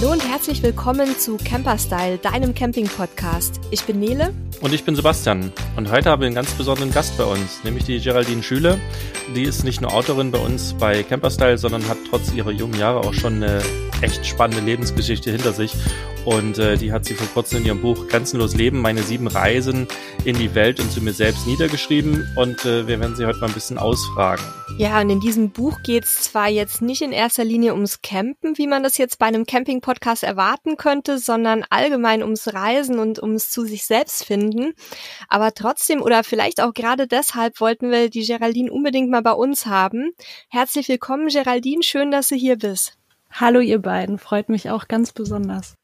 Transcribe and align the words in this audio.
Hallo 0.00 0.12
und 0.12 0.26
herzlich 0.26 0.62
willkommen 0.62 1.18
zu 1.18 1.36
Camperstyle, 1.36 2.16
deinem 2.16 2.54
Camping-Podcast. 2.54 3.60
Ich 3.70 3.84
bin 3.84 4.00
Nele. 4.00 4.32
Und 4.62 4.72
ich 4.72 4.82
bin 4.82 4.96
Sebastian. 4.96 5.52
Und 5.76 5.90
heute 5.90 6.08
haben 6.08 6.22
wir 6.22 6.26
einen 6.26 6.34
ganz 6.34 6.52
besonderen 6.52 6.90
Gast 6.90 7.18
bei 7.18 7.24
uns, 7.24 7.62
nämlich 7.64 7.84
die 7.84 8.00
Geraldine 8.00 8.42
Schüle. 8.42 8.80
Die 9.36 9.42
ist 9.42 9.62
nicht 9.62 9.82
nur 9.82 9.92
Autorin 9.92 10.30
bei 10.30 10.38
uns 10.38 10.72
bei 10.72 11.02
Camperstyle, 11.02 11.58
sondern 11.58 11.86
hat 11.86 11.98
trotz 12.08 12.32
ihrer 12.32 12.50
jungen 12.50 12.80
Jahre 12.80 13.00
auch 13.00 13.12
schon 13.12 13.42
eine 13.42 13.60
echt 14.02 14.26
spannende 14.26 14.64
Lebensgeschichte 14.64 15.30
hinter 15.30 15.52
sich. 15.52 15.74
Und 16.24 16.58
äh, 16.58 16.76
die 16.76 16.92
hat 16.92 17.06
sie 17.06 17.14
vor 17.14 17.26
kurzem 17.28 17.58
in 17.58 17.66
ihrem 17.66 17.80
Buch 17.80 18.06
Grenzenlos 18.08 18.54
Leben, 18.54 18.80
meine 18.80 19.02
sieben 19.02 19.26
Reisen 19.26 19.88
in 20.24 20.36
die 20.36 20.54
Welt 20.54 20.78
und 20.78 20.92
zu 20.92 21.00
mir 21.00 21.12
selbst 21.12 21.46
niedergeschrieben. 21.46 22.28
Und 22.36 22.64
äh, 22.66 22.86
wir 22.86 23.00
werden 23.00 23.16
sie 23.16 23.24
heute 23.24 23.40
mal 23.40 23.46
ein 23.46 23.54
bisschen 23.54 23.78
ausfragen. 23.78 24.44
Ja, 24.76 25.00
und 25.00 25.10
in 25.10 25.20
diesem 25.20 25.50
Buch 25.50 25.82
geht's 25.82 26.22
zwar 26.22 26.48
jetzt 26.48 26.82
nicht 26.82 27.02
in 27.02 27.12
erster 27.12 27.44
Linie 27.44 27.72
ums 27.72 28.02
Campen, 28.02 28.56
wie 28.58 28.66
man 28.66 28.82
das 28.82 28.98
jetzt 28.98 29.18
bei 29.18 29.26
einem 29.26 29.46
Camping-Podcast 29.46 30.22
erwarten 30.22 30.76
könnte, 30.76 31.18
sondern 31.18 31.64
allgemein 31.70 32.22
ums 32.22 32.52
Reisen 32.52 32.98
und 32.98 33.22
ums 33.22 33.50
zu 33.50 33.64
sich 33.64 33.86
selbst 33.86 34.24
finden. 34.24 34.74
Aber 35.28 35.52
trotzdem 35.54 36.02
oder 36.02 36.22
vielleicht 36.22 36.62
auch 36.62 36.74
gerade 36.74 37.06
deshalb 37.06 37.60
wollten 37.60 37.90
wir 37.90 38.10
die 38.10 38.26
Geraldine 38.26 38.70
unbedingt 38.70 39.10
mal 39.10 39.22
bei 39.22 39.32
uns 39.32 39.66
haben. 39.66 40.12
Herzlich 40.48 40.88
willkommen, 40.88 41.28
Geraldine. 41.28 41.82
Schön, 41.82 42.10
dass 42.10 42.28
du 42.28 42.34
hier 42.34 42.56
bist. 42.56 42.99
Hallo 43.32 43.60
ihr 43.60 43.78
beiden, 43.78 44.18
freut 44.18 44.48
mich 44.48 44.70
auch 44.70 44.88
ganz 44.88 45.12
besonders. 45.12 45.74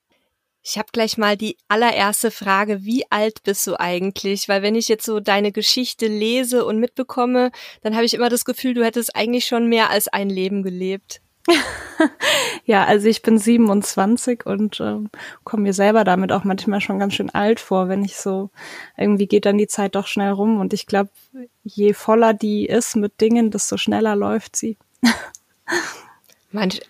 Ich 0.62 0.78
habe 0.78 0.88
gleich 0.91 1.16
mal 1.16 1.36
die 1.36 1.56
allererste 1.69 2.32
Frage, 2.32 2.84
wie 2.84 3.05
alt 3.10 3.45
bist 3.45 3.66
du 3.69 3.78
eigentlich? 3.78 4.48
Weil 4.48 4.62
wenn 4.62 4.74
ich 4.74 4.88
jetzt 4.88 5.06
so 5.06 5.20
deine 5.20 5.52
Geschichte 5.52 6.09
lese 6.09 6.64
und 6.64 6.80
mitbekomme, 6.80 7.52
dann 7.82 7.95
habe 7.95 8.05
ich 8.05 8.14
immer 8.14 8.28
das 8.28 8.45
Gefühl, 8.45 8.74
du 8.74 8.84
hättest 8.84 9.14
eigentlich 9.14 9.47
schon 9.47 9.69
mehr 9.69 9.91
als 9.91 10.08
ein 10.08 10.28
Leben 10.28 10.64
gelebt. 10.64 11.20
ja, 12.64 12.84
also 12.84 13.06
ich 13.06 13.22
bin 13.22 13.39
27 13.39 14.44
und 14.44 14.80
äh, 14.80 14.97
komme 15.44 15.62
mir 15.62 15.72
selber 15.72 16.02
damit 16.02 16.33
auch 16.33 16.42
manchmal 16.42 16.80
schon 16.80 16.98
ganz 16.98 17.14
schön 17.14 17.30
alt 17.30 17.61
vor, 17.61 17.89
wenn 17.89 18.05
ich 18.05 18.17
so, 18.17 18.50
irgendwie 18.97 19.28
geht 19.28 19.47
dann 19.47 19.58
die 19.58 19.69
Zeit 19.69 19.94
doch 19.94 20.08
schnell 20.08 20.33
rum 20.33 20.58
und 20.58 20.72
ich 20.72 20.86
glaube, 20.86 21.11
je 21.62 21.92
voller 21.92 22.34
die 22.34 22.67
ist 22.67 22.97
mit 22.97 23.20
Dingen, 23.20 23.52
desto 23.52 23.77
schneller 23.77 24.17
läuft 24.17 24.56
sie. 24.56 24.77
Manch, 26.50 26.80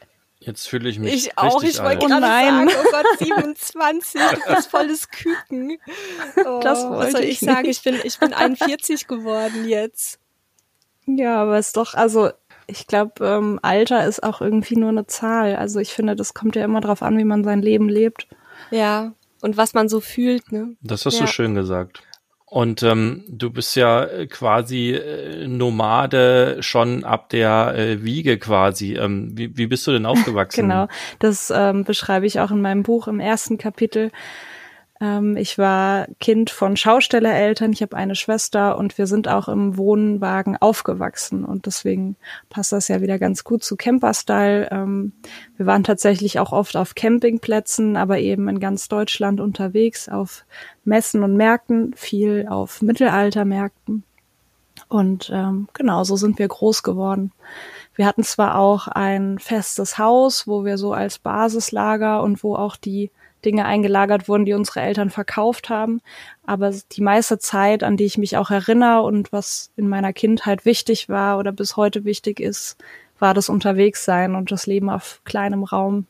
Jetzt 0.47 0.69
fühle 0.69 0.89
ich 0.89 1.01
mich. 1.01 1.13
Ich 1.13 1.37
auch, 1.39 1.61
ich 1.65 1.83
wollte 1.83 2.07
gerade 2.07 2.25
sagen, 2.25 2.69
oh 2.71 2.91
Gott, 2.93 3.07
27, 3.19 4.21
du 4.21 4.55
bist 4.55 4.71
volles 4.71 5.11
Küken. 5.11 5.79
Oh, 6.37 6.61
das 6.63 6.85
wollte 6.85 6.97
was 6.99 7.13
soll 7.13 7.23
ich, 7.23 7.31
ich 7.31 7.41
sagen? 7.41 7.69
Ich 7.69 7.83
bin, 7.83 7.99
ich 8.05 8.19
bin 8.21 8.33
41 8.33 9.09
geworden 9.09 9.67
jetzt. 9.69 10.21
Ja, 11.07 11.43
aber 11.43 11.59
es 11.59 11.69
ist 11.69 11.77
doch, 11.77 11.95
also 11.95 12.31
ich 12.69 12.87
glaube, 12.87 13.27
ähm, 13.27 13.59
Alter 13.63 14.07
ist 14.07 14.23
auch 14.23 14.41
irgendwie 14.41 14.77
nur 14.77 14.91
eine 14.91 15.07
Zahl. 15.07 15.57
Also 15.57 15.81
ich 15.81 15.93
finde, 15.93 16.15
das 16.15 16.35
kommt 16.35 16.55
ja 16.55 16.65
immer 16.65 16.81
drauf 16.81 17.03
an, 17.03 17.19
wie 17.19 17.25
man 17.25 17.43
sein 17.43 17.63
Leben 17.63 17.89
lebt. 17.89 18.29
Ja, 18.71 19.15
und 19.43 19.57
was 19.57 19.75
man 19.75 19.89
so 19.89 20.01
fühlt, 20.01 20.53
ne? 20.53 20.77
Das 20.81 21.07
hast 21.07 21.15
ja. 21.15 21.23
du 21.23 21.27
schön 21.27 21.55
gesagt. 21.55 22.03
Und 22.57 22.83
ähm, 22.83 23.23
du 23.29 23.51
bist 23.51 23.77
ja 23.77 24.05
äh, 24.05 24.27
quasi 24.27 24.93
äh, 24.93 25.47
Nomade 25.47 26.57
schon 26.61 27.05
ab 27.05 27.29
der 27.29 27.75
äh, 27.77 28.03
Wiege 28.03 28.39
quasi. 28.39 28.95
Ähm, 28.95 29.33
wie, 29.35 29.59
wie 29.59 29.67
bist 29.67 29.87
du 29.87 29.93
denn 29.93 30.07
aufgewachsen? 30.07 30.63
genau, 30.63 30.89
das 31.19 31.53
ähm, 31.55 31.85
beschreibe 31.85 32.25
ich 32.25 32.41
auch 32.41 32.51
in 32.51 32.63
meinem 32.63 32.83
Buch 32.83 33.09
im 33.09 33.21
ersten 33.21 33.59
Kapitel. 33.59 34.11
Ähm, 35.01 35.37
ich 35.37 35.59
war 35.59 36.07
Kind 36.21 36.51
von 36.51 36.77
Schaustellereltern, 36.77 37.73
ich 37.73 37.83
habe 37.83 37.97
eine 37.97 38.15
Schwester 38.15 38.79
und 38.79 38.97
wir 38.99 39.07
sind 39.07 39.29
auch 39.29 39.49
im 39.49 39.77
Wohnwagen 39.77 40.57
aufgewachsen 40.57 41.45
und 41.45 41.67
deswegen 41.67 42.17
passt 42.49 42.73
das 42.73 42.89
ja 42.89 43.01
wieder 43.01 43.19
ganz 43.19 43.45
gut 43.45 43.63
zu 43.63 43.77
Camperstyle. 43.77 44.69
Ähm, 44.71 45.13
wir 45.57 45.67
waren 45.67 45.85
tatsächlich 45.85 46.39
auch 46.39 46.53
oft 46.53 46.77
auf 46.77 46.95
Campingplätzen, 46.95 47.97
aber 47.97 48.19
eben 48.19 48.49
in 48.49 48.61
ganz 48.61 48.89
Deutschland 48.89 49.41
unterwegs, 49.41 50.09
auf 50.09 50.45
Messen 50.85 51.23
und 51.23 51.37
Märkten, 51.37 51.95
viel 51.95 52.47
auf 52.49 52.81
Mittelaltermärkten. 52.81 54.05
Und 54.89 55.31
ähm, 55.33 55.69
genau, 55.73 56.05
so 56.05 56.17
sind 56.17 56.39
wir 56.39 56.49
groß 56.49 56.83
geworden. 56.83 57.33
Wir 57.95 58.07
hatten 58.07 58.23
zwar 58.23 58.57
auch 58.57 58.89
ein 58.89 59.39
festes 59.39 59.99
Haus, 59.99 60.47
wo 60.47 60.65
wir 60.65 60.79
so 60.79 60.93
als 60.93 61.19
Basislager 61.19 62.23
und 62.23 62.45
wo 62.45 62.55
auch 62.55 62.77
die 62.77 63.11
Dinge 63.45 63.65
eingelagert 63.65 64.29
wurden, 64.29 64.45
die 64.45 64.55
unsere 64.55 64.81
Eltern 64.81 65.11
verkauft 65.11 65.69
haben. 65.69 66.01
Aber 66.45 66.73
die 66.93 67.03
meiste 67.03 67.39
Zeit, 67.39 67.83
an 67.83 67.97
die 67.97 68.05
ich 68.05 68.19
mich 68.19 68.37
auch 68.37 68.51
erinnere 68.51 69.03
und 69.03 69.33
was 69.33 69.71
in 69.77 69.89
meiner 69.89 70.13
Kindheit 70.13 70.65
wichtig 70.65 71.09
war 71.09 71.39
oder 71.39 71.53
bis 71.53 71.77
heute 71.77 72.05
wichtig 72.05 72.41
ist, 72.41 72.77
war 73.19 73.35
das 73.35 73.49
Unterwegssein 73.49 74.35
und 74.35 74.51
das 74.51 74.67
Leben 74.67 74.91
auf 74.91 75.21
kleinem 75.25 75.65
Raum. 75.65 76.07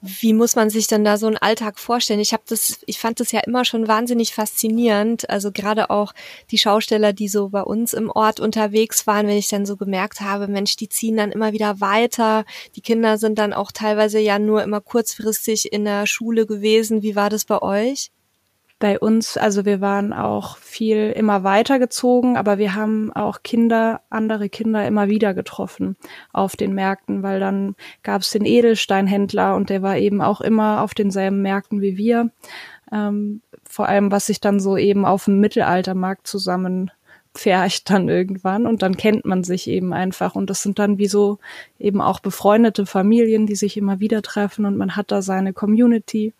Wie 0.00 0.32
muss 0.32 0.54
man 0.54 0.70
sich 0.70 0.86
denn 0.86 1.04
da 1.04 1.16
so 1.16 1.26
einen 1.26 1.36
Alltag 1.36 1.78
vorstellen? 1.78 2.20
Ich 2.20 2.32
habe 2.32 2.44
das, 2.46 2.78
ich 2.86 2.98
fand 2.98 3.18
das 3.18 3.32
ja 3.32 3.40
immer 3.40 3.64
schon 3.64 3.88
wahnsinnig 3.88 4.32
faszinierend. 4.32 5.28
Also 5.28 5.50
gerade 5.50 5.90
auch 5.90 6.12
die 6.50 6.58
Schausteller, 6.58 7.12
die 7.12 7.28
so 7.28 7.48
bei 7.48 7.62
uns 7.62 7.94
im 7.94 8.10
Ort 8.10 8.38
unterwegs 8.38 9.06
waren, 9.06 9.26
wenn 9.26 9.36
ich 9.36 9.48
dann 9.48 9.66
so 9.66 9.76
gemerkt 9.76 10.20
habe, 10.20 10.46
Mensch, 10.46 10.76
die 10.76 10.88
ziehen 10.88 11.16
dann 11.16 11.32
immer 11.32 11.52
wieder 11.52 11.80
weiter. 11.80 12.44
Die 12.76 12.80
Kinder 12.80 13.18
sind 13.18 13.38
dann 13.38 13.52
auch 13.52 13.72
teilweise 13.72 14.20
ja 14.20 14.38
nur 14.38 14.62
immer 14.62 14.80
kurzfristig 14.80 15.72
in 15.72 15.84
der 15.84 16.06
Schule 16.06 16.46
gewesen. 16.46 17.02
Wie 17.02 17.16
war 17.16 17.30
das 17.30 17.44
bei 17.44 17.60
euch? 17.60 18.10
Bei 18.78 18.98
uns, 18.98 19.36
also 19.36 19.64
wir 19.64 19.80
waren 19.80 20.12
auch 20.12 20.56
viel 20.58 21.10
immer 21.10 21.42
weitergezogen, 21.42 22.36
aber 22.36 22.58
wir 22.58 22.74
haben 22.74 23.12
auch 23.12 23.42
Kinder, 23.42 24.02
andere 24.08 24.48
Kinder 24.48 24.86
immer 24.86 25.08
wieder 25.08 25.34
getroffen 25.34 25.96
auf 26.32 26.54
den 26.54 26.74
Märkten, 26.74 27.22
weil 27.22 27.40
dann 27.40 27.74
gab 28.04 28.22
es 28.22 28.30
den 28.30 28.44
Edelsteinhändler 28.44 29.56
und 29.56 29.68
der 29.68 29.82
war 29.82 29.96
eben 29.96 30.20
auch 30.20 30.40
immer 30.40 30.82
auf 30.82 30.94
denselben 30.94 31.42
Märkten 31.42 31.80
wie 31.80 31.96
wir. 31.96 32.30
Ähm, 32.92 33.42
vor 33.68 33.88
allem, 33.88 34.12
was 34.12 34.26
sich 34.26 34.40
dann 34.40 34.60
so 34.60 34.76
eben 34.76 35.04
auf 35.04 35.24
dem 35.24 35.40
Mittelaltermarkt 35.40 36.26
zusammen 36.26 36.90
pfercht 37.34 37.90
dann 37.90 38.08
irgendwann 38.08 38.66
und 38.66 38.82
dann 38.82 38.96
kennt 38.96 39.24
man 39.24 39.44
sich 39.44 39.68
eben 39.68 39.92
einfach 39.92 40.34
und 40.34 40.50
das 40.50 40.62
sind 40.62 40.78
dann 40.78 40.98
wie 40.98 41.06
so 41.06 41.38
eben 41.78 42.00
auch 42.00 42.20
befreundete 42.20 42.86
Familien, 42.86 43.46
die 43.46 43.54
sich 43.54 43.76
immer 43.76 44.00
wieder 44.00 44.22
treffen 44.22 44.64
und 44.64 44.76
man 44.76 44.96
hat 44.96 45.12
da 45.12 45.20
seine 45.20 45.52
Community 45.52 46.32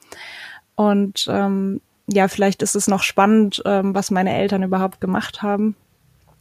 und 0.75 1.27
ähm, 1.28 1.81
ja, 2.08 2.28
vielleicht 2.28 2.62
ist 2.62 2.74
es 2.74 2.88
noch 2.88 3.02
spannend, 3.02 3.62
ähm, 3.66 3.94
was 3.94 4.10
meine 4.10 4.34
Eltern 4.34 4.62
überhaupt 4.62 5.00
gemacht 5.00 5.42
haben. 5.42 5.76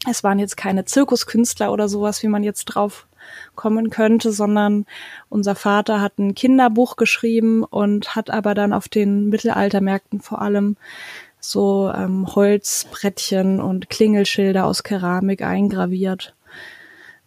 Es 0.09 0.23
waren 0.23 0.39
jetzt 0.39 0.55
keine 0.55 0.85
Zirkuskünstler 0.85 1.71
oder 1.71 1.89
sowas, 1.89 2.23
wie 2.23 2.27
man 2.27 2.43
jetzt 2.43 2.65
drauf 2.65 3.07
kommen 3.55 3.89
könnte, 3.89 4.31
sondern 4.31 4.85
unser 5.27 5.55
Vater 5.55 5.99
hat 5.99 6.17
ein 6.17 6.35
Kinderbuch 6.35 6.95
geschrieben 6.95 7.63
und 7.63 8.15
hat 8.15 8.29
aber 8.29 8.53
dann 8.53 8.71
auf 8.71 8.87
den 8.87 9.27
Mittelaltermärkten 9.27 10.21
vor 10.21 10.41
allem 10.41 10.77
so 11.41 11.91
ähm, 11.93 12.33
Holzbrettchen 12.33 13.59
und 13.59 13.89
Klingelschilder 13.89 14.65
aus 14.65 14.83
Keramik 14.83 15.41
eingraviert 15.41 16.33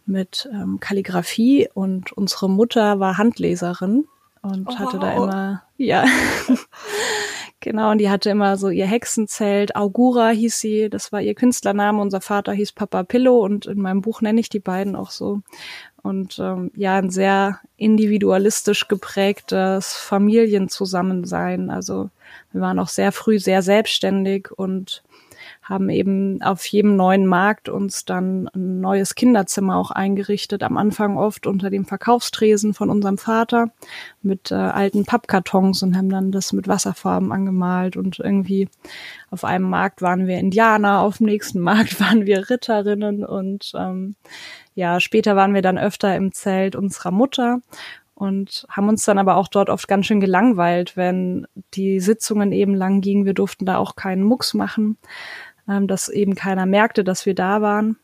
mit 0.07 0.49
ähm, 0.51 0.79
Kalligrafie 0.79 1.69
und 1.73 2.11
unsere 2.13 2.49
Mutter 2.49 2.99
war 2.99 3.19
Handleserin 3.19 4.05
und 4.41 4.67
oh. 4.67 4.79
hatte 4.79 4.99
da 4.99 5.13
immer 5.13 5.63
ja 5.77 6.05
Genau, 7.63 7.91
und 7.91 7.99
die 7.99 8.09
hatte 8.09 8.31
immer 8.31 8.57
so 8.57 8.69
ihr 8.69 8.87
Hexenzelt. 8.87 9.75
Augura 9.75 10.29
hieß 10.29 10.59
sie, 10.59 10.89
das 10.89 11.11
war 11.11 11.21
ihr 11.21 11.35
Künstlername. 11.35 12.01
Unser 12.01 12.19
Vater 12.19 12.53
hieß 12.53 12.71
Papa 12.71 13.03
Pillow 13.03 13.45
und 13.45 13.67
in 13.67 13.79
meinem 13.79 14.01
Buch 14.01 14.21
nenne 14.21 14.41
ich 14.41 14.49
die 14.49 14.59
beiden 14.59 14.95
auch 14.95 15.11
so. 15.11 15.41
Und 16.01 16.39
ähm, 16.39 16.71
ja, 16.75 16.97
ein 16.97 17.11
sehr 17.11 17.59
individualistisch 17.77 18.87
geprägtes 18.87 19.93
Familienzusammensein. 19.93 21.69
Also 21.69 22.09
wir 22.51 22.61
waren 22.61 22.79
auch 22.79 22.87
sehr 22.87 23.11
früh 23.11 23.37
sehr 23.37 23.61
selbstständig 23.61 24.49
und 24.49 25.03
haben 25.61 25.89
eben 25.89 26.41
auf 26.41 26.65
jedem 26.65 26.95
neuen 26.95 27.27
Markt 27.27 27.69
uns 27.69 28.03
dann 28.03 28.49
ein 28.55 28.81
neues 28.81 29.13
Kinderzimmer 29.13 29.77
auch 29.77 29.91
eingerichtet. 29.91 30.63
Am 30.63 30.75
Anfang 30.75 31.17
oft 31.17 31.45
unter 31.45 31.69
dem 31.69 31.85
Verkaufstresen 31.85 32.73
von 32.73 32.89
unserem 32.89 33.19
Vater 33.19 33.67
mit 34.23 34.51
äh, 34.51 34.55
alten 34.55 35.05
Pappkartons 35.05 35.83
und 35.83 35.95
haben 35.95 36.09
dann 36.09 36.31
das 36.31 36.51
mit 36.51 36.67
Wasserfarben 36.67 37.31
angemalt 37.31 37.95
und 37.95 38.19
irgendwie 38.19 38.69
auf 39.29 39.43
einem 39.43 39.69
Markt 39.69 40.01
waren 40.01 40.25
wir 40.25 40.39
Indianer, 40.39 41.01
auf 41.01 41.17
dem 41.17 41.27
nächsten 41.27 41.59
Markt 41.61 41.99
waren 41.99 42.25
wir 42.25 42.49
Ritterinnen 42.49 43.23
und 43.23 43.71
ähm, 43.75 44.15
ja, 44.73 44.99
später 44.99 45.35
waren 45.35 45.53
wir 45.53 45.61
dann 45.61 45.77
öfter 45.77 46.15
im 46.15 46.31
Zelt 46.31 46.75
unserer 46.75 47.11
Mutter 47.11 47.59
und 48.21 48.67
haben 48.69 48.87
uns 48.87 49.03
dann 49.03 49.17
aber 49.17 49.35
auch 49.35 49.47
dort 49.47 49.71
oft 49.71 49.87
ganz 49.87 50.05
schön 50.05 50.19
gelangweilt, 50.19 50.95
wenn 50.95 51.47
die 51.73 51.99
Sitzungen 51.99 52.51
eben 52.51 52.75
lang 52.75 53.01
gingen. 53.01 53.25
Wir 53.25 53.33
durften 53.33 53.65
da 53.65 53.77
auch 53.77 53.95
keinen 53.95 54.23
Mucks 54.23 54.53
machen 54.53 54.97
ähm, 55.71 55.87
dass 55.87 56.09
eben 56.09 56.35
keiner 56.35 56.65
merkte, 56.65 57.03
dass 57.03 57.25
wir 57.25 57.35
da 57.35 57.61
waren. 57.61 57.97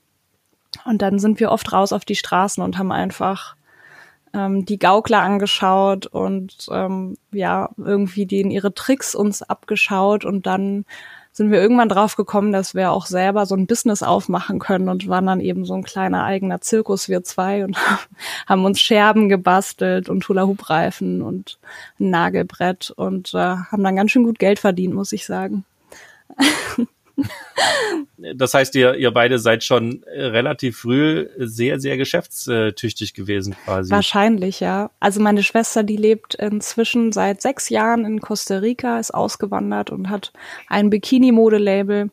Und 0.85 1.01
dann 1.01 1.19
sind 1.19 1.39
wir 1.39 1.51
oft 1.51 1.73
raus 1.73 1.91
auf 1.91 2.05
die 2.05 2.15
Straßen 2.15 2.63
und 2.63 2.77
haben 2.77 2.91
einfach 2.91 3.55
ähm, 4.33 4.65
die 4.65 4.79
Gaukler 4.79 5.21
angeschaut 5.21 6.05
und 6.05 6.67
ähm, 6.71 7.17
ja, 7.31 7.69
irgendwie 7.77 8.25
denen 8.25 8.51
ihre 8.51 8.73
Tricks 8.73 9.15
uns 9.15 9.41
abgeschaut 9.41 10.25
und 10.25 10.45
dann 10.45 10.85
sind 11.31 11.51
wir 11.51 11.61
irgendwann 11.61 11.89
drauf 11.89 12.15
gekommen, 12.15 12.51
dass 12.51 12.73
wir 12.73 12.91
auch 12.91 13.05
selber 13.05 13.45
so 13.45 13.55
ein 13.55 13.67
Business 13.67 14.01
aufmachen 14.01 14.57
können 14.57 14.89
und 14.89 15.07
waren 15.07 15.27
dann 15.27 15.39
eben 15.39 15.65
so 15.65 15.75
ein 15.75 15.83
kleiner 15.83 16.23
eigener 16.23 16.61
Zirkus, 16.61 17.09
wir 17.09 17.23
zwei, 17.23 17.63
und 17.63 17.77
haben 18.47 18.65
uns 18.65 18.79
Scherben 18.79 19.29
gebastelt 19.29 20.09
und 20.09 20.27
Hula-Hoop-Reifen 20.27 21.21
und 21.21 21.59
ein 21.99 22.09
Nagelbrett 22.09 22.89
und 22.89 23.35
äh, 23.35 23.37
haben 23.37 23.83
dann 23.83 23.95
ganz 23.95 24.11
schön 24.11 24.23
gut 24.23 24.39
Geld 24.39 24.57
verdient, 24.57 24.95
muss 24.95 25.11
ich 25.11 25.27
sagen. 25.27 25.63
Das 28.17 28.53
heißt, 28.53 28.73
ihr, 28.75 28.95
ihr 28.95 29.11
beide 29.11 29.37
seid 29.37 29.63
schon 29.63 30.03
relativ 30.07 30.79
früh 30.79 31.29
sehr, 31.37 31.79
sehr 31.79 31.97
geschäftstüchtig 31.97 33.13
gewesen 33.13 33.55
quasi. 33.63 33.91
Wahrscheinlich, 33.91 34.59
ja. 34.59 34.89
Also 34.99 35.21
meine 35.21 35.43
Schwester, 35.43 35.83
die 35.83 35.97
lebt 35.97 36.33
inzwischen 36.33 37.11
seit 37.11 37.41
sechs 37.41 37.69
Jahren 37.69 38.05
in 38.05 38.19
Costa 38.19 38.57
Rica, 38.57 38.99
ist 38.99 39.13
ausgewandert 39.13 39.91
und 39.91 40.09
hat 40.09 40.33
ein 40.67 40.89
Bikini-Modelabel. 40.89 42.09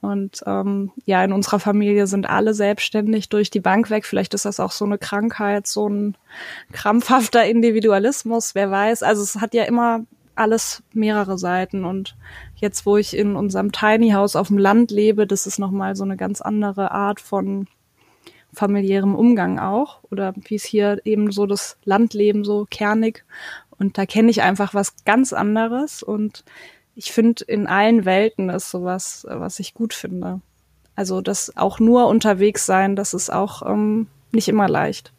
Und 0.00 0.42
ähm, 0.46 0.92
ja, 1.04 1.22
in 1.24 1.32
unserer 1.32 1.60
Familie 1.60 2.06
sind 2.06 2.28
alle 2.28 2.54
selbstständig 2.54 3.28
durch 3.28 3.50
die 3.50 3.60
Bank 3.60 3.90
weg. 3.90 4.06
Vielleicht 4.06 4.34
ist 4.34 4.44
das 4.44 4.60
auch 4.60 4.72
so 4.72 4.84
eine 4.84 4.98
Krankheit, 4.98 5.66
so 5.66 5.88
ein 5.88 6.16
krampfhafter 6.72 7.44
Individualismus, 7.44 8.54
wer 8.54 8.70
weiß. 8.70 9.02
Also 9.02 9.22
es 9.22 9.40
hat 9.40 9.52
ja 9.52 9.64
immer 9.64 10.06
alles 10.34 10.82
mehrere 10.92 11.38
Seiten. 11.38 11.84
Und 11.84 12.16
jetzt, 12.56 12.86
wo 12.86 12.96
ich 12.96 13.16
in 13.16 13.36
unserem 13.36 13.72
Tiny 13.72 14.10
House 14.10 14.36
auf 14.36 14.48
dem 14.48 14.58
Land 14.58 14.90
lebe, 14.90 15.26
das 15.26 15.46
ist 15.46 15.58
nochmal 15.58 15.96
so 15.96 16.04
eine 16.04 16.16
ganz 16.16 16.40
andere 16.40 16.90
Art 16.90 17.20
von 17.20 17.66
familiärem 18.52 19.14
Umgang 19.14 19.58
auch. 19.58 20.02
Oder 20.10 20.34
wie 20.36 20.56
es 20.56 20.64
hier 20.64 21.00
eben 21.04 21.30
so 21.30 21.46
das 21.46 21.78
Landleben 21.84 22.44
so 22.44 22.66
kernig. 22.70 23.24
Und 23.78 23.98
da 23.98 24.06
kenne 24.06 24.30
ich 24.30 24.42
einfach 24.42 24.74
was 24.74 25.04
ganz 25.04 25.32
anderes. 25.32 26.02
Und 26.02 26.44
ich 26.94 27.12
finde, 27.12 27.44
in 27.44 27.66
allen 27.66 28.04
Welten 28.04 28.50
ist 28.50 28.70
sowas, 28.70 29.26
was 29.28 29.60
ich 29.60 29.74
gut 29.74 29.94
finde. 29.94 30.40
Also 30.96 31.20
das 31.20 31.56
auch 31.56 31.78
nur 31.78 32.08
unterwegs 32.08 32.66
sein, 32.66 32.96
das 32.96 33.14
ist 33.14 33.30
auch 33.30 33.62
ähm, 33.66 34.08
nicht 34.32 34.48
immer 34.48 34.68
leicht 34.68 35.12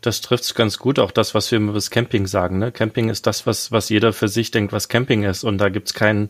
das 0.00 0.20
trifft 0.20 0.44
es 0.44 0.54
ganz 0.54 0.78
gut, 0.78 0.98
auch 0.98 1.10
das, 1.10 1.34
was 1.34 1.50
wir 1.50 1.58
über 1.58 1.72
das 1.72 1.90
Camping 1.90 2.26
sagen. 2.26 2.58
Ne? 2.58 2.70
Camping 2.70 3.08
ist 3.08 3.26
das, 3.26 3.46
was, 3.46 3.72
was 3.72 3.88
jeder 3.88 4.12
für 4.12 4.28
sich 4.28 4.50
denkt, 4.50 4.72
was 4.72 4.88
Camping 4.88 5.24
ist. 5.24 5.44
Und 5.44 5.58
da 5.58 5.68
gibt's 5.68 5.94
kein 5.94 6.28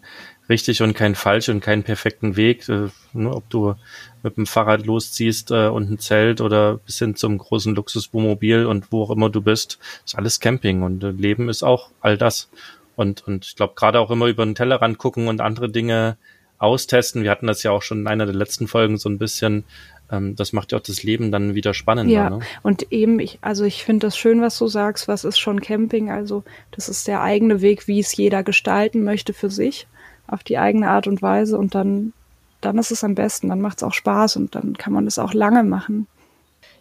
richtig 0.49 0.83
und 0.83 0.95
kein 0.95 1.15
falsch 1.15 1.49
und 1.49 1.61
keinen 1.61 1.83
perfekten 1.83 2.37
Weg. 2.37 2.69
Äh, 2.69 2.89
ne? 3.13 3.35
Ob 3.35 3.51
du 3.51 3.75
mit 4.23 4.37
dem 4.37 4.47
Fahrrad 4.47 4.87
losziehst 4.87 5.51
äh, 5.51 5.67
und 5.67 5.91
ein 5.91 5.99
Zelt 5.99 6.41
oder 6.41 6.79
bis 6.79 6.99
hin 6.99 7.17
zum 7.17 7.39
großen 7.39 7.75
Luxuswohnmobil 7.75 8.67
und 8.67 8.93
wo 8.93 9.03
auch 9.03 9.11
immer 9.11 9.31
du 9.31 9.43
bist, 9.43 9.79
ist 10.05 10.17
alles 10.17 10.41
Camping. 10.41 10.83
Und 10.83 11.03
äh, 11.03 11.11
Leben 11.11 11.49
ist 11.49 11.63
auch 11.63 11.91
all 12.01 12.17
das. 12.17 12.49
Und, 12.95 13.27
und 13.27 13.45
ich 13.45 13.57
glaube, 13.57 13.75
gerade 13.75 14.01
auch 14.01 14.11
immer 14.11 14.27
über 14.27 14.45
den 14.45 14.55
Tellerrand 14.55 14.99
gucken 14.99 15.29
und 15.29 15.41
andere 15.41 15.69
Dinge 15.69 16.17
austesten. 16.59 17.23
Wir 17.23 17.31
hatten 17.31 17.47
das 17.47 17.63
ja 17.63 17.71
auch 17.71 17.83
schon 17.83 18.01
in 18.01 18.07
einer 18.07 18.27
der 18.27 18.35
letzten 18.35 18.69
Folgen 18.69 18.97
so 18.97 19.09
ein 19.09 19.19
bisschen, 19.19 19.65
ähm, 20.11 20.37
das 20.37 20.53
macht 20.53 20.73
ja 20.73 20.79
auch 20.79 20.83
das 20.83 21.03
Leben 21.03 21.33
dann 21.33 21.55
wieder 21.55 21.75
spannender. 21.75 22.13
Ja, 22.13 22.31
ne? 22.31 22.41
und 22.63 22.93
eben, 22.93 23.19
ich, 23.19 23.39
also 23.41 23.65
ich 23.65 23.85
finde 23.85 24.07
das 24.07 24.17
schön, 24.17 24.41
was 24.41 24.59
du 24.59 24.69
sagst, 24.69 25.09
was 25.09 25.25
ist 25.25 25.39
schon 25.39 25.61
Camping? 25.61 26.11
Also 26.11 26.45
das 26.71 26.89
ist 26.89 27.09
der 27.09 27.23
eigene 27.23 27.61
Weg, 27.61 27.89
wie 27.89 28.01
es 28.01 28.17
jeder 28.17 28.43
gestalten 28.43 29.05
möchte 29.05 29.33
für 29.33 29.51
sich, 29.51 29.87
auf 30.27 30.45
die 30.45 30.59
eigene 30.59 30.91
Art 30.91 31.07
und 31.07 31.23
Weise 31.23 31.59
und 31.59 31.75
dann, 31.75 32.13
dann 32.61 32.79
ist 32.79 32.91
es 32.91 33.05
am 33.05 33.15
besten, 33.15 33.49
dann 33.49 33.61
macht 33.61 33.79
es 33.79 33.83
auch 33.83 33.95
Spaß 33.95 34.37
und 34.37 34.55
dann 34.55 34.77
kann 34.77 34.93
man 34.93 35.07
es 35.07 35.19
auch 35.19 35.35
lange 35.35 35.65
machen. 35.65 36.07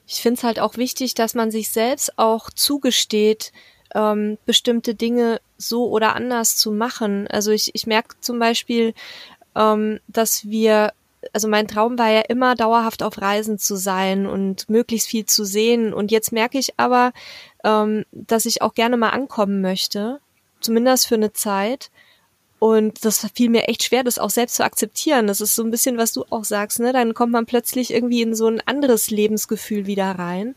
Ich 0.08 0.22
finde 0.22 0.38
es 0.38 0.44
halt 0.44 0.60
auch 0.60 0.78
wichtig, 0.78 1.16
dass 1.16 1.34
man 1.34 1.50
sich 1.50 1.70
selbst 1.70 2.18
auch 2.20 2.52
zugesteht, 2.52 3.52
ähm, 3.96 4.38
bestimmte 4.46 4.94
Dinge 4.94 5.42
so 5.58 5.90
oder 5.90 6.16
anders 6.16 6.58
zu 6.58 6.72
machen. 6.72 7.28
Also 7.28 7.52
ich, 7.52 7.72
ich 7.74 7.88
merke 7.88 8.16
zum 8.20 8.38
Beispiel, 8.38 8.94
ähm, 9.56 10.00
dass 10.08 10.48
wir 10.48 10.94
also 11.34 11.48
mein 11.48 11.68
Traum 11.68 11.98
war 11.98 12.10
ja 12.10 12.22
immer 12.22 12.56
dauerhaft 12.56 13.04
auf 13.04 13.22
Reisen 13.22 13.58
zu 13.58 13.76
sein 13.76 14.26
und 14.26 14.70
möglichst 14.70 15.08
viel 15.08 15.26
zu 15.26 15.46
sehen. 15.46 15.94
Und 15.94 16.12
jetzt 16.12 16.32
merke 16.32 16.58
ich 16.58 16.74
aber, 16.78 17.12
ähm, 17.64 18.06
dass 18.12 18.46
ich 18.46 18.62
auch 18.62 18.74
gerne 18.74 18.98
mal 18.98 19.10
ankommen 19.10 19.62
möchte, 19.62 20.20
zumindest 20.60 21.08
für 21.08 21.16
eine 21.16 21.34
Zeit. 21.34 21.92
Und 22.60 23.06
das 23.06 23.28
fiel 23.36 23.50
mir 23.50 23.68
echt 23.68 23.84
schwer, 23.84 24.04
das 24.04 24.18
auch 24.18 24.30
selbst 24.30 24.56
zu 24.56 24.64
akzeptieren. 24.64 25.28
Das 25.28 25.42
ist 25.42 25.56
so 25.56 25.64
ein 25.64 25.72
bisschen, 25.72 25.98
was 25.98 26.14
du 26.14 26.26
auch 26.30 26.46
sagst, 26.46 26.80
ne? 26.80 26.94
Dann 26.94 27.14
kommt 27.14 27.32
man 27.32 27.46
plötzlich 27.46 27.94
irgendwie 27.94 28.22
in 28.22 28.34
so 28.34 28.48
ein 28.48 28.62
anderes 28.66 29.10
Lebensgefühl 29.12 29.86
wieder 29.86 30.12
rein. 30.12 30.56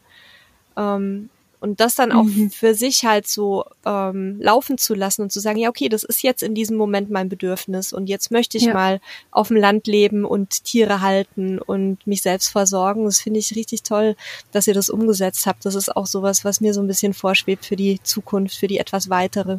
Ähm, 0.76 1.28
und 1.60 1.80
das 1.80 1.94
dann 1.94 2.12
auch 2.12 2.24
mhm. 2.24 2.50
für 2.50 2.74
sich 2.74 3.04
halt 3.04 3.26
so 3.26 3.64
ähm, 3.84 4.40
laufen 4.40 4.78
zu 4.78 4.94
lassen 4.94 5.22
und 5.22 5.32
zu 5.32 5.40
sagen, 5.40 5.58
ja, 5.58 5.68
okay, 5.68 5.88
das 5.88 6.04
ist 6.04 6.22
jetzt 6.22 6.42
in 6.42 6.54
diesem 6.54 6.76
Moment 6.76 7.10
mein 7.10 7.28
Bedürfnis 7.28 7.92
und 7.92 8.08
jetzt 8.08 8.30
möchte 8.30 8.56
ich 8.56 8.64
ja. 8.64 8.74
mal 8.74 9.00
auf 9.30 9.48
dem 9.48 9.56
Land 9.56 9.86
leben 9.86 10.24
und 10.24 10.64
Tiere 10.64 11.00
halten 11.00 11.58
und 11.58 12.06
mich 12.06 12.22
selbst 12.22 12.48
versorgen. 12.48 13.04
Das 13.04 13.20
finde 13.20 13.40
ich 13.40 13.56
richtig 13.56 13.82
toll, 13.82 14.16
dass 14.52 14.66
ihr 14.66 14.74
das 14.74 14.90
umgesetzt 14.90 15.46
habt. 15.46 15.64
Das 15.64 15.74
ist 15.74 15.94
auch 15.94 16.06
sowas, 16.06 16.44
was 16.44 16.60
mir 16.60 16.74
so 16.74 16.80
ein 16.80 16.86
bisschen 16.86 17.14
vorschwebt 17.14 17.64
für 17.66 17.76
die 17.76 18.00
Zukunft, 18.02 18.56
für 18.56 18.68
die 18.68 18.78
etwas 18.78 19.10
weitere. 19.10 19.58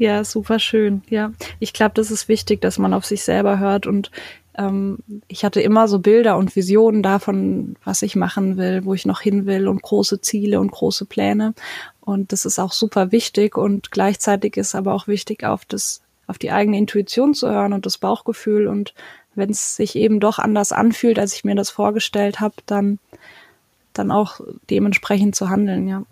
Ja, 0.00 0.24
super 0.24 0.58
schön. 0.58 1.02
Ja, 1.10 1.32
ich 1.58 1.74
glaube, 1.74 1.92
das 1.94 2.10
ist 2.10 2.26
wichtig, 2.26 2.62
dass 2.62 2.78
man 2.78 2.94
auf 2.94 3.04
sich 3.04 3.22
selber 3.22 3.58
hört 3.58 3.86
und 3.86 4.10
ähm, 4.56 4.98
ich 5.28 5.44
hatte 5.44 5.60
immer 5.60 5.88
so 5.88 5.98
Bilder 5.98 6.36
und 6.36 6.54
Visionen 6.56 7.02
davon, 7.02 7.76
was 7.84 8.02
ich 8.02 8.16
machen 8.16 8.56
will, 8.56 8.84
wo 8.84 8.94
ich 8.94 9.06
noch 9.06 9.20
hin 9.20 9.46
will 9.46 9.68
und 9.68 9.82
große 9.82 10.20
Ziele 10.20 10.60
und 10.60 10.72
große 10.72 11.04
Pläne. 11.04 11.54
Und 12.00 12.32
das 12.32 12.44
ist 12.44 12.58
auch 12.58 12.72
super 12.72 13.12
wichtig 13.12 13.56
und 13.56 13.90
gleichzeitig 13.90 14.56
ist 14.56 14.74
aber 14.74 14.94
auch 14.94 15.06
wichtig, 15.06 15.44
auf 15.44 15.64
das, 15.64 16.02
auf 16.26 16.38
die 16.38 16.50
eigene 16.50 16.78
Intuition 16.78 17.34
zu 17.34 17.48
hören 17.48 17.72
und 17.72 17.86
das 17.86 17.98
Bauchgefühl. 17.98 18.66
Und 18.66 18.94
wenn 19.34 19.50
es 19.50 19.76
sich 19.76 19.96
eben 19.96 20.20
doch 20.20 20.38
anders 20.38 20.72
anfühlt, 20.72 21.18
als 21.18 21.34
ich 21.34 21.44
mir 21.44 21.54
das 21.54 21.70
vorgestellt 21.70 22.40
habe, 22.40 22.56
dann, 22.66 22.98
dann 23.92 24.10
auch 24.10 24.40
dementsprechend 24.68 25.36
zu 25.36 25.48
handeln, 25.48 25.88
ja 25.88 26.04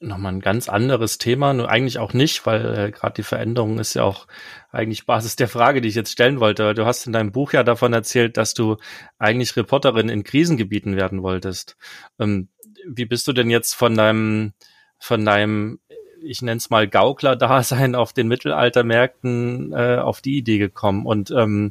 nochmal 0.00 0.32
ein 0.32 0.40
ganz 0.40 0.68
anderes 0.68 1.18
Thema, 1.18 1.52
nur 1.52 1.68
eigentlich 1.68 1.98
auch 1.98 2.12
nicht, 2.12 2.46
weil 2.46 2.78
äh, 2.78 2.90
gerade 2.90 3.14
die 3.14 3.22
Veränderung 3.22 3.78
ist 3.78 3.94
ja 3.94 4.04
auch 4.04 4.26
eigentlich 4.70 5.06
Basis 5.06 5.36
der 5.36 5.48
Frage, 5.48 5.80
die 5.80 5.88
ich 5.88 5.94
jetzt 5.94 6.12
stellen 6.12 6.40
wollte. 6.40 6.74
Du 6.74 6.86
hast 6.86 7.06
in 7.06 7.12
deinem 7.12 7.32
Buch 7.32 7.52
ja 7.52 7.64
davon 7.64 7.92
erzählt, 7.92 8.36
dass 8.36 8.54
du 8.54 8.76
eigentlich 9.18 9.56
Reporterin 9.56 10.08
in 10.08 10.24
Krisengebieten 10.24 10.96
werden 10.96 11.22
wolltest. 11.22 11.76
Ähm, 12.18 12.48
wie 12.86 13.06
bist 13.06 13.26
du 13.26 13.32
denn 13.32 13.50
jetzt 13.50 13.74
von 13.74 13.96
deinem, 13.96 14.52
von 14.98 15.24
deinem, 15.24 15.80
ich 16.22 16.42
nenne 16.42 16.58
es 16.58 16.70
mal 16.70 16.86
Gaukler-Dasein 16.86 17.94
auf 17.94 18.12
den 18.12 18.28
Mittelaltermärkten 18.28 19.72
äh, 19.72 19.96
auf 19.96 20.20
die 20.20 20.36
Idee 20.38 20.58
gekommen? 20.58 21.06
Und 21.06 21.32
ähm, 21.32 21.70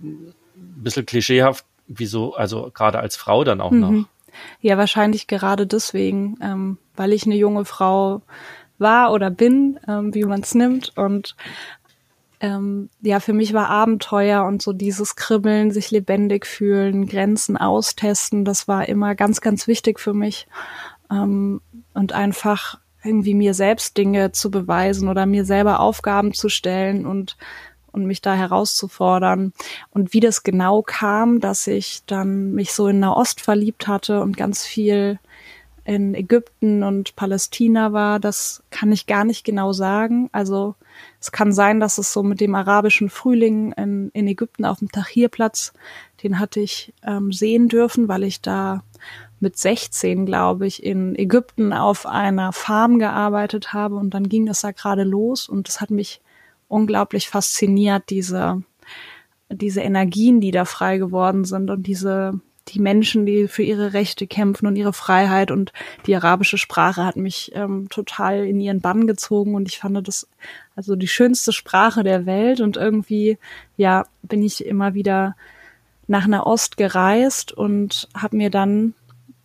ein 0.00 0.34
bisschen 0.54 1.04
klischeehaft, 1.04 1.66
wieso, 1.86 2.34
also 2.34 2.70
gerade 2.72 2.98
als 2.98 3.16
Frau 3.16 3.44
dann 3.44 3.60
auch 3.60 3.70
mhm. 3.72 3.80
noch? 3.80 4.08
Ja, 4.60 4.78
wahrscheinlich 4.78 5.26
gerade 5.26 5.66
deswegen, 5.66 6.36
ähm, 6.42 6.78
weil 6.96 7.12
ich 7.12 7.24
eine 7.24 7.36
junge 7.36 7.64
Frau 7.64 8.22
war 8.78 9.12
oder 9.12 9.30
bin, 9.30 9.78
ähm, 9.88 10.14
wie 10.14 10.24
man 10.24 10.40
es 10.40 10.54
nimmt. 10.54 10.96
Und 10.96 11.36
ähm, 12.40 12.90
ja, 13.00 13.20
für 13.20 13.32
mich 13.32 13.54
war 13.54 13.68
Abenteuer 13.68 14.44
und 14.44 14.62
so 14.62 14.72
dieses 14.72 15.14
Kribbeln, 15.14 15.70
sich 15.70 15.90
lebendig 15.90 16.44
fühlen, 16.44 17.06
Grenzen 17.06 17.56
austesten, 17.56 18.44
das 18.44 18.66
war 18.66 18.88
immer 18.88 19.14
ganz, 19.14 19.40
ganz 19.40 19.68
wichtig 19.68 20.00
für 20.00 20.12
mich. 20.12 20.48
Ähm, 21.10 21.60
und 21.94 22.12
einfach 22.12 22.80
irgendwie 23.04 23.34
mir 23.34 23.54
selbst 23.54 23.96
Dinge 23.96 24.32
zu 24.32 24.50
beweisen 24.50 25.08
oder 25.08 25.26
mir 25.26 25.44
selber 25.44 25.80
Aufgaben 25.80 26.34
zu 26.34 26.48
stellen 26.48 27.06
und 27.06 27.36
und 27.92 28.06
mich 28.06 28.20
da 28.20 28.34
herauszufordern. 28.34 29.52
Und 29.90 30.12
wie 30.12 30.20
das 30.20 30.42
genau 30.42 30.82
kam, 30.82 31.40
dass 31.40 31.66
ich 31.66 32.02
dann 32.06 32.52
mich 32.52 32.72
so 32.72 32.88
in 32.88 33.00
Nahost 33.00 33.40
verliebt 33.40 33.86
hatte 33.86 34.20
und 34.20 34.36
ganz 34.36 34.64
viel 34.64 35.18
in 35.84 36.14
Ägypten 36.14 36.82
und 36.84 37.16
Palästina 37.16 37.92
war, 37.92 38.20
das 38.20 38.62
kann 38.70 38.92
ich 38.92 39.06
gar 39.06 39.24
nicht 39.24 39.44
genau 39.44 39.72
sagen. 39.72 40.28
Also 40.32 40.76
es 41.20 41.32
kann 41.32 41.52
sein, 41.52 41.80
dass 41.80 41.98
es 41.98 42.12
so 42.12 42.22
mit 42.22 42.40
dem 42.40 42.54
arabischen 42.54 43.10
Frühling 43.10 43.72
in, 43.72 44.10
in 44.12 44.28
Ägypten 44.28 44.64
auf 44.64 44.78
dem 44.78 44.92
Tahrirplatz, 44.92 45.72
den 46.22 46.38
hatte 46.38 46.60
ich 46.60 46.94
ähm, 47.04 47.32
sehen 47.32 47.68
dürfen, 47.68 48.06
weil 48.06 48.22
ich 48.22 48.40
da 48.40 48.84
mit 49.40 49.58
16, 49.58 50.24
glaube 50.24 50.68
ich, 50.68 50.84
in 50.84 51.16
Ägypten 51.16 51.72
auf 51.72 52.06
einer 52.06 52.52
Farm 52.52 53.00
gearbeitet 53.00 53.72
habe 53.72 53.96
und 53.96 54.14
dann 54.14 54.28
ging 54.28 54.46
das 54.46 54.60
da 54.60 54.70
gerade 54.70 55.02
los 55.02 55.48
und 55.48 55.66
das 55.66 55.80
hat 55.80 55.90
mich 55.90 56.20
unglaublich 56.72 57.28
fasziniert, 57.28 58.04
diese, 58.08 58.62
diese 59.50 59.82
Energien, 59.82 60.40
die 60.40 60.50
da 60.50 60.64
frei 60.64 60.98
geworden 60.98 61.44
sind 61.44 61.70
und 61.70 61.86
diese, 61.86 62.40
die 62.68 62.80
Menschen, 62.80 63.26
die 63.26 63.46
für 63.46 63.62
ihre 63.62 63.92
Rechte 63.92 64.26
kämpfen 64.26 64.66
und 64.66 64.76
ihre 64.76 64.92
Freiheit. 64.92 65.50
Und 65.50 65.72
die 66.06 66.16
arabische 66.16 66.58
Sprache 66.58 67.04
hat 67.04 67.16
mich 67.16 67.52
ähm, 67.54 67.88
total 67.90 68.44
in 68.46 68.60
ihren 68.60 68.80
Bann 68.80 69.06
gezogen. 69.06 69.54
Und 69.54 69.68
ich 69.68 69.78
fand 69.78 70.06
das 70.08 70.28
also 70.74 70.96
die 70.96 71.08
schönste 71.08 71.52
Sprache 71.52 72.02
der 72.02 72.24
Welt. 72.24 72.60
Und 72.60 72.76
irgendwie 72.76 73.38
ja 73.76 74.06
bin 74.22 74.42
ich 74.42 74.64
immer 74.64 74.94
wieder 74.94 75.36
nach 76.06 76.26
Nahost 76.26 76.76
gereist 76.76 77.52
und 77.52 78.08
habe 78.14 78.36
mir 78.36 78.50
dann 78.50 78.94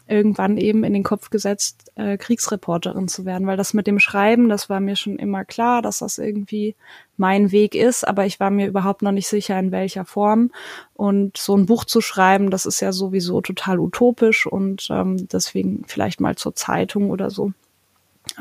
irgendwann 0.08 0.58
eben 0.58 0.84
in 0.84 0.94
den 0.94 1.04
Kopf 1.04 1.30
gesetzt, 1.30 1.92
äh, 1.96 2.18
Kriegsreporterin 2.18 3.08
zu 3.08 3.26
werden, 3.26 3.48
weil 3.48 3.58
das 3.58 3.74
mit 3.74 3.88
dem 3.88 4.00
Schreiben, 4.00 4.50
das 4.50 4.70
war 4.70 4.80
mir 4.80 4.96
schon 4.96 5.18
immer 5.18 5.46
klar, 5.46 5.82
dass 5.82 6.00
das 6.00 6.18
irgendwie 6.18 6.76
mein 7.18 7.52
Weg 7.52 7.76
ist, 7.76 8.08
aber 8.08 8.26
ich 8.26 8.40
war 8.40 8.50
mir 8.50 8.68
überhaupt 8.68 9.02
noch 9.02 9.12
nicht 9.12 9.28
sicher, 9.28 9.58
in 9.60 9.72
welcher 9.72 10.06
Form. 10.06 10.52
Und 10.94 11.38
so 11.38 11.56
ein 11.56 11.66
Buch 11.66 11.86
zu 11.86 12.02
schreiben, 12.02 12.50
das 12.50 12.66
ist 12.66 12.80
ja 12.80 12.92
sowieso 12.92 13.42
total 13.42 13.80
utopisch 13.80 14.48
und 14.48 14.88
ähm, 14.90 15.28
deswegen 15.28 15.84
vielleicht 15.88 16.22
mal 16.22 16.36
zur 16.36 16.56
Zeitung 16.56 17.10
oder 17.10 17.30
so. 17.30 17.52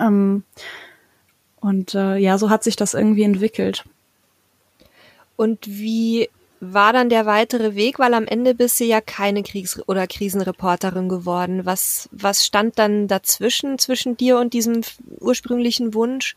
Ähm, 0.01 0.45
und 1.61 1.95
äh, 1.95 2.17
ja, 2.17 2.39
so 2.39 2.51
hat 2.51 2.63
sich 2.63 2.77
das 2.77 2.95
irgendwie 2.95 3.25
entwickelt. 3.25 3.85
Und 5.37 5.67
wie 5.67 6.29
war 6.61 6.93
dann 6.93 7.09
der 7.09 7.27
weitere 7.27 7.75
Weg? 7.75 7.99
Weil 7.99 8.15
am 8.15 8.27
Ende 8.27 8.55
bist 8.55 8.81
du 8.81 8.85
ja 8.85 9.01
keine 9.01 9.43
Kriegs- 9.43 9.81
oder 9.89 10.07
Krisenreporterin 10.07 11.09
geworden. 11.09 11.65
Was, 11.65 12.09
was 12.13 12.45
stand 12.45 12.79
dann 12.79 13.09
dazwischen, 13.09 13.79
zwischen 13.79 14.17
dir 14.17 14.39
und 14.39 14.53
diesem 14.53 14.81
ursprünglichen 15.21 15.95
Wunsch? 15.95 16.37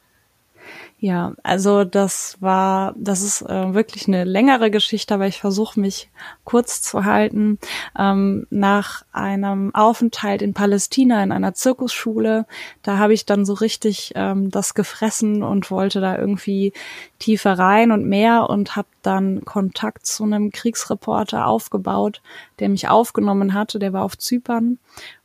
Ja, 1.01 1.33
also 1.43 1.85
das 1.85 2.35
war, 2.41 2.93
das 2.97 3.21
ist 3.21 3.41
äh, 3.43 3.73
wirklich 3.73 4.09
eine 4.09 4.25
längere 4.25 4.69
Geschichte, 4.69 5.13
aber 5.13 5.27
ich 5.27 5.39
versuche 5.39 5.79
mich 5.79 6.09
kurz 6.43 6.81
zu 6.81 7.05
halten. 7.05 7.57
Ähm, 7.97 8.47
nach 8.49 9.03
einem 9.13 9.73
Aufenthalt 9.73 10.41
in 10.41 10.53
Palästina 10.53 11.23
in 11.23 11.31
einer 11.31 11.53
Zirkusschule, 11.53 12.45
da 12.83 12.97
habe 12.97 13.13
ich 13.13 13.25
dann 13.25 13.45
so 13.45 13.53
richtig 13.53 14.11
ähm, 14.15 14.51
das 14.51 14.73
gefressen 14.73 15.41
und 15.41 15.71
wollte 15.71 16.01
da 16.01 16.17
irgendwie 16.17 16.73
tiefer 17.17 17.57
rein 17.57 17.93
und 17.93 18.05
mehr 18.05 18.49
und 18.49 18.75
habe 18.75 18.89
dann 19.01 19.45
Kontakt 19.45 20.05
zu 20.05 20.23
einem 20.23 20.51
Kriegsreporter 20.51 21.47
aufgebaut, 21.47 22.21
der 22.59 22.69
mich 22.69 22.87
aufgenommen 22.87 23.53
hatte. 23.53 23.79
Der 23.79 23.93
war 23.93 24.03
auf 24.03 24.17
Zypern 24.17 24.79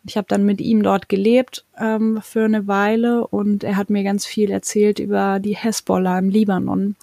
ich 0.06 0.16
habe 0.16 0.26
dann 0.28 0.44
mit 0.44 0.60
ihm 0.60 0.82
dort 0.82 1.08
gelebt 1.08 1.64
ähm, 1.78 2.20
für 2.22 2.44
eine 2.44 2.66
Weile 2.66 3.26
und 3.26 3.64
er 3.64 3.76
hat 3.76 3.90
mir 3.90 4.04
ganz 4.04 4.26
viel 4.26 4.50
erzählt 4.50 4.98
über 4.98 5.40
die 5.40 5.56
Hezbollah 5.56 6.18
im 6.18 6.28
Libanon, 6.28 6.96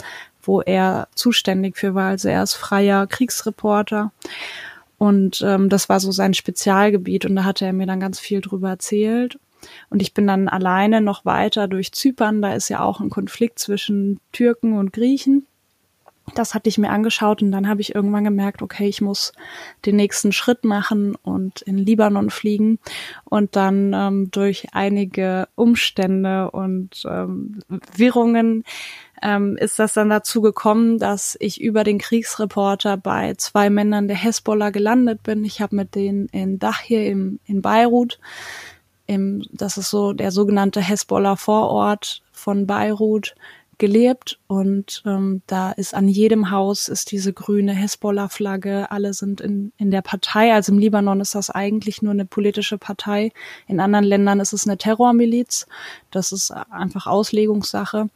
wo 0.43 0.61
er 0.61 1.07
zuständig 1.15 1.77
für 1.77 1.95
war. 1.95 2.09
Also 2.09 2.29
er 2.29 2.43
ist 2.43 2.53
freier 2.53 3.07
Kriegsreporter 3.07 4.11
und 4.99 5.41
ähm, 5.41 5.69
das 5.69 5.89
war 5.89 5.99
so 5.99 6.11
sein 6.11 6.35
Spezialgebiet 6.35 7.25
und 7.25 7.35
da 7.35 7.43
hatte 7.43 7.65
er 7.65 7.73
mir 7.73 7.87
dann 7.87 7.99
ganz 7.99 8.19
viel 8.19 8.41
drüber 8.41 8.69
erzählt. 8.69 9.39
Und 9.89 10.01
ich 10.01 10.13
bin 10.13 10.25
dann 10.25 10.47
alleine 10.47 11.01
noch 11.01 11.23
weiter 11.23 11.67
durch 11.67 11.91
Zypern. 11.91 12.41
Da 12.41 12.53
ist 12.53 12.69
ja 12.69 12.81
auch 12.81 12.99
ein 12.99 13.11
Konflikt 13.11 13.59
zwischen 13.59 14.19
Türken 14.31 14.73
und 14.73 14.91
Griechen 14.91 15.45
das 16.35 16.53
hatte 16.53 16.69
ich 16.69 16.77
mir 16.77 16.89
angeschaut 16.89 17.41
und 17.41 17.51
dann 17.51 17.67
habe 17.67 17.81
ich 17.81 17.95
irgendwann 17.95 18.23
gemerkt, 18.23 18.61
okay, 18.61 18.87
ich 18.87 19.01
muss 19.01 19.33
den 19.85 19.95
nächsten 19.95 20.31
Schritt 20.31 20.63
machen 20.63 21.15
und 21.15 21.61
in 21.61 21.77
Libanon 21.77 22.29
fliegen. 22.29 22.79
Und 23.25 23.55
dann 23.55 23.93
ähm, 23.93 24.31
durch 24.31 24.67
einige 24.71 25.47
Umstände 25.55 26.51
und 26.51 27.03
ähm, 27.05 27.59
Wirrungen 27.95 28.63
ähm, 29.21 29.57
ist 29.57 29.79
das 29.79 29.93
dann 29.93 30.09
dazu 30.09 30.41
gekommen, 30.41 30.97
dass 30.97 31.37
ich 31.39 31.61
über 31.61 31.83
den 31.83 31.97
Kriegsreporter 31.97 32.97
bei 32.97 33.35
zwei 33.35 33.69
Männern 33.69 34.07
der 34.07 34.17
Hezbollah 34.17 34.71
gelandet 34.71 35.23
bin. 35.23 35.43
Ich 35.43 35.61
habe 35.61 35.75
mit 35.75 35.95
denen 35.95 36.27
in 36.27 36.59
Dach 36.59 36.79
hier 36.79 37.05
im, 37.05 37.39
in 37.45 37.61
Beirut, 37.61 38.19
im, 39.05 39.43
das 39.51 39.77
ist 39.77 39.89
so 39.89 40.13
der 40.13 40.31
sogenannte 40.31 40.81
Hezbollah 40.81 41.35
Vorort 41.35 42.21
von 42.31 42.65
Beirut, 42.65 43.35
gelebt 43.81 44.39
und 44.45 45.01
ähm, 45.07 45.41
da 45.47 45.71
ist 45.71 45.95
an 45.95 46.07
jedem 46.07 46.51
Haus 46.51 46.87
ist 46.87 47.11
diese 47.11 47.33
grüne 47.33 47.73
Hezbollah-Flagge. 47.73 48.91
Alle 48.91 49.15
sind 49.15 49.41
in, 49.41 49.73
in 49.77 49.89
der 49.89 50.03
Partei. 50.03 50.53
Also 50.53 50.71
im 50.71 50.77
Libanon 50.77 51.19
ist 51.19 51.33
das 51.33 51.49
eigentlich 51.49 52.03
nur 52.03 52.11
eine 52.11 52.25
politische 52.25 52.77
Partei. 52.77 53.31
In 53.67 53.79
anderen 53.79 54.05
Ländern 54.05 54.39
ist 54.39 54.53
es 54.53 54.67
eine 54.67 54.77
Terrormiliz. 54.77 55.65
Das 56.11 56.31
ist 56.31 56.51
einfach 56.51 57.07
Auslegungssache. 57.07 58.09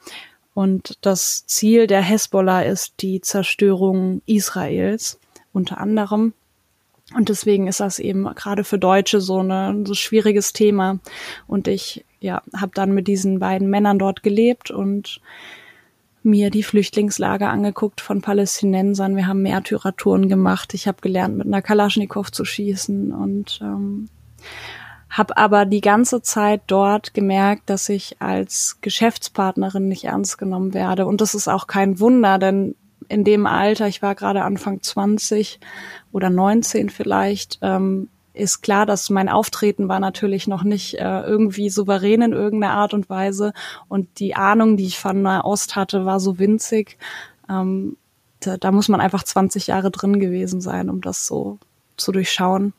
Und 0.53 0.99
das 1.01 1.47
Ziel 1.47 1.87
der 1.87 2.03
Hezbollah 2.03 2.61
ist 2.61 2.93
die 3.01 3.19
Zerstörung 3.19 4.21
Israels 4.27 5.19
unter 5.51 5.79
anderem. 5.79 6.35
Und 7.13 7.29
deswegen 7.29 7.67
ist 7.67 7.79
das 7.79 7.99
eben 7.99 8.23
gerade 8.33 8.63
für 8.63 8.79
Deutsche 8.79 9.21
so, 9.21 9.39
eine, 9.39 9.83
so 9.85 9.93
schwieriges 9.93 10.53
Thema. 10.53 10.99
Und 11.45 11.67
ich 11.67 12.03
ja, 12.19 12.41
habe 12.55 12.71
dann 12.73 12.93
mit 12.93 13.07
diesen 13.07 13.39
beiden 13.39 13.69
Männern 13.69 13.99
dort 13.99 14.23
gelebt 14.23 14.71
und 14.71 15.21
mir 16.23 16.49
die 16.49 16.63
Flüchtlingslager 16.63 17.49
angeguckt 17.49 18.01
von 18.01 18.21
Palästinensern. 18.21 19.15
Wir 19.15 19.27
haben 19.27 19.43
Märtyrertouren 19.43 20.27
gemacht. 20.27 20.73
Ich 20.73 20.87
habe 20.87 20.97
gelernt, 21.01 21.37
mit 21.37 21.45
einer 21.45 21.61
Kalaschnikow 21.61 22.31
zu 22.31 22.43
schießen 22.43 23.11
und 23.11 23.59
ähm, 23.61 24.09
habe 25.11 25.37
aber 25.37 25.65
die 25.65 25.81
ganze 25.81 26.23
Zeit 26.23 26.63
dort 26.65 27.13
gemerkt, 27.13 27.69
dass 27.69 27.87
ich 27.89 28.19
als 28.19 28.79
Geschäftspartnerin 28.81 29.87
nicht 29.87 30.05
ernst 30.05 30.39
genommen 30.39 30.73
werde. 30.73 31.05
Und 31.05 31.21
das 31.21 31.35
ist 31.35 31.47
auch 31.47 31.67
kein 31.67 31.99
Wunder, 31.99 32.39
denn 32.39 32.75
in 33.07 33.23
dem 33.23 33.45
Alter, 33.45 33.87
ich 33.87 34.01
war 34.01 34.15
gerade 34.15 34.43
Anfang 34.43 34.81
20 34.81 35.59
oder 36.11 36.29
19 36.29 36.89
vielleicht, 36.89 37.59
ähm, 37.61 38.09
ist 38.35 38.61
klar, 38.61 38.85
dass 38.85 39.09
mein 39.09 39.29
Auftreten 39.29 39.87
war 39.87 39.99
natürlich 39.99 40.47
noch 40.47 40.63
nicht 40.63 40.95
äh, 40.95 41.21
irgendwie 41.21 41.69
souverän 41.69 42.21
in 42.21 42.33
irgendeiner 42.33 42.73
Art 42.73 42.93
und 42.93 43.09
Weise. 43.09 43.53
Und 43.87 44.19
die 44.19 44.35
Ahnung, 44.35 44.77
die 44.77 44.85
ich 44.85 44.99
von 44.99 45.21
Nahost 45.21 45.75
hatte, 45.75 46.05
war 46.05 46.19
so 46.19 46.37
winzig. 46.37 46.97
Ähm, 47.49 47.97
da, 48.41 48.57
da 48.57 48.71
muss 48.71 48.89
man 48.89 49.01
einfach 49.01 49.23
20 49.23 49.67
Jahre 49.67 49.89
drin 49.89 50.19
gewesen 50.19 50.61
sein, 50.61 50.89
um 50.89 51.01
das 51.01 51.25
so 51.25 51.59
zu 51.97 52.11
durchschauen. 52.11 52.73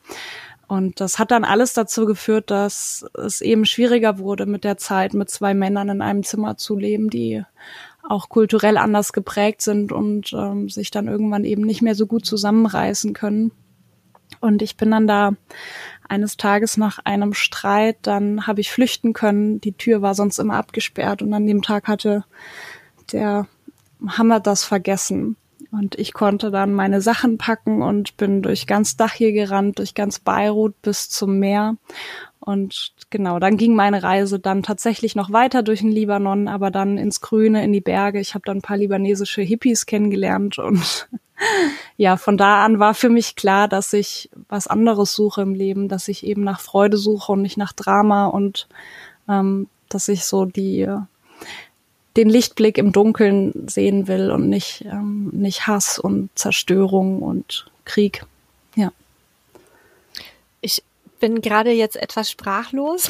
Und 0.67 0.99
das 0.99 1.17
hat 1.17 1.31
dann 1.31 1.45
alles 1.45 1.73
dazu 1.73 2.05
geführt, 2.05 2.51
dass 2.51 3.05
es 3.13 3.41
eben 3.41 3.65
schwieriger 3.65 4.19
wurde 4.19 4.45
mit 4.45 4.65
der 4.65 4.77
Zeit, 4.77 5.13
mit 5.13 5.29
zwei 5.29 5.53
Männern 5.53 5.89
in 5.89 6.01
einem 6.01 6.23
Zimmer 6.23 6.57
zu 6.57 6.77
leben, 6.77 7.09
die 7.09 7.43
auch 8.09 8.29
kulturell 8.29 8.77
anders 8.77 9.13
geprägt 9.13 9.61
sind 9.61 9.91
und 9.91 10.33
ähm, 10.33 10.69
sich 10.69 10.91
dann 10.91 11.07
irgendwann 11.07 11.43
eben 11.43 11.63
nicht 11.63 11.81
mehr 11.81 11.95
so 11.95 12.07
gut 12.07 12.25
zusammenreißen 12.25 13.13
können. 13.13 13.51
Und 14.39 14.61
ich 14.61 14.77
bin 14.77 14.91
dann 14.91 15.07
da 15.07 15.31
eines 16.07 16.37
Tages 16.37 16.77
nach 16.77 16.99
einem 16.99 17.33
Streit, 17.33 17.97
dann 18.01 18.47
habe 18.47 18.61
ich 18.61 18.71
flüchten 18.71 19.13
können. 19.13 19.59
Die 19.59 19.73
Tür 19.73 20.01
war 20.01 20.15
sonst 20.15 20.39
immer 20.39 20.55
abgesperrt 20.55 21.21
und 21.21 21.33
an 21.33 21.45
dem 21.45 21.61
Tag 21.61 21.87
hatte 21.87 22.23
der 23.11 23.47
Hammer 24.07 24.39
das 24.39 24.63
vergessen. 24.63 25.35
Und 25.71 25.95
ich 25.95 26.13
konnte 26.13 26.49
dann 26.49 26.73
meine 26.73 27.01
Sachen 27.01 27.37
packen 27.37 27.81
und 27.81 28.15
bin 28.15 28.41
durch 28.41 28.67
ganz 28.67 28.95
Dach 28.95 29.13
hier 29.13 29.33
gerannt, 29.33 29.79
durch 29.79 29.95
ganz 29.95 30.19
Beirut 30.19 30.81
bis 30.81 31.09
zum 31.09 31.39
Meer. 31.39 31.75
Und 32.47 32.93
genau, 33.09 33.39
dann 33.39 33.57
ging 33.57 33.75
meine 33.75 34.03
Reise 34.03 34.39
dann 34.39 34.63
tatsächlich 34.63 35.15
noch 35.15 35.33
weiter 35.33 35.63
durch 35.63 35.81
den 35.81 35.91
Libanon, 35.91 36.47
aber 36.47 36.71
dann 36.71 36.97
ins 36.97 37.19
Grüne, 37.19 37.61
in 37.61 37.73
die 37.73 37.81
Berge. 37.81 38.21
Ich 38.21 38.35
habe 38.35 38.43
dann 38.45 38.59
ein 38.59 38.61
paar 38.61 38.77
libanesische 38.77 39.41
Hippies 39.41 39.85
kennengelernt 39.85 40.57
und 40.57 41.09
ja, 41.97 42.15
von 42.15 42.37
da 42.37 42.63
an 42.63 42.79
war 42.79 42.93
für 42.93 43.09
mich 43.09 43.35
klar, 43.35 43.67
dass 43.67 43.91
ich 43.91 44.29
was 44.47 44.67
anderes 44.67 45.13
suche 45.13 45.41
im 45.41 45.55
Leben, 45.55 45.89
dass 45.89 46.07
ich 46.07 46.25
eben 46.25 46.45
nach 46.45 46.61
Freude 46.61 46.95
suche 46.95 47.33
und 47.33 47.41
nicht 47.41 47.57
nach 47.57 47.73
Drama 47.73 48.27
und 48.27 48.69
ähm, 49.27 49.67
dass 49.89 50.07
ich 50.07 50.23
so 50.23 50.45
die 50.45 50.87
den 52.15 52.29
Lichtblick 52.29 52.77
im 52.77 52.93
Dunkeln 52.93 53.67
sehen 53.67 54.07
will 54.07 54.31
und 54.31 54.47
nicht 54.47 54.85
ähm, 54.85 55.31
nicht 55.33 55.67
Hass 55.67 55.99
und 55.99 56.29
Zerstörung 56.35 57.21
und 57.21 57.69
Krieg. 57.83 58.25
Ja 58.75 58.93
bin 61.19 61.41
gerade 61.41 61.71
jetzt 61.71 61.95
etwas 61.95 62.29
sprachlos, 62.29 63.09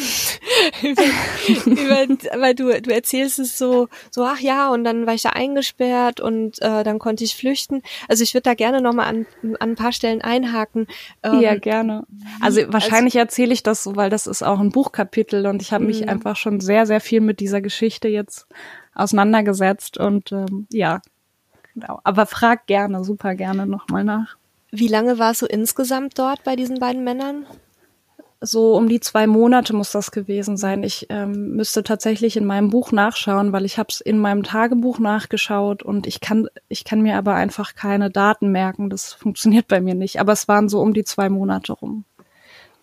über, 0.81 2.07
weil 2.41 2.55
du, 2.55 2.81
du 2.81 2.93
erzählst 2.93 3.39
es 3.39 3.57
so, 3.57 3.87
so, 4.11 4.23
ach 4.23 4.39
ja, 4.39 4.69
und 4.69 4.83
dann 4.83 5.05
war 5.05 5.13
ich 5.13 5.21
da 5.21 5.29
eingesperrt 5.29 6.19
und 6.19 6.61
äh, 6.61 6.83
dann 6.83 6.99
konnte 6.99 7.23
ich 7.23 7.35
flüchten. 7.35 7.81
Also 8.07 8.23
ich 8.23 8.33
würde 8.33 8.43
da 8.43 8.53
gerne 8.53 8.81
nochmal 8.81 9.07
an, 9.07 9.25
an 9.43 9.55
ein 9.71 9.75
paar 9.75 9.91
Stellen 9.91 10.21
einhaken. 10.21 10.87
Ähm, 11.23 11.41
ja, 11.41 11.55
gerne. 11.55 12.05
Also 12.41 12.61
wahrscheinlich 12.67 13.15
also, 13.15 13.19
erzähle 13.19 13.53
ich 13.53 13.63
das 13.63 13.83
so, 13.83 13.95
weil 13.95 14.09
das 14.09 14.27
ist 14.27 14.43
auch 14.43 14.59
ein 14.59 14.71
Buchkapitel 14.71 15.45
und 15.47 15.61
ich 15.61 15.71
habe 15.71 15.85
mich 15.85 16.01
mhm. 16.01 16.09
einfach 16.09 16.35
schon 16.35 16.59
sehr, 16.59 16.85
sehr 16.85 17.01
viel 17.01 17.21
mit 17.21 17.39
dieser 17.39 17.61
Geschichte 17.61 18.07
jetzt 18.07 18.47
auseinandergesetzt 18.93 19.97
und 19.97 20.31
ähm, 20.31 20.67
ja, 20.71 21.01
genau. 21.73 21.99
Aber 22.03 22.25
frag 22.25 22.65
gerne, 22.67 23.03
super 23.03 23.35
gerne 23.35 23.67
nochmal 23.67 24.03
nach. 24.03 24.37
Wie 24.71 24.87
lange 24.87 25.17
warst 25.17 25.41
du 25.41 25.45
insgesamt 25.45 26.19
dort 26.19 26.43
bei 26.43 26.55
diesen 26.55 26.79
beiden 26.79 27.03
Männern? 27.03 27.45
So 28.41 28.75
um 28.75 28.87
die 28.87 28.99
zwei 28.99 29.25
Monate 29.25 29.73
muss 29.73 29.91
das 29.91 30.11
gewesen 30.11 30.57
sein. 30.57 30.83
Ich 30.83 31.07
ähm, 31.09 31.55
müsste 31.55 31.83
tatsächlich 31.83 32.37
in 32.37 32.45
meinem 32.45 32.69
Buch 32.69 32.91
nachschauen, 32.91 33.51
weil 33.51 33.65
ich 33.65 33.79
habe 33.79 33.89
es 33.89 33.99
in 33.99 34.19
meinem 34.19 34.43
Tagebuch 34.43 34.99
nachgeschaut 34.99 35.81
und 35.81 36.05
ich 36.05 36.21
kann 36.21 36.47
ich 36.69 36.83
kann 36.83 37.01
mir 37.01 37.17
aber 37.17 37.33
einfach 37.33 37.75
keine 37.75 38.09
Daten 38.11 38.51
merken. 38.51 38.89
Das 38.89 39.13
funktioniert 39.13 39.67
bei 39.67 39.81
mir 39.81 39.95
nicht. 39.95 40.19
Aber 40.19 40.33
es 40.33 40.47
waren 40.47 40.69
so 40.69 40.81
um 40.81 40.93
die 40.93 41.03
zwei 41.03 41.29
Monate 41.29 41.73
rum. 41.73 42.05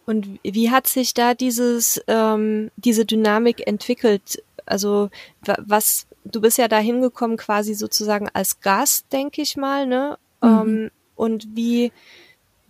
Und 0.06 0.38
wie 0.42 0.70
hat 0.70 0.86
sich 0.86 1.14
da 1.14 1.34
dieses 1.34 2.02
ähm, 2.08 2.70
diese 2.76 3.04
Dynamik 3.04 3.66
entwickelt? 3.66 4.42
Also 4.66 5.10
was 5.44 6.06
du 6.24 6.40
bist 6.40 6.58
ja 6.58 6.68
da 6.68 6.78
hingekommen 6.78 7.36
quasi 7.36 7.74
sozusagen 7.74 8.28
als 8.32 8.60
Gast, 8.60 9.12
denke 9.12 9.42
ich 9.42 9.56
mal, 9.56 9.86
ne? 9.86 10.18
Mhm. 10.42 10.48
Ähm, 10.48 10.90
und 11.16 11.46
wie 11.54 11.92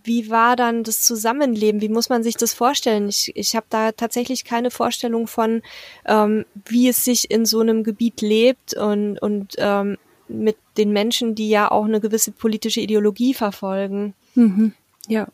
wie 0.05 0.29
war 0.29 0.55
dann 0.55 0.83
das 0.83 1.01
Zusammenleben? 1.01 1.81
Wie 1.81 1.89
muss 1.89 2.09
man 2.09 2.23
sich 2.23 2.37
das 2.37 2.53
vorstellen? 2.53 3.09
Ich, 3.09 3.31
ich 3.35 3.55
habe 3.55 3.65
da 3.69 3.91
tatsächlich 3.91 4.45
keine 4.45 4.71
Vorstellung 4.71 5.27
von, 5.27 5.61
ähm, 6.05 6.45
wie 6.65 6.87
es 6.87 7.03
sich 7.03 7.31
in 7.31 7.45
so 7.45 7.59
einem 7.59 7.83
Gebiet 7.83 8.21
lebt 8.21 8.75
und, 8.75 9.17
und 9.19 9.55
ähm, 9.57 9.97
mit 10.27 10.57
den 10.77 10.91
Menschen, 10.91 11.35
die 11.35 11.49
ja 11.49 11.71
auch 11.71 11.85
eine 11.85 11.99
gewisse 11.99 12.31
politische 12.31 12.81
Ideologie 12.81 13.33
verfolgen. 13.33 14.13
Mhm. 14.35 14.73
Ja, 15.07 15.27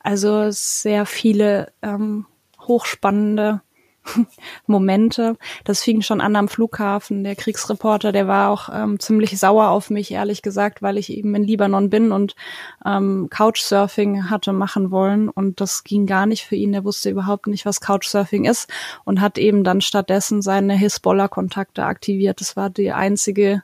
also 0.00 0.50
sehr 0.50 1.06
viele 1.06 1.72
ähm, 1.82 2.26
hochspannende 2.60 3.62
Momente. 4.66 5.36
Das 5.64 5.82
fing 5.82 6.02
schon 6.02 6.20
an 6.20 6.36
am 6.36 6.48
Flughafen. 6.48 7.24
Der 7.24 7.36
Kriegsreporter, 7.36 8.12
der 8.12 8.26
war 8.26 8.50
auch 8.50 8.68
ähm, 8.72 8.98
ziemlich 9.00 9.38
sauer 9.38 9.68
auf 9.68 9.90
mich, 9.90 10.10
ehrlich 10.10 10.42
gesagt, 10.42 10.82
weil 10.82 10.98
ich 10.98 11.12
eben 11.12 11.34
in 11.34 11.44
Libanon 11.44 11.90
bin 11.90 12.12
und 12.12 12.34
ähm, 12.84 13.28
Couchsurfing 13.30 14.30
hatte 14.30 14.52
machen 14.52 14.90
wollen. 14.90 15.28
Und 15.28 15.60
das 15.60 15.84
ging 15.84 16.06
gar 16.06 16.26
nicht 16.26 16.44
für 16.44 16.56
ihn. 16.56 16.72
Der 16.72 16.84
wusste 16.84 17.10
überhaupt 17.10 17.46
nicht, 17.46 17.66
was 17.66 17.80
Couchsurfing 17.80 18.44
ist 18.44 18.68
und 19.04 19.20
hat 19.20 19.38
eben 19.38 19.64
dann 19.64 19.80
stattdessen 19.80 20.42
seine 20.42 20.74
Hisbollah-Kontakte 20.74 21.84
aktiviert. 21.84 22.40
Das 22.40 22.56
war 22.56 22.70
die 22.70 22.92
einzige 22.92 23.62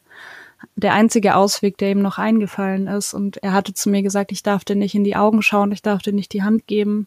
der 0.77 0.95
einzige 0.95 1.37
Ausweg, 1.37 1.77
der 1.79 1.91
ihm 1.91 2.01
noch 2.01 2.19
eingefallen 2.19 2.87
ist. 2.87 3.13
Und 3.15 3.37
er 3.39 3.53
hatte 3.53 3.75
zu 3.75 3.91
mir 3.91 4.03
gesagt, 4.03 4.33
ich 4.33 4.43
darf 4.43 4.65
dir 4.65 4.77
nicht 4.77 4.95
in 4.95 5.05
die 5.05 5.17
Augen 5.17 5.43
schauen, 5.43 5.73
ich 5.73 5.83
darf 5.83 6.03
dir 6.03 6.13
nicht 6.13 6.33
die 6.33 6.43
Hand 6.43 6.67
geben. 6.67 7.07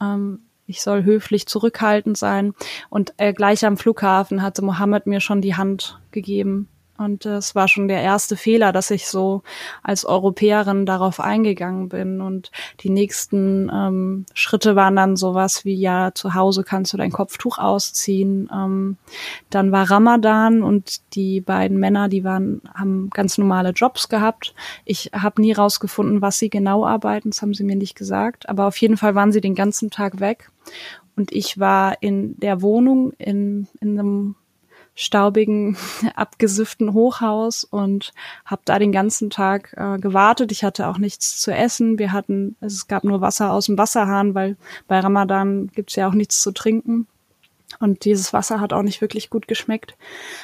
Ähm, 0.00 0.40
ich 0.72 0.82
soll 0.82 1.04
höflich 1.04 1.46
zurückhaltend 1.46 2.16
sein. 2.16 2.54
Und 2.88 3.12
äh, 3.18 3.34
gleich 3.34 3.64
am 3.66 3.76
Flughafen 3.76 4.42
hatte 4.42 4.62
Mohammed 4.62 5.06
mir 5.06 5.20
schon 5.20 5.42
die 5.42 5.54
Hand 5.54 6.00
gegeben. 6.10 6.68
Und 7.02 7.26
es 7.26 7.54
war 7.54 7.68
schon 7.68 7.88
der 7.88 8.00
erste 8.00 8.36
Fehler, 8.36 8.72
dass 8.72 8.90
ich 8.90 9.06
so 9.06 9.42
als 9.82 10.04
Europäerin 10.04 10.86
darauf 10.86 11.20
eingegangen 11.20 11.88
bin. 11.88 12.20
Und 12.20 12.50
die 12.80 12.90
nächsten 12.90 13.70
ähm, 13.72 14.26
Schritte 14.34 14.76
waren 14.76 14.96
dann 14.96 15.16
sowas 15.16 15.64
wie, 15.64 15.74
ja, 15.74 16.12
zu 16.14 16.34
Hause 16.34 16.64
kannst 16.64 16.92
du 16.92 16.96
dein 16.96 17.12
Kopftuch 17.12 17.58
ausziehen. 17.58 18.50
Ähm, 18.52 18.96
dann 19.50 19.72
war 19.72 19.90
Ramadan 19.90 20.62
und 20.62 21.14
die 21.14 21.40
beiden 21.40 21.78
Männer, 21.78 22.08
die 22.08 22.24
waren, 22.24 22.62
haben 22.74 23.10
ganz 23.10 23.38
normale 23.38 23.70
Jobs 23.70 24.08
gehabt. 24.08 24.54
Ich 24.84 25.10
habe 25.12 25.40
nie 25.40 25.52
rausgefunden, 25.52 26.22
was 26.22 26.38
sie 26.38 26.50
genau 26.50 26.86
arbeiten, 26.86 27.30
das 27.30 27.42
haben 27.42 27.54
sie 27.54 27.64
mir 27.64 27.76
nicht 27.76 27.96
gesagt. 27.96 28.48
Aber 28.48 28.66
auf 28.66 28.76
jeden 28.78 28.96
Fall 28.96 29.14
waren 29.14 29.32
sie 29.32 29.40
den 29.40 29.54
ganzen 29.54 29.90
Tag 29.90 30.20
weg. 30.20 30.50
Und 31.16 31.32
ich 31.32 31.58
war 31.58 32.00
in 32.00 32.38
der 32.38 32.62
Wohnung 32.62 33.12
in, 33.18 33.68
in 33.80 33.98
einem 33.98 34.36
staubigen, 34.94 35.76
abgesüfften 36.14 36.92
Hochhaus 36.92 37.64
und 37.64 38.12
habe 38.44 38.62
da 38.64 38.78
den 38.78 38.92
ganzen 38.92 39.30
Tag 39.30 39.74
äh, 39.76 39.98
gewartet. 39.98 40.52
Ich 40.52 40.64
hatte 40.64 40.88
auch 40.88 40.98
nichts 40.98 41.40
zu 41.40 41.52
essen. 41.52 41.98
Wir 41.98 42.12
hatten, 42.12 42.56
es 42.60 42.88
gab 42.88 43.04
nur 43.04 43.20
Wasser 43.20 43.52
aus 43.52 43.66
dem 43.66 43.78
Wasserhahn, 43.78 44.34
weil 44.34 44.56
bei 44.88 45.00
Ramadan 45.00 45.68
gibt's 45.68 45.96
ja 45.96 46.08
auch 46.08 46.14
nichts 46.14 46.42
zu 46.42 46.52
trinken. 46.52 47.06
Und 47.80 48.04
dieses 48.04 48.32
Wasser 48.32 48.60
hat 48.60 48.72
auch 48.72 48.82
nicht 48.82 49.00
wirklich 49.00 49.30
gut 49.30 49.48
geschmeckt. 49.48 49.96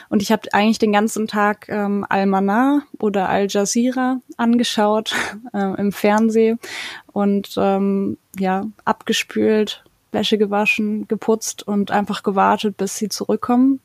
Und 0.09 0.23
ich 0.23 0.33
habe 0.33 0.49
eigentlich 0.53 0.79
den 0.79 0.93
ganzen 0.93 1.29
Tag 1.29 1.69
ähm, 1.69 2.05
Al-Manar 2.09 2.83
oder 2.99 3.29
Al 3.29 3.47
Jazeera 3.49 4.21
angeschaut 4.37 5.15
äh, 5.53 5.79
im 5.79 5.93
Fernsehen 5.93 6.59
und 7.13 7.55
ähm, 7.57 8.19
ja 8.39 8.67
abgespült 8.85 9.85
Wäsche 10.13 10.39
gewaschen, 10.39 11.07
geputzt 11.09 11.67
und 11.67 11.91
einfach 11.91 12.23
gewartet, 12.23 12.77
bis 12.77 12.97
sie 12.97 13.09
zurückkommen. 13.09 13.81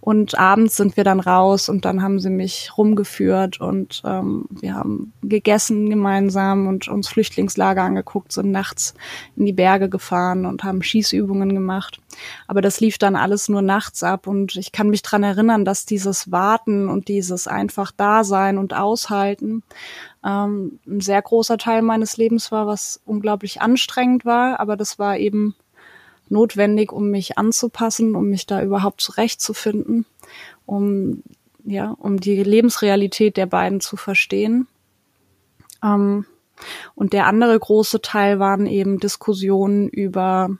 Und 0.00 0.38
abends 0.38 0.76
sind 0.76 0.96
wir 0.96 1.04
dann 1.04 1.20
raus 1.20 1.68
und 1.68 1.84
dann 1.84 2.02
haben 2.02 2.18
sie 2.18 2.30
mich 2.30 2.72
rumgeführt 2.76 3.60
und 3.60 4.02
ähm, 4.04 4.46
wir 4.50 4.74
haben 4.74 5.12
gegessen 5.22 5.88
gemeinsam 5.88 6.66
und 6.66 6.88
uns 6.88 7.08
Flüchtlingslager 7.08 7.82
angeguckt, 7.82 8.32
sind 8.32 8.50
nachts 8.50 8.94
in 9.36 9.46
die 9.46 9.52
Berge 9.52 9.88
gefahren 9.88 10.46
und 10.46 10.64
haben 10.64 10.82
Schießübungen 10.82 11.54
gemacht. 11.54 12.00
Aber 12.46 12.60
das 12.60 12.80
lief 12.80 12.98
dann 12.98 13.16
alles 13.16 13.48
nur 13.48 13.62
nachts 13.62 14.02
ab 14.02 14.26
und 14.26 14.56
ich 14.56 14.72
kann 14.72 14.90
mich 14.90 15.02
dran 15.02 15.22
erinnern, 15.22 15.64
dass 15.64 15.86
dieses 15.86 16.30
Warten 16.30 16.88
und 16.88 17.08
dieses 17.08 17.46
einfach 17.46 17.92
Dasein 17.92 18.58
und 18.58 18.74
Aushalten 18.74 19.62
ähm, 20.24 20.78
ein 20.86 21.00
sehr 21.00 21.22
großer 21.22 21.58
Teil 21.58 21.82
meines 21.82 22.16
Lebens 22.16 22.52
war, 22.52 22.66
was 22.66 23.00
unglaublich 23.04 23.60
anstrengend 23.60 24.24
war, 24.24 24.60
aber 24.60 24.76
das 24.76 24.98
war 24.98 25.18
eben 25.18 25.54
notwendig, 26.32 26.90
um 26.92 27.10
mich 27.10 27.38
anzupassen, 27.38 28.16
um 28.16 28.28
mich 28.28 28.46
da 28.46 28.62
überhaupt 28.62 29.00
zurechtzufinden, 29.00 30.06
um 30.66 31.22
ja, 31.64 31.94
um 31.98 32.18
die 32.18 32.42
Lebensrealität 32.42 33.36
der 33.36 33.46
beiden 33.46 33.80
zu 33.80 33.96
verstehen. 33.96 34.66
Ähm, 35.84 36.26
und 36.94 37.12
der 37.12 37.26
andere 37.26 37.58
große 37.58 38.00
Teil 38.02 38.38
waren 38.38 38.66
eben 38.66 38.98
Diskussionen 38.98 39.88
über 39.88 40.50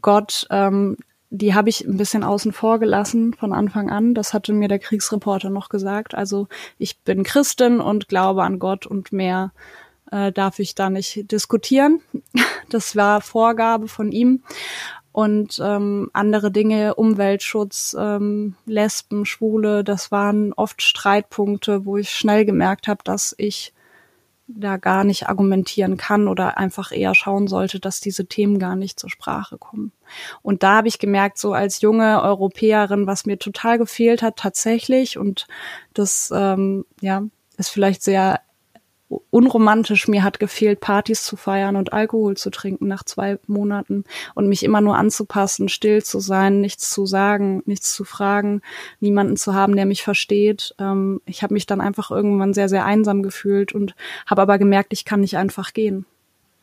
Gott. 0.00 0.46
Ähm, 0.50 0.96
die 1.30 1.54
habe 1.54 1.68
ich 1.68 1.84
ein 1.84 1.96
bisschen 1.96 2.22
außen 2.22 2.52
vor 2.52 2.78
gelassen 2.78 3.34
von 3.34 3.52
Anfang 3.52 3.90
an. 3.90 4.14
Das 4.14 4.34
hatte 4.34 4.52
mir 4.52 4.68
der 4.68 4.78
Kriegsreporter 4.78 5.50
noch 5.50 5.68
gesagt. 5.68 6.14
Also 6.14 6.46
ich 6.78 7.00
bin 7.00 7.24
Christin 7.24 7.80
und 7.80 8.08
glaube 8.08 8.44
an 8.44 8.58
Gott 8.58 8.86
und 8.86 9.12
mehr 9.12 9.52
äh, 10.10 10.32
darf 10.32 10.58
ich 10.58 10.74
da 10.74 10.90
nicht 10.90 11.30
diskutieren. 11.30 12.00
Das 12.70 12.96
war 12.96 13.20
Vorgabe 13.20 13.88
von 13.88 14.10
ihm. 14.10 14.42
Und 15.12 15.60
ähm, 15.62 16.10
andere 16.12 16.50
Dinge, 16.50 16.94
Umweltschutz, 16.94 17.94
ähm, 17.96 18.56
Lesben, 18.64 19.26
Schwule, 19.26 19.84
das 19.84 20.10
waren 20.10 20.52
oft 20.54 20.82
Streitpunkte, 20.82 21.84
wo 21.84 21.98
ich 21.98 22.10
schnell 22.10 22.44
gemerkt 22.44 22.88
habe, 22.88 23.04
dass 23.04 23.34
ich 23.38 23.74
da 24.46 24.76
gar 24.76 25.04
nicht 25.04 25.28
argumentieren 25.28 25.96
kann 25.96 26.28
oder 26.28 26.58
einfach 26.58 26.92
eher 26.92 27.14
schauen 27.14 27.46
sollte, 27.46 27.80
dass 27.80 28.00
diese 28.00 28.26
Themen 28.26 28.58
gar 28.58 28.76
nicht 28.76 28.98
zur 28.98 29.10
Sprache 29.10 29.56
kommen. 29.56 29.92
Und 30.42 30.62
da 30.62 30.76
habe 30.76 30.88
ich 30.88 30.98
gemerkt, 30.98 31.38
so 31.38 31.52
als 31.52 31.80
junge 31.80 32.20
Europäerin, 32.22 33.06
was 33.06 33.24
mir 33.24 33.38
total 33.38 33.78
gefehlt 33.78 34.22
hat 34.22 34.36
tatsächlich 34.36 35.16
und 35.16 35.46
das 35.92 36.32
ähm, 36.34 36.84
ja 37.00 37.22
ist 37.56 37.68
vielleicht 37.68 38.02
sehr 38.02 38.40
unromantisch. 39.30 40.08
Mir 40.08 40.22
hat 40.22 40.40
gefehlt, 40.40 40.80
Partys 40.80 41.24
zu 41.24 41.36
feiern 41.36 41.76
und 41.76 41.92
Alkohol 41.92 42.36
zu 42.36 42.50
trinken 42.50 42.88
nach 42.88 43.04
zwei 43.04 43.38
Monaten 43.46 44.04
und 44.34 44.48
mich 44.48 44.62
immer 44.62 44.80
nur 44.80 44.96
anzupassen, 44.96 45.68
still 45.68 46.02
zu 46.02 46.20
sein, 46.20 46.60
nichts 46.60 46.90
zu 46.90 47.06
sagen, 47.06 47.62
nichts 47.66 47.94
zu 47.94 48.04
fragen, 48.04 48.62
niemanden 49.00 49.36
zu 49.36 49.54
haben, 49.54 49.76
der 49.76 49.86
mich 49.86 50.02
versteht. 50.02 50.74
Ähm, 50.78 51.20
ich 51.26 51.42
habe 51.42 51.54
mich 51.54 51.66
dann 51.66 51.80
einfach 51.80 52.10
irgendwann 52.10 52.54
sehr, 52.54 52.68
sehr 52.68 52.84
einsam 52.84 53.22
gefühlt 53.22 53.72
und 53.72 53.94
habe 54.26 54.42
aber 54.42 54.58
gemerkt, 54.58 54.92
ich 54.92 55.04
kann 55.04 55.20
nicht 55.20 55.36
einfach 55.36 55.72
gehen. 55.72 56.06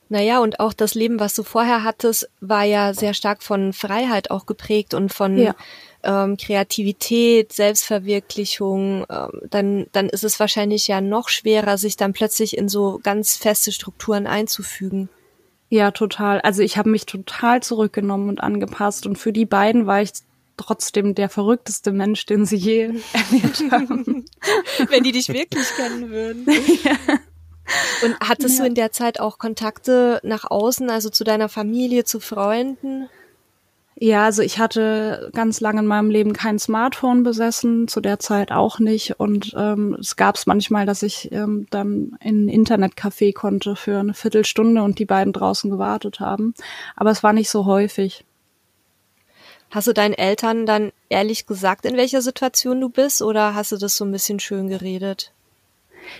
Naja, 0.10 0.40
und 0.40 0.60
auch 0.60 0.74
das 0.74 0.94
Leben, 0.94 1.22
was 1.22 1.36
du 1.36 1.44
vorher 1.44 1.86
hattest, 1.86 2.30
war 2.42 2.66
ja 2.66 2.94
sehr 2.94 3.14
stark 3.14 3.42
von 3.42 3.72
Freiheit 3.72 4.30
auch 4.30 4.46
geprägt 4.46 4.94
und 4.94 5.14
von 5.14 5.38
ja 5.38 5.56
ähm, 6.04 6.38
Kreativität, 6.38 7.54
Selbstverwirklichung, 7.54 9.06
ähm, 9.10 9.30
dann, 9.50 9.88
dann 9.92 10.10
ist 10.10 10.24
es 10.24 10.40
wahrscheinlich 10.40 10.88
ja 10.88 11.02
noch 11.02 11.30
schwerer, 11.30 11.78
sich 11.78 11.98
dann 11.98 12.14
plötzlich 12.14 12.58
in 12.58 12.70
so 12.70 13.00
ganz 13.04 13.36
feste 13.36 13.72
Strukturen 13.72 14.28
einzufügen. 14.28 15.10
Ja, 15.70 15.92
total. 15.92 16.42
Also 16.42 16.64
ich 16.64 16.78
habe 16.78 16.90
mich 16.90 17.06
total 17.06 17.64
zurückgenommen 17.64 18.28
und 18.28 18.42
angepasst 18.42 19.06
und 19.06 19.18
für 19.18 19.32
die 19.32 19.46
beiden 19.46 19.88
war 19.88 20.02
ich 20.02 20.12
trotzdem 20.58 21.16
der 21.16 21.30
verrückteste 21.30 21.92
Mensch, 21.92 22.26
den 22.26 22.46
sie 22.46 22.58
je 22.58 22.82
erlebt 23.14 23.72
haben. 23.72 24.26
Wenn 24.90 25.04
die 25.04 25.14
dich 25.14 25.30
wirklich 25.30 25.68
kennen 25.76 26.10
würden. 26.10 26.46
ja. 26.84 26.98
Und 28.04 28.18
hattest 28.20 28.58
ja. 28.58 28.64
du 28.64 28.68
in 28.68 28.76
der 28.76 28.92
Zeit 28.92 29.20
auch 29.20 29.38
Kontakte 29.38 30.20
nach 30.24 30.44
außen, 30.50 30.90
also 30.90 31.10
zu 31.10 31.24
deiner 31.24 31.48
Familie, 31.48 32.04
zu 32.04 32.20
Freunden? 32.20 33.10
Ja, 34.04 34.26
also 34.26 34.42
ich 34.42 34.58
hatte 34.58 35.30
ganz 35.32 35.62
lange 35.62 35.82
in 35.82 35.86
meinem 35.86 36.10
Leben 36.10 36.34
kein 36.34 36.58
Smartphone 36.58 37.22
besessen, 37.22 37.88
zu 37.88 38.02
der 38.02 38.18
Zeit 38.18 38.52
auch 38.52 38.80
nicht. 38.80 39.20
Und 39.20 39.54
ähm, 39.56 39.96
es 40.00 40.16
gab 40.16 40.38
es 40.38 40.48
manchmal, 40.48 40.88
dass 40.88 41.04
ich 41.04 41.32
ähm, 41.32 41.68
dann 41.70 42.18
in 42.20 42.48
ein 42.48 42.50
Internetcafé 42.50 43.32
konnte 43.32 43.76
für 43.76 44.00
eine 44.00 44.16
Viertelstunde 44.16 44.82
und 44.82 44.98
die 44.98 45.06
beiden 45.06 45.34
draußen 45.34 45.70
gewartet 45.70 46.20
haben. 46.20 46.56
Aber 46.96 47.12
es 47.12 47.22
war 47.22 47.32
nicht 47.32 47.52
so 47.52 47.68
häufig. 47.68 48.26
Hast 49.70 49.86
du 49.86 49.94
deinen 49.94 50.16
Eltern 50.16 50.66
dann 50.66 50.92
ehrlich 51.10 51.46
gesagt, 51.46 51.86
in 51.86 51.96
welcher 51.96 52.24
Situation 52.24 52.82
du 52.82 52.90
bist, 52.90 53.22
oder 53.22 53.54
hast 53.54 53.72
du 53.72 53.78
das 53.78 53.98
so 53.98 54.04
ein 54.04 54.12
bisschen 54.12 54.40
schön 54.40 54.68
geredet? 54.68 55.32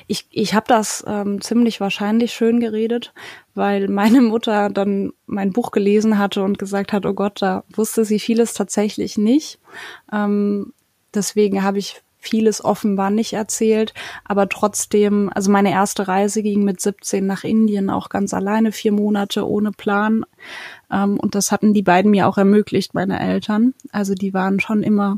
Ich, 0.08 0.28
ich 0.32 0.54
habe 0.54 0.66
das 0.68 1.04
ähm, 1.08 1.42
ziemlich 1.42 1.80
wahrscheinlich 1.80 2.34
schön 2.34 2.60
geredet, 2.60 3.14
weil 3.56 3.88
meine 3.88 4.22
Mutter 4.22 4.70
dann 4.70 5.14
mein 5.26 5.52
Buch 5.52 5.72
gelesen 5.72 6.18
hatte 6.18 6.44
und 6.44 6.60
gesagt 6.60 6.94
hat, 6.94 7.06
oh 7.06 7.14
Gott, 7.14 7.42
da 7.42 7.64
wusste 7.74 8.06
sie 8.06 8.20
vieles 8.20 8.54
tatsächlich 8.54 9.18
nicht. 9.18 9.60
Ähm, 10.12 10.74
deswegen 11.14 11.64
habe 11.64 11.80
ich 11.80 12.02
vieles 12.22 12.64
offenbar 12.64 13.10
nicht 13.10 13.34
erzählt, 13.34 13.94
aber 14.24 14.48
trotzdem, 14.48 15.32
also 15.34 15.52
meine 15.52 15.72
erste 15.72 16.08
Reise 16.08 16.44
ging 16.44 16.64
mit 16.64 16.80
17 16.80 17.26
nach 17.26 17.44
Indien, 17.44 17.90
auch 17.90 18.10
ganz 18.10 18.34
alleine, 18.34 18.72
vier 18.72 18.92
Monate 18.92 19.48
ohne 19.48 19.72
Plan. 19.72 20.24
Ähm, 20.92 21.20
und 21.20 21.34
das 21.36 21.52
hatten 21.52 21.74
die 21.74 21.82
beiden 21.82 22.12
mir 22.12 22.28
auch 22.28 22.38
ermöglicht, 22.38 22.94
meine 22.94 23.20
Eltern. 23.20 23.74
Also 23.92 24.14
die 24.14 24.34
waren 24.36 24.60
schon 24.60 24.84
immer, 24.84 25.18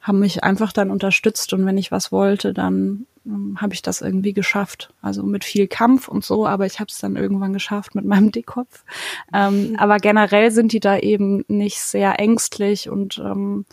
haben 0.00 0.18
mich 0.18 0.42
einfach 0.42 0.72
dann 0.72 0.90
unterstützt 0.90 1.52
und 1.52 1.64
wenn 1.64 1.78
ich 1.78 1.92
was 1.92 2.10
wollte, 2.10 2.52
dann 2.52 3.06
ähm, 3.26 3.58
habe 3.60 3.74
ich 3.74 3.82
das 3.82 4.00
irgendwie 4.00 4.32
geschafft. 4.32 4.92
Also 5.00 5.22
mit 5.22 5.44
viel 5.44 5.68
Kampf 5.68 6.08
und 6.08 6.24
so, 6.24 6.46
aber 6.46 6.66
ich 6.66 6.80
habe 6.80 6.88
es 6.88 6.98
dann 6.98 7.16
irgendwann 7.16 7.52
geschafft 7.52 7.94
mit 7.94 8.04
meinem 8.04 8.32
Dickkopf. 8.32 8.84
Ähm, 9.32 9.76
aber 9.78 9.98
generell 9.98 10.50
sind 10.50 10.72
die 10.72 10.80
da 10.80 10.98
eben 10.98 11.44
nicht 11.48 11.80
sehr 11.80 12.18
ängstlich 12.18 12.88
und 12.88 13.18
ähm, 13.18 13.64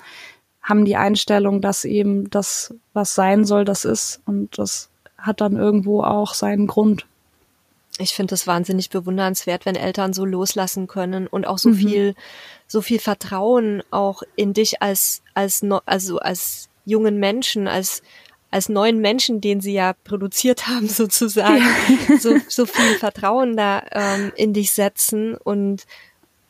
haben 0.61 0.85
die 0.85 0.95
Einstellung, 0.95 1.61
dass 1.61 1.85
eben 1.85 2.29
das, 2.29 2.75
was 2.93 3.15
sein 3.15 3.45
soll, 3.45 3.65
das 3.65 3.85
ist. 3.85 4.21
Und 4.25 4.57
das 4.57 4.89
hat 5.17 5.41
dann 5.41 5.55
irgendwo 5.55 6.03
auch 6.03 6.33
seinen 6.33 6.67
Grund. 6.67 7.05
Ich 7.97 8.13
finde 8.13 8.35
es 8.35 8.47
wahnsinnig 8.47 8.89
bewundernswert, 8.89 9.65
wenn 9.65 9.75
Eltern 9.75 10.13
so 10.13 10.23
loslassen 10.25 10.87
können 10.87 11.27
und 11.27 11.45
auch 11.45 11.57
so 11.57 11.69
mhm. 11.69 11.75
viel, 11.75 12.15
so 12.67 12.81
viel 12.81 12.99
Vertrauen 12.99 13.83
auch 13.91 14.21
in 14.35 14.53
dich 14.53 14.81
als, 14.81 15.21
als, 15.33 15.65
also 15.85 16.19
als 16.19 16.69
jungen 16.85 17.17
Menschen, 17.17 17.67
als, 17.67 18.01
als 18.51 18.69
neuen 18.69 18.99
Menschen, 18.99 19.41
den 19.41 19.61
sie 19.61 19.73
ja 19.73 19.93
produziert 20.03 20.67
haben 20.67 20.87
sozusagen, 20.87 21.63
ja. 22.09 22.17
so, 22.17 22.35
so 22.47 22.65
viel 22.65 22.95
Vertrauen 22.95 23.55
da 23.55 23.83
ähm, 23.91 24.31
in 24.35 24.53
dich 24.53 24.71
setzen 24.71 25.35
und 25.35 25.85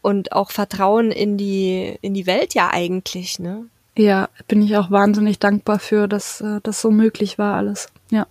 und 0.01 0.31
auch 0.31 0.51
Vertrauen 0.51 1.11
in 1.11 1.37
die 1.37 1.97
in 2.01 2.13
die 2.13 2.25
Welt 2.25 2.53
ja 2.53 2.69
eigentlich, 2.71 3.37
ne? 3.39 3.65
Ja, 3.97 4.29
bin 4.47 4.61
ich 4.61 4.77
auch 4.77 4.91
wahnsinnig 4.91 5.39
dankbar 5.39 5.77
für, 5.77 6.07
dass 6.07 6.39
äh, 6.39 6.61
das 6.63 6.79
so 6.79 6.89
möglich 6.89 7.37
war 7.37 7.55
alles. 7.55 7.89
Ja. 8.09 8.27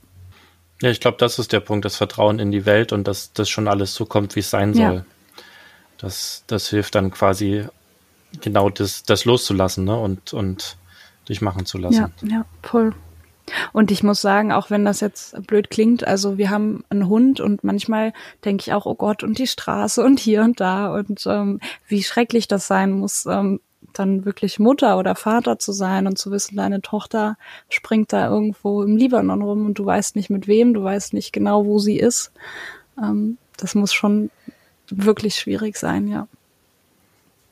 Ja, 0.81 0.91
ich 0.91 1.01
glaube, 1.01 1.19
das 1.19 1.39
ist 1.39 1.53
der 1.53 1.61
Punkt, 1.61 1.85
das 1.85 1.97
Vertrauen 1.97 2.39
in 2.39 2.53
die 2.53 2.65
Welt 2.65 2.93
und 2.93 3.07
dass 3.07 3.33
das 3.33 3.51
schon 3.51 3.69
alles 3.69 3.95
so 3.95 4.07
kommt, 4.07 4.37
wie 4.37 4.41
es 4.41 4.49
sein 4.49 4.73
soll. 4.75 4.95
Ja. 4.95 5.05
Das, 5.99 6.45
das 6.47 6.69
hilft 6.69 6.95
dann 6.95 7.11
quasi 7.11 7.67
genau 8.41 8.71
das, 8.71 9.03
das 9.03 9.25
loszulassen 9.25 9.85
ne? 9.85 9.99
und, 9.99 10.33
und 10.33 10.77
dich 11.29 11.41
machen 11.41 11.67
zu 11.67 11.79
lassen. 11.79 12.13
Ja, 12.23 12.29
ja, 12.29 12.45
voll. 12.63 12.95
Und 13.73 13.91
ich 13.91 14.03
muss 14.03 14.21
sagen, 14.21 14.53
auch 14.53 14.71
wenn 14.71 14.85
das 14.85 15.01
jetzt 15.01 15.47
blöd 15.47 15.71
klingt, 15.71 16.07
also 16.07 16.39
wir 16.39 16.51
haben 16.51 16.85
einen 16.91 17.09
Hund 17.09 17.41
und 17.41 17.65
manchmal 17.65 18.13
denke 18.45 18.63
ich 18.63 18.73
auch, 18.73 18.87
oh 18.87 18.95
Gott, 18.95 19.23
und 19.23 19.39
die 19.39 19.47
Straße 19.47 20.03
und 20.03 20.21
hier 20.21 20.43
und 20.43 20.61
da 20.61 20.93
und 20.95 21.27
ähm, 21.27 21.61
wie 21.87 22.03
schrecklich 22.03 22.49
das 22.49 22.67
sein 22.67 22.93
muss, 22.93 23.27
ähm, 23.27 23.61
dann 23.93 24.25
wirklich 24.25 24.59
Mutter 24.59 24.99
oder 24.99 25.15
Vater 25.15 25.59
zu 25.59 25.73
sein 25.73 26.07
und 26.07 26.19
zu 26.19 26.31
wissen, 26.31 26.57
deine 26.57 26.81
Tochter 26.81 27.37
springt 27.69 28.13
da 28.13 28.29
irgendwo 28.29 28.83
im 28.83 28.97
Libanon 28.97 29.43
rum 29.43 29.67
und 29.67 29.79
du 29.79 29.87
weißt 29.87 30.17
nicht 30.17 30.31
mit 30.31 30.47
wem, 30.47 30.75
du 30.75 30.83
weißt 30.83 31.15
nicht 31.15 31.33
genau, 31.33 31.65
wo 31.65 31.79
sie 31.79 31.99
ist. 31.99 32.33
Ähm, 33.03 33.39
das 33.57 33.75
muss 33.75 33.93
schon 33.93 34.31
wirklich 34.91 35.37
schwierig 35.37 35.77
sein, 35.77 36.09
ja. 36.09 36.29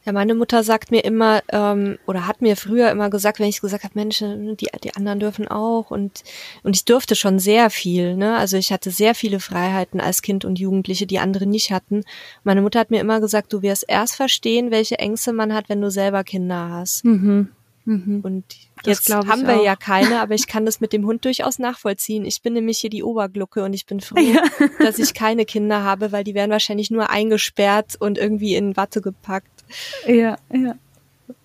Ja, 0.06 0.12
meine 0.12 0.36
Mutter 0.36 0.62
sagt 0.62 0.92
mir 0.92 1.04
immer, 1.04 1.42
ähm, 1.48 1.98
oder 2.06 2.28
hat 2.28 2.40
mir 2.40 2.56
früher 2.56 2.92
immer 2.92 3.10
gesagt, 3.10 3.40
wenn 3.40 3.48
ich 3.48 3.60
gesagt 3.60 3.82
habe, 3.82 3.98
Mensch, 3.98 4.20
die, 4.20 4.68
die 4.84 4.94
anderen 4.94 5.18
dürfen 5.18 5.48
auch 5.48 5.90
und, 5.90 6.22
und 6.62 6.76
ich 6.76 6.84
durfte 6.84 7.16
schon 7.16 7.40
sehr 7.40 7.70
viel, 7.70 8.16
ne? 8.16 8.36
Also 8.36 8.56
ich 8.56 8.70
hatte 8.70 8.92
sehr 8.92 9.16
viele 9.16 9.40
Freiheiten 9.40 10.00
als 10.00 10.22
Kind 10.22 10.44
und 10.44 10.60
Jugendliche, 10.60 11.08
die 11.08 11.18
andere 11.18 11.46
nicht 11.46 11.72
hatten. 11.72 12.04
Meine 12.44 12.62
Mutter 12.62 12.78
hat 12.78 12.92
mir 12.92 13.00
immer 13.00 13.20
gesagt, 13.20 13.52
du 13.52 13.62
wirst 13.62 13.84
erst 13.88 14.14
verstehen, 14.14 14.70
welche 14.70 15.00
Ängste 15.00 15.32
man 15.32 15.52
hat, 15.52 15.68
wenn 15.68 15.80
du 15.80 15.90
selber 15.90 16.22
Kinder 16.22 16.70
hast. 16.70 17.04
Mhm. 17.04 17.48
Mhm. 17.86 18.20
Und 18.22 18.44
jetzt 18.84 19.12
haben 19.14 19.46
wir 19.46 19.60
auch. 19.60 19.64
ja 19.64 19.76
keine, 19.76 20.20
aber 20.22 20.34
ich 20.34 20.46
kann 20.46 20.66
das 20.66 20.80
mit 20.80 20.92
dem 20.92 21.06
Hund 21.06 21.24
durchaus 21.24 21.58
nachvollziehen. 21.58 22.24
Ich 22.24 22.42
bin 22.42 22.52
nämlich 22.52 22.78
hier 22.78 22.90
die 22.90 23.02
Oberglucke 23.02 23.64
und 23.64 23.72
ich 23.72 23.86
bin 23.86 24.00
froh, 24.00 24.20
ja. 24.20 24.42
dass 24.80 24.98
ich 24.98 25.14
keine 25.14 25.44
Kinder 25.46 25.82
habe, 25.82 26.12
weil 26.12 26.24
die 26.24 26.34
werden 26.34 26.50
wahrscheinlich 26.50 26.90
nur 26.90 27.08
eingesperrt 27.08 27.96
und 27.98 28.18
irgendwie 28.18 28.56
in 28.56 28.76
Watte 28.76 29.00
gepackt. 29.00 29.64
Ja, 30.06 30.36
ja. 30.52 30.74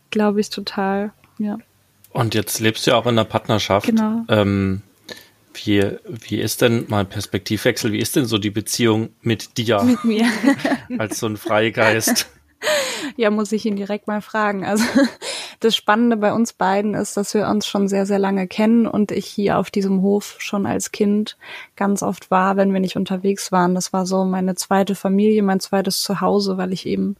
Glaube 0.10 0.41
ich 0.41 0.49
total, 0.49 1.13
ja. 1.38 1.58
Und 2.10 2.36
jetzt 2.36 2.60
lebst 2.60 2.86
du 2.86 2.91
ja 2.91 2.97
auch 2.97 3.06
in 3.06 3.12
einer 3.12 3.23
Partnerschaft. 3.23 3.86
Genau. 3.86 4.25
Ähm, 4.27 4.82
wie, 5.54 5.97
wie 6.06 6.39
ist 6.39 6.62
denn 6.62 6.86
mal 6.88 7.06
Perspektivwechsel? 7.06 7.91
Wie 7.91 7.99
ist 7.99 8.15
denn 8.15 8.25
so 8.25 8.38
die 8.38 8.49
Beziehung 8.49 9.10
mit 9.21 9.58
dir? 9.58 9.82
Mit 9.84 10.04
mir. 10.04 10.25
als 10.97 11.19
so 11.19 11.27
ein 11.27 11.38
Freigeist? 11.38 12.27
Ja, 13.15 13.30
muss 13.32 13.51
ich 13.51 13.65
ihn 13.65 13.75
direkt 13.75 14.08
mal 14.08 14.21
fragen. 14.21 14.65
Also 14.65 14.84
das 15.62 15.76
Spannende 15.76 16.17
bei 16.17 16.34
uns 16.34 16.54
beiden 16.54 16.95
ist, 16.95 17.15
dass 17.17 17.34
wir 17.34 17.47
uns 17.47 17.67
schon 17.67 17.88
sehr, 17.88 18.06
sehr 18.06 18.19
lange 18.19 18.47
kennen 18.47 18.88
und 18.88 19.12
ich 19.12 19.28
hier 19.28 19.58
auf 19.60 19.69
diesem 19.69 20.02
Hof 20.02 20.36
schon 20.39 20.65
als 20.65 20.91
Kind 20.91 21.38
ganz 21.76 22.04
oft 22.04 22.32
war, 22.32 22.58
wenn 22.58 22.74
wir 22.74 22.80
nicht 22.80 22.97
unterwegs 22.97 23.52
waren. 23.52 23.76
Das 23.76 23.93
war 23.93 24.06
so 24.06 24.26
meine 24.26 24.56
zweite 24.56 24.95
Familie, 24.95 25.43
mein 25.43 25.60
zweites 25.60 26.02
Zuhause, 26.02 26.58
weil 26.58 26.74
ich 26.74 26.86
eben 26.86 27.15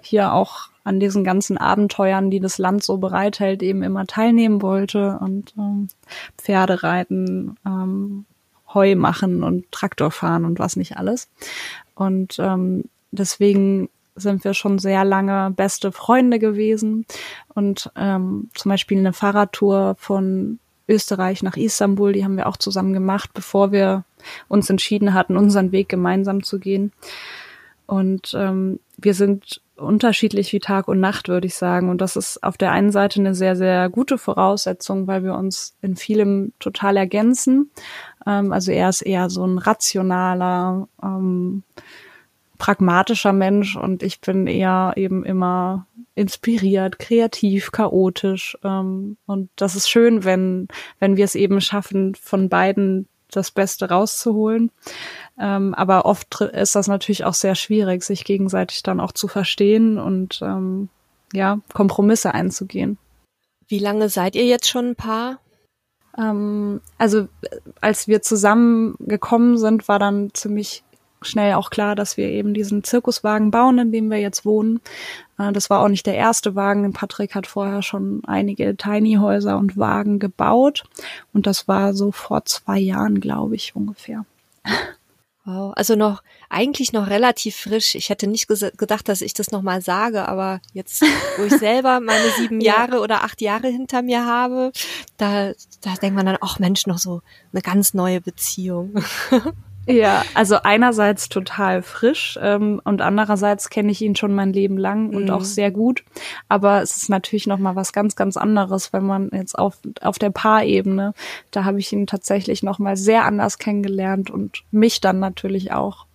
hier 0.00 0.32
auch 0.32 0.70
an 0.82 1.00
diesen 1.00 1.24
ganzen 1.24 1.56
Abenteuern, 1.56 2.30
die 2.30 2.40
das 2.40 2.58
Land 2.58 2.82
so 2.82 2.98
bereithält, 2.98 3.62
eben 3.62 3.82
immer 3.82 4.06
teilnehmen 4.06 4.60
wollte 4.60 5.18
und 5.20 5.54
ähm, 5.56 5.88
Pferde 6.36 6.82
reiten, 6.82 7.56
ähm, 7.64 8.26
Heu 8.74 8.96
machen 8.96 9.44
und 9.44 9.70
Traktor 9.70 10.10
fahren 10.10 10.44
und 10.44 10.58
was 10.58 10.76
nicht 10.76 10.96
alles. 10.96 11.30
Und 11.94 12.38
ähm, 12.40 12.84
deswegen 13.12 13.88
sind 14.16 14.44
wir 14.44 14.54
schon 14.54 14.78
sehr 14.78 15.04
lange 15.04 15.50
beste 15.50 15.92
Freunde 15.92 16.38
gewesen 16.38 17.06
und 17.54 17.90
ähm, 17.96 18.50
zum 18.54 18.70
Beispiel 18.70 18.98
eine 18.98 19.12
Fahrradtour 19.12 19.96
von 19.98 20.58
Österreich 20.88 21.42
nach 21.42 21.56
Istanbul, 21.56 22.12
die 22.12 22.24
haben 22.24 22.36
wir 22.36 22.46
auch 22.46 22.56
zusammen 22.56 22.92
gemacht, 22.92 23.30
bevor 23.32 23.72
wir 23.72 24.04
uns 24.48 24.68
entschieden 24.70 25.14
hatten, 25.14 25.36
unseren 25.36 25.72
Weg 25.72 25.88
gemeinsam 25.88 26.42
zu 26.42 26.58
gehen. 26.58 26.92
Und 27.86 28.34
ähm, 28.36 28.80
wir 28.96 29.14
sind 29.14 29.60
unterschiedlich 29.76 30.52
wie 30.52 30.60
Tag 30.60 30.88
und 30.88 31.00
Nacht, 31.00 31.28
würde 31.28 31.46
ich 31.46 31.56
sagen. 31.56 31.90
Und 31.90 32.00
das 32.00 32.16
ist 32.16 32.42
auf 32.42 32.56
der 32.56 32.72
einen 32.72 32.92
Seite 32.92 33.20
eine 33.20 33.34
sehr, 33.34 33.56
sehr 33.56 33.88
gute 33.90 34.18
Voraussetzung, 34.18 35.06
weil 35.06 35.24
wir 35.24 35.34
uns 35.34 35.76
in 35.82 35.96
vielem 35.96 36.52
total 36.60 36.96
ergänzen. 36.96 37.70
Ähm, 38.26 38.52
also 38.52 38.70
er 38.72 38.88
ist 38.88 39.02
eher 39.02 39.30
so 39.30 39.44
ein 39.44 39.58
rationaler, 39.58 40.88
ähm, 41.02 41.62
pragmatischer 42.58 43.32
Mensch 43.32 43.76
und 43.76 44.02
ich 44.02 44.20
bin 44.20 44.46
eher 44.46 44.92
eben 44.96 45.24
immer 45.24 45.86
inspiriert, 46.14 46.98
kreativ, 46.98 47.72
chaotisch. 47.72 48.56
Ähm, 48.62 49.16
und 49.26 49.50
das 49.56 49.74
ist 49.74 49.88
schön, 49.88 50.24
wenn, 50.24 50.68
wenn 51.00 51.16
wir 51.16 51.24
es 51.24 51.34
eben 51.34 51.60
schaffen, 51.60 52.14
von 52.14 52.48
beiden 52.48 53.08
das 53.30 53.50
Beste 53.50 53.88
rauszuholen. 53.88 54.70
Ähm, 55.38 55.74
aber 55.74 56.06
oft 56.06 56.40
ist 56.40 56.76
das 56.76 56.86
natürlich 56.86 57.24
auch 57.24 57.34
sehr 57.34 57.56
schwierig, 57.56 58.04
sich 58.04 58.24
gegenseitig 58.24 58.82
dann 58.82 59.00
auch 59.00 59.12
zu 59.12 59.26
verstehen 59.26 59.98
und 59.98 60.40
ähm, 60.42 60.88
ja, 61.32 61.58
Kompromisse 61.72 62.32
einzugehen. 62.32 62.98
Wie 63.66 63.78
lange 63.80 64.08
seid 64.08 64.36
ihr 64.36 64.44
jetzt 64.44 64.68
schon 64.68 64.90
ein 64.90 64.96
Paar? 64.96 65.40
Ähm, 66.16 66.80
also 66.98 67.26
als 67.80 68.06
wir 68.06 68.22
zusammengekommen 68.22 69.58
sind, 69.58 69.88
war 69.88 69.98
dann 69.98 70.30
ziemlich 70.32 70.83
schnell 71.24 71.54
auch 71.54 71.70
klar, 71.70 71.94
dass 71.94 72.16
wir 72.16 72.28
eben 72.28 72.54
diesen 72.54 72.84
Zirkuswagen 72.84 73.50
bauen, 73.50 73.78
in 73.78 73.92
dem 73.92 74.10
wir 74.10 74.18
jetzt 74.18 74.44
wohnen. 74.44 74.80
Äh, 75.38 75.52
das 75.52 75.70
war 75.70 75.80
auch 75.80 75.88
nicht 75.88 76.06
der 76.06 76.16
erste 76.16 76.54
Wagen. 76.54 76.92
Patrick 76.92 77.34
hat 77.34 77.46
vorher 77.46 77.82
schon 77.82 78.22
einige 78.26 78.76
Tiny-Häuser 78.76 79.56
und 79.56 79.76
Wagen 79.76 80.18
gebaut. 80.18 80.84
Und 81.32 81.46
das 81.46 81.68
war 81.68 81.94
so 81.94 82.12
vor 82.12 82.44
zwei 82.44 82.78
Jahren, 82.78 83.20
glaube 83.20 83.54
ich, 83.54 83.74
ungefähr. 83.74 84.24
Wow, 85.46 85.74
also 85.76 85.94
noch 85.94 86.22
eigentlich 86.48 86.94
noch 86.94 87.08
relativ 87.08 87.56
frisch. 87.56 87.94
Ich 87.96 88.08
hätte 88.08 88.26
nicht 88.26 88.48
gedacht, 88.48 89.08
dass 89.08 89.20
ich 89.20 89.34
das 89.34 89.50
nochmal 89.50 89.82
sage, 89.82 90.26
aber 90.26 90.60
jetzt, 90.72 91.02
wo 91.36 91.44
ich 91.44 91.52
selber 91.58 92.00
meine 92.00 92.30
sieben 92.38 92.62
Jahre 92.62 93.00
oder 93.00 93.24
acht 93.24 93.42
Jahre 93.42 93.68
hinter 93.68 94.00
mir 94.00 94.24
habe, 94.24 94.72
da, 95.18 95.52
da 95.82 95.94
denkt 96.00 96.16
man 96.16 96.24
dann, 96.24 96.38
ach 96.40 96.58
Mensch, 96.60 96.86
noch 96.86 96.96
so 96.96 97.20
eine 97.52 97.60
ganz 97.60 97.92
neue 97.92 98.22
Beziehung. 98.22 98.94
Ja, 99.86 100.24
also 100.34 100.56
einerseits 100.62 101.28
total 101.28 101.82
frisch 101.82 102.38
ähm, 102.40 102.80
und 102.84 103.02
andererseits 103.02 103.68
kenne 103.68 103.90
ich 103.90 104.00
ihn 104.00 104.16
schon 104.16 104.34
mein 104.34 104.52
Leben 104.52 104.78
lang 104.78 105.14
und 105.14 105.24
mhm. 105.24 105.30
auch 105.30 105.44
sehr 105.44 105.70
gut. 105.70 106.04
Aber 106.48 106.80
es 106.82 106.96
ist 106.96 107.10
natürlich 107.10 107.46
noch 107.46 107.58
mal 107.58 107.76
was 107.76 107.92
ganz, 107.92 108.16
ganz 108.16 108.36
anderes, 108.36 108.92
wenn 108.92 109.04
man 109.04 109.30
jetzt 109.32 109.58
auf 109.58 109.78
auf 110.00 110.18
der 110.18 110.30
Paarebene, 110.30 111.12
da 111.50 111.64
habe 111.64 111.78
ich 111.78 111.92
ihn 111.92 112.06
tatsächlich 112.06 112.62
noch 112.62 112.78
mal 112.78 112.96
sehr 112.96 113.24
anders 113.24 113.58
kennengelernt 113.58 114.30
und 114.30 114.62
mich 114.70 115.00
dann 115.00 115.18
natürlich 115.18 115.72
auch. 115.72 116.06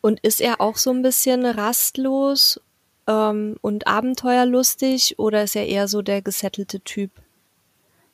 Und 0.00 0.20
ist 0.20 0.40
er 0.40 0.60
auch 0.60 0.76
so 0.76 0.90
ein 0.90 1.02
bisschen 1.02 1.44
rastlos 1.44 2.60
ähm, 3.08 3.56
und 3.62 3.86
abenteuerlustig 3.86 5.18
oder 5.18 5.44
ist 5.44 5.56
er 5.56 5.66
eher 5.66 5.88
so 5.88 6.02
der 6.02 6.22
gesettelte 6.22 6.80
Typ? 6.80 7.10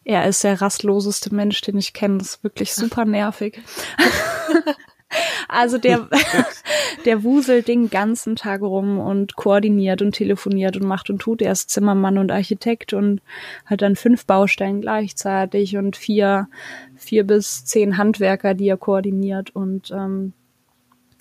Er 0.08 0.26
ist 0.26 0.42
der 0.42 0.62
rastloseste 0.62 1.34
Mensch, 1.34 1.60
den 1.60 1.76
ich 1.76 1.92
kenne. 1.92 2.16
Das 2.16 2.28
ist 2.28 2.42
wirklich 2.42 2.72
super 2.72 3.04
nervig. 3.04 3.60
also 5.48 5.76
der, 5.76 6.08
der 7.04 7.22
wuselt 7.24 7.68
den 7.68 7.90
ganzen 7.90 8.34
Tag 8.34 8.62
rum 8.62 8.98
und 8.98 9.36
koordiniert 9.36 10.00
und 10.00 10.12
telefoniert 10.12 10.78
und 10.78 10.86
macht 10.86 11.10
und 11.10 11.18
tut. 11.18 11.42
Er 11.42 11.52
ist 11.52 11.68
Zimmermann 11.68 12.16
und 12.16 12.32
Architekt 12.32 12.94
und 12.94 13.20
hat 13.66 13.82
dann 13.82 13.96
fünf 13.96 14.24
Baustellen 14.24 14.80
gleichzeitig 14.80 15.76
und 15.76 15.94
vier, 15.94 16.48
vier 16.96 17.26
bis 17.26 17.66
zehn 17.66 17.98
Handwerker, 17.98 18.54
die 18.54 18.68
er 18.68 18.78
koordiniert 18.78 19.54
und 19.54 19.90
ähm, 19.90 20.32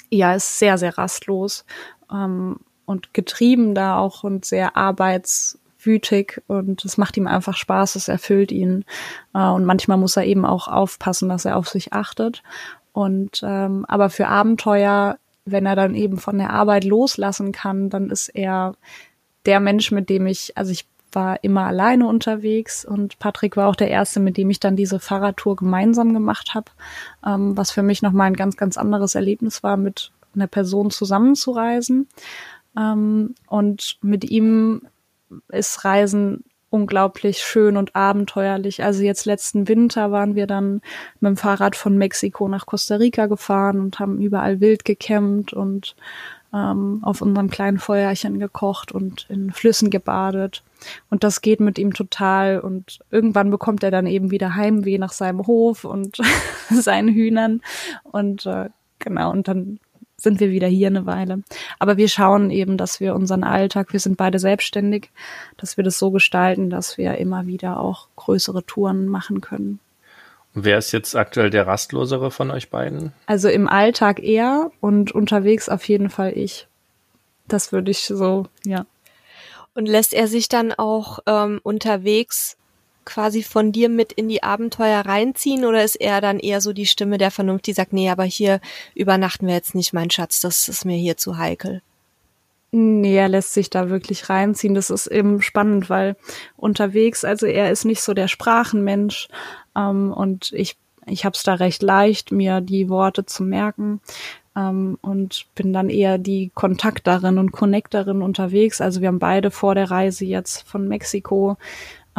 ja, 0.10 0.34
ist 0.34 0.60
sehr, 0.60 0.78
sehr 0.78 0.97
rastlos 0.97 1.65
ähm, 2.10 2.62
und 2.86 3.13
getrieben 3.13 3.76
da 3.76 3.97
auch 3.97 4.23
und 4.23 4.45
sehr 4.45 4.78
arbeits 4.78 5.60
wütig 5.88 6.43
und 6.45 6.86
es 6.86 6.97
macht 6.97 7.17
ihm 7.17 7.26
einfach 7.26 7.58
Spaß, 7.58 7.95
es 7.95 8.08
erfüllt 8.08 8.52
ihn. 8.52 8.86
Äh, 9.34 9.47
und 9.47 9.65
manchmal 9.65 9.97
muss 9.97 10.15
er 10.17 10.26
eben 10.26 10.45
auch 10.45 10.67
aufpassen, 10.67 11.30
dass 11.30 11.45
er 11.45 11.58
auf 11.58 11.67
sich 11.67 11.93
achtet. 11.93 12.43
Und 12.93 13.41
ähm, 13.43 13.86
aber 13.88 14.10
für 14.10 14.28
Abenteuer, 14.28 15.17
wenn 15.45 15.65
er 15.65 15.76
dann 15.76 15.95
eben 15.95 16.17
von 16.17 16.38
der 16.38 16.52
Arbeit 16.52 16.84
loslassen 16.84 17.52
kann, 17.52 17.89
dann 17.89 18.10
ist 18.10 18.30
er 18.30 18.76
der 19.45 19.60
Mensch, 19.60 19.91
mit 19.91 20.10
dem 20.10 20.28
ich, 20.28 20.58
also 20.58 20.71
ich 20.71 20.88
war 21.12 21.43
immer 21.43 21.65
alleine 21.65 22.06
unterwegs 22.06 22.86
und 22.86 23.17
Patrick 23.17 23.56
war 23.56 23.67
auch 23.67 23.76
der 23.76 23.89
erste, 23.89 24.19
mit 24.19 24.38
dem 24.38 24.50
ich 24.50 24.60
dann 24.60 24.76
diese 24.76 25.00
Fahrradtour 25.00 25.56
gemeinsam 25.56 26.13
gemacht 26.13 26.54
habe, 26.54 26.71
ähm, 27.26 27.56
was 27.56 27.71
für 27.71 27.82
mich 27.82 28.02
nochmal 28.02 28.28
ein 28.28 28.36
ganz, 28.36 28.58
ganz 28.58 28.78
anderes 28.78 29.15
Erlebnis 29.15 29.63
war, 29.63 29.78
mit 29.78 30.12
einer 30.36 30.47
Person 30.47 30.91
zusammenzureisen. 30.91 32.08
Ähm, 32.78 33.36
und 33.47 33.97
mit 34.02 34.30
ihm 34.30 34.82
ist 35.49 35.85
Reisen 35.85 36.43
unglaublich 36.69 37.39
schön 37.39 37.77
und 37.77 37.95
abenteuerlich. 37.95 38.83
Also 38.83 39.01
jetzt 39.03 39.25
letzten 39.25 39.67
Winter 39.67 40.11
waren 40.11 40.35
wir 40.35 40.47
dann 40.47 40.81
mit 41.19 41.29
dem 41.29 41.37
Fahrrad 41.37 41.75
von 41.75 41.97
Mexiko 41.97 42.47
nach 42.47 42.65
Costa 42.65 42.95
Rica 42.95 43.27
gefahren 43.27 43.79
und 43.79 43.99
haben 43.99 44.19
überall 44.19 44.59
wild 44.59 44.83
gecampt 44.83 45.53
und 45.53 45.95
ähm, 46.53 46.99
auf 47.03 47.21
unserem 47.21 47.49
kleinen 47.49 47.79
Feuerchen 47.79 48.39
gekocht 48.39 48.91
und 48.91 49.27
in 49.29 49.51
Flüssen 49.51 49.89
gebadet. 49.89 50.63
Und 51.09 51.23
das 51.23 51.41
geht 51.41 51.59
mit 51.59 51.77
ihm 51.79 51.93
total. 51.93 52.59
Und 52.59 52.99
irgendwann 53.11 53.49
bekommt 53.49 53.83
er 53.83 53.91
dann 53.91 54.07
eben 54.07 54.31
wieder 54.31 54.55
Heimweh 54.55 54.97
nach 54.97 55.11
seinem 55.11 55.45
Hof 55.47 55.83
und 55.83 56.17
seinen 56.69 57.09
Hühnern. 57.09 57.61
Und 58.03 58.45
äh, 58.45 58.69
genau, 58.99 59.31
und 59.31 59.47
dann 59.47 59.79
sind 60.19 60.39
wir 60.39 60.49
wieder 60.49 60.67
hier 60.67 60.88
eine 60.88 61.06
Weile. 61.06 61.43
Aber 61.80 61.97
wir 61.97 62.10
schauen 62.10 62.49
eben, 62.49 62.77
dass 62.77 62.99
wir 62.99 63.15
unseren 63.15 63.43
Alltag, 63.43 63.93
wir 63.93 63.99
sind 63.99 64.17
beide 64.17 64.39
selbstständig, 64.39 65.12
dass 65.58 65.77
wir 65.77 65.84
das 65.84 65.99
so 65.99 66.12
gestalten, 66.12 66.69
dass 66.69 66.97
wir 66.97 67.17
immer 67.17 67.45
wieder 67.45 67.80
auch 67.80 68.08
größere 68.15 68.65
Touren 68.65 69.08
machen 69.08 69.41
können. 69.41 69.80
Und 70.56 70.65
wer 70.65 70.80
ist 70.80 70.91
jetzt 70.91 71.15
aktuell 71.15 71.51
der 71.51 71.67
rastlosere 71.67 72.32
von 72.32 72.49
euch 72.49 72.71
beiden? 72.71 73.13
Also 73.27 73.47
im 73.47 73.67
Alltag 73.67 74.19
er 74.19 74.71
und 74.82 75.12
unterwegs 75.12 75.69
auf 75.69 75.88
jeden 75.88 76.10
Fall 76.10 76.36
ich. 76.36 76.67
Das 77.47 77.71
würde 77.71 77.91
ich 77.91 77.99
so, 77.99 78.47
ja. 78.65 78.88
Und 79.75 79.86
lässt 79.86 80.13
er 80.13 80.27
sich 80.27 80.49
dann 80.49 80.73
auch 80.73 81.19
ähm, 81.27 81.60
unterwegs 81.62 82.58
quasi 83.07 83.41
von 83.41 83.71
dir 83.71 83.89
mit 83.89 84.11
in 84.11 84.27
die 84.27 84.43
Abenteuer 84.43 84.99
reinziehen 84.99 85.65
oder 85.65 85.83
ist 85.83 85.95
er 85.95 86.21
dann 86.21 86.39
eher 86.39 86.61
so 86.61 86.73
die 86.73 86.85
Stimme 86.85 87.17
der 87.17 87.31
Vernunft, 87.31 87.65
die 87.65 87.73
sagt, 87.73 87.93
nee, 87.93 88.09
aber 88.09 88.25
hier 88.25 88.59
übernachten 88.93 89.47
wir 89.47 89.55
jetzt 89.55 89.73
nicht, 89.73 89.93
mein 89.93 90.11
Schatz, 90.11 90.41
das 90.41 90.67
ist 90.67 90.85
mir 90.85 90.97
hier 90.97 91.17
zu 91.17 91.37
heikel? 91.37 91.81
Nee, 92.71 93.15
er 93.15 93.29
lässt 93.29 93.53
sich 93.53 93.69
da 93.69 93.89
wirklich 93.89 94.29
reinziehen. 94.29 94.75
Das 94.75 94.89
ist 94.89 95.07
eben 95.07 95.41
spannend, 95.41 95.89
weil 95.89 96.17
unterwegs, 96.57 97.23
also 97.23 97.45
er 97.45 97.71
ist 97.71 97.85
nicht 97.85 98.01
so 98.01 98.13
der 98.13 98.27
Sprachenmensch 98.27 99.29
ähm, 99.75 100.11
und 100.11 100.51
ich, 100.51 100.75
ich 101.05 101.23
habe 101.23 101.33
es 101.33 101.43
da 101.43 101.53
recht 101.53 101.81
leicht, 101.81 102.33
mir 102.33 102.59
die 102.59 102.89
Worte 102.89 103.25
zu 103.25 103.43
merken 103.43 104.01
ähm, 104.57 104.97
und 105.01 105.45
bin 105.55 105.71
dann 105.71 105.89
eher 105.89 106.17
die 106.17 106.51
Kontakterin 106.53 107.37
und 107.37 107.53
Connectorin 107.53 108.21
unterwegs. 108.21 108.81
Also 108.81 108.99
wir 108.99 109.07
haben 109.07 109.19
beide 109.19 109.49
vor 109.49 109.73
der 109.73 109.89
Reise 109.89 110.25
jetzt 110.25 110.67
von 110.67 110.89
Mexiko 110.89 111.57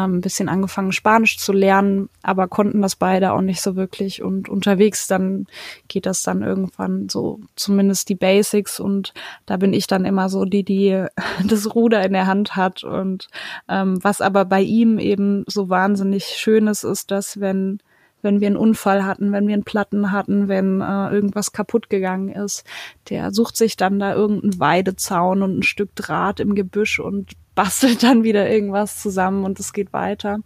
ein 0.07 0.21
bisschen 0.21 0.49
angefangen, 0.49 0.93
Spanisch 0.93 1.39
zu 1.39 1.53
lernen, 1.53 2.09
aber 2.23 2.47
konnten 2.49 2.83
das 2.83 2.97
beide 2.97 3.33
auch 3.33 3.41
nicht 3.41 3.61
so 3.61 3.77
wirklich. 3.77 4.23
Und 4.23 4.49
unterwegs 4.49 5.07
dann 5.07 5.47
geht 5.89 6.07
das 6.07 6.23
dann 6.23 6.43
irgendwann 6.43 7.09
so 7.09 7.41
zumindest 7.57 8.09
die 8.09 8.15
Basics 8.15 8.79
und 8.79 9.13
da 9.47 9.57
bin 9.57 9.73
ich 9.73 9.87
dann 9.87 10.05
immer 10.05 10.29
so 10.29 10.45
die, 10.45 10.65
die 10.65 11.05
das 11.47 11.75
Ruder 11.75 12.05
in 12.05 12.13
der 12.13 12.27
Hand 12.27 12.57
hat. 12.57 12.85
Und 12.85 13.29
ähm, 13.69 13.99
was 14.03 14.21
aber 14.21 14.45
bei 14.45 14.61
ihm 14.61 14.99
eben 14.99 15.45
so 15.47 15.69
wahnsinnig 15.69 16.25
schön 16.25 16.67
ist, 16.67 16.85
ist, 16.85 17.11
dass 17.11 17.41
wenn 17.41 17.81
wenn 18.23 18.41
wir 18.41 18.49
einen 18.49 18.57
Unfall 18.57 19.05
hatten, 19.05 19.33
wenn 19.33 19.47
wir 19.47 19.55
einen 19.55 19.65
Platten 19.65 20.11
hatten, 20.11 20.49
wenn 20.49 20.81
äh, 20.81 21.09
irgendwas 21.09 21.53
kaputt 21.53 21.89
gegangen 21.89 22.31
ist. 22.31 22.65
Der 23.11 23.33
sucht 23.33 23.57
sich 23.57 23.77
dann 23.77 23.99
da 23.99 24.15
irgendeinen 24.15 24.59
Weidezaun 24.59 25.43
und 25.43 25.59
ein 25.59 25.63
Stück 25.63 25.95
Draht 25.95 26.41
im 26.41 26.55
Gebüsch 26.55 26.99
und 26.99 27.33
bastelt 27.59 28.05
dann 28.05 28.23
wieder 28.23 28.49
irgendwas 28.49 29.03
zusammen 29.03 29.45
und 29.45 29.59
es 29.59 29.73
geht 29.73 29.93
weiter. 29.93 30.39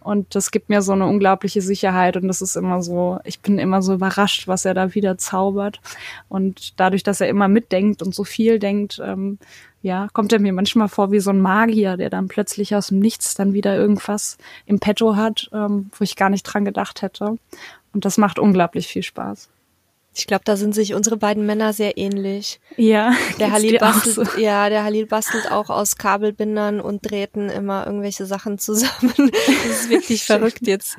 Und 0.00 0.34
das 0.34 0.50
gibt 0.50 0.68
mir 0.68 0.82
so 0.82 0.92
eine 0.92 1.06
unglaubliche 1.06 1.62
Sicherheit 1.62 2.18
und 2.18 2.28
das 2.28 2.42
ist 2.42 2.56
immer 2.56 2.82
so, 2.82 3.20
ich 3.24 3.40
bin 3.40 3.58
immer 3.58 3.80
so 3.80 3.94
überrascht, 3.94 4.48
was 4.48 4.66
er 4.66 4.74
da 4.74 4.94
wieder 4.94 5.16
zaubert. 5.16 5.80
Und 6.28 6.78
dadurch, 6.78 7.02
dass 7.02 7.22
er 7.22 7.28
immer 7.30 7.48
mitdenkt 7.48 8.02
und 8.02 8.14
so 8.14 8.22
viel 8.22 8.58
denkt, 8.58 9.00
ähm, 9.02 9.38
ja, 9.80 10.08
kommt 10.12 10.30
er 10.30 10.40
mir 10.40 10.52
manchmal 10.52 10.90
vor 10.90 11.10
wie 11.10 11.20
so 11.20 11.30
ein 11.30 11.40
Magier, 11.40 11.96
der 11.96 12.10
dann 12.10 12.28
plötzlich 12.28 12.76
aus 12.76 12.88
dem 12.88 12.98
Nichts 12.98 13.34
dann 13.34 13.54
wieder 13.54 13.74
irgendwas 13.74 14.36
im 14.66 14.78
Petto 14.78 15.16
hat, 15.16 15.48
ähm, 15.54 15.88
wo 15.98 16.04
ich 16.04 16.16
gar 16.16 16.28
nicht 16.28 16.42
dran 16.42 16.66
gedacht 16.66 17.00
hätte. 17.00 17.38
Und 17.94 18.04
das 18.04 18.18
macht 18.18 18.38
unglaublich 18.38 18.88
viel 18.88 19.02
Spaß. 19.02 19.48
Ich 20.14 20.26
glaube, 20.26 20.42
da 20.44 20.56
sind 20.56 20.74
sich 20.74 20.94
unsere 20.94 21.16
beiden 21.16 21.46
Männer 21.46 21.72
sehr 21.72 21.96
ähnlich. 21.96 22.58
Ja. 22.76 23.12
Der 23.38 23.52
Halil 23.52 23.78
bastelt, 23.78 24.14
so? 24.14 24.40
ja, 24.40 24.68
der 24.68 24.82
Halil 24.82 25.06
bastelt 25.06 25.50
auch 25.50 25.70
aus 25.70 25.96
Kabelbindern 25.96 26.80
und 26.80 27.08
Drähten 27.08 27.48
immer 27.50 27.86
irgendwelche 27.86 28.26
Sachen 28.26 28.58
zusammen. 28.58 29.12
das 29.16 29.66
ist 29.66 29.90
wirklich 29.90 30.24
verrückt 30.24 30.66
jetzt. 30.66 30.96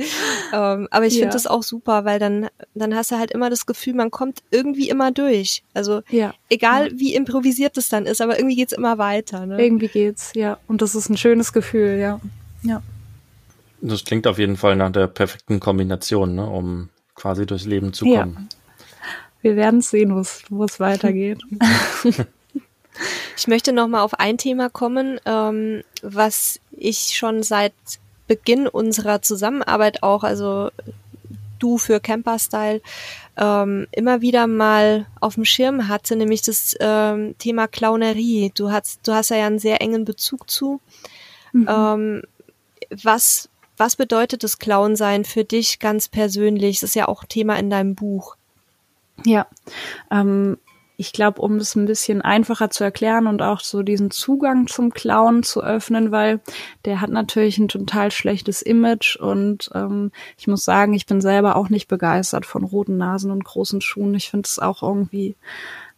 Ähm, 0.53 0.87
aber 0.89 1.05
ich 1.05 1.15
ja. 1.15 1.21
finde 1.21 1.33
das 1.33 1.47
auch 1.47 1.63
super, 1.63 2.05
weil 2.05 2.19
dann, 2.19 2.47
dann 2.75 2.95
hast 2.95 3.11
du 3.11 3.17
halt 3.17 3.31
immer 3.31 3.49
das 3.49 3.65
Gefühl, 3.65 3.93
man 3.93 4.09
kommt 4.09 4.41
irgendwie 4.51 4.89
immer 4.89 5.11
durch. 5.11 5.63
Also 5.73 6.01
ja. 6.09 6.33
egal 6.49 6.91
ja. 6.91 6.99
wie 6.99 7.13
improvisiert 7.13 7.77
es 7.77 7.89
dann 7.89 8.05
ist, 8.05 8.21
aber 8.21 8.39
irgendwie 8.39 8.55
geht's 8.55 8.73
immer 8.73 8.97
weiter. 8.97 9.45
Ne? 9.45 9.61
Irgendwie 9.61 9.89
geht's, 9.89 10.31
ja. 10.33 10.57
Und 10.67 10.81
das 10.81 10.95
ist 10.95 11.09
ein 11.09 11.17
schönes 11.17 11.51
Gefühl, 11.51 11.99
ja. 11.99 12.21
Ja. 12.63 12.81
Das 13.81 14.03
klingt 14.03 14.27
auf 14.27 14.39
jeden 14.39 14.57
Fall 14.57 14.75
nach 14.75 14.91
der 14.91 15.07
perfekten 15.07 15.59
Kombination, 15.59 16.35
ne, 16.35 16.49
um 16.49 16.89
quasi 17.15 17.45
durchs 17.45 17.65
Leben 17.65 17.93
zu 17.93 18.05
kommen. 18.05 18.49
Wir 19.41 19.55
werden 19.55 19.81
sehen, 19.81 20.13
wo 20.49 20.63
es 20.63 20.79
weitergeht. 20.79 21.41
Ich 23.37 23.47
möchte 23.47 23.71
noch 23.71 23.87
mal 23.87 24.01
auf 24.01 24.15
ein 24.15 24.37
Thema 24.37 24.69
kommen, 24.69 25.19
ähm, 25.25 25.83
was 26.01 26.59
ich 26.71 27.15
schon 27.15 27.43
seit 27.43 27.73
Beginn 28.27 28.67
unserer 28.67 29.21
Zusammenarbeit 29.21 30.03
auch, 30.03 30.23
also 30.23 30.69
du 31.57 31.77
für 31.77 31.99
Camperstyle, 31.99 32.81
ähm, 33.37 33.87
immer 33.91 34.21
wieder 34.21 34.47
mal 34.47 35.07
auf 35.21 35.35
dem 35.35 35.45
Schirm 35.45 35.87
hatte, 35.87 36.15
nämlich 36.15 36.41
das 36.41 36.75
ähm, 36.79 37.35
Thema 37.37 37.67
Clownerie. 37.67 38.51
Du 38.53 38.71
hast, 38.71 39.07
du 39.07 39.13
hast 39.13 39.29
ja 39.29 39.47
einen 39.47 39.59
sehr 39.59 39.81
engen 39.81 40.03
Bezug 40.03 40.49
zu. 40.49 40.81
Mhm. 41.53 41.67
Ähm, 41.69 42.21
was, 43.03 43.49
was 43.77 43.95
bedeutet 43.95 44.43
das 44.43 44.59
Clown-Sein 44.59 45.23
für 45.23 45.45
dich 45.45 45.79
ganz 45.79 46.09
persönlich? 46.09 46.81
Das 46.81 46.89
ist 46.89 46.95
ja 46.95 47.07
auch 47.07 47.23
Thema 47.23 47.57
in 47.57 47.69
deinem 47.69 47.95
Buch. 47.95 48.35
Ja, 49.25 49.47
ähm, 50.11 50.57
ich 50.99 51.13
glaube, 51.13 51.41
um 51.41 51.55
es 51.55 51.75
ein 51.75 51.85
bisschen 51.85 52.21
einfacher 52.21 52.69
zu 52.69 52.83
erklären 52.83 53.27
und 53.27 53.41
auch 53.41 53.61
so 53.61 53.83
diesen 53.83 54.11
Zugang 54.11 54.67
zum 54.67 54.93
Clown 54.93 55.43
zu 55.43 55.63
öffnen, 55.63 56.11
weil 56.11 56.41
der 56.83 56.99
hat 56.99 57.09
natürlich 57.09 57.57
ein 57.57 57.69
total 57.69 58.11
schlechtes 58.11 58.61
Image 58.61 59.15
und 59.15 59.69
ähm, 59.73 60.11
ich 60.37 60.47
muss 60.47 60.65
sagen, 60.65 60.93
ich 60.93 61.05
bin 61.05 61.21
selber 61.21 61.55
auch 61.55 61.69
nicht 61.69 61.87
begeistert 61.87 62.45
von 62.45 62.65
roten 62.65 62.97
Nasen 62.97 63.31
und 63.31 63.45
großen 63.45 63.79
Schuhen. 63.79 64.13
Ich 64.13 64.29
finde 64.29 64.47
es 64.47 64.59
auch 64.59 64.83
irgendwie 64.83 65.37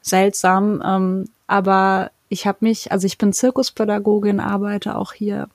seltsam, 0.02 0.84
ähm, 0.86 1.30
aber 1.48 2.12
ich 2.32 2.48
habe 2.48 2.60
mich, 2.62 2.94
also 2.94 3.06
ich 3.06 3.18
bin 3.18 3.34
Zirkuspädagogin, 3.34 4.40
arbeite 4.40 4.96
auch 4.96 5.12
hier 5.12 5.50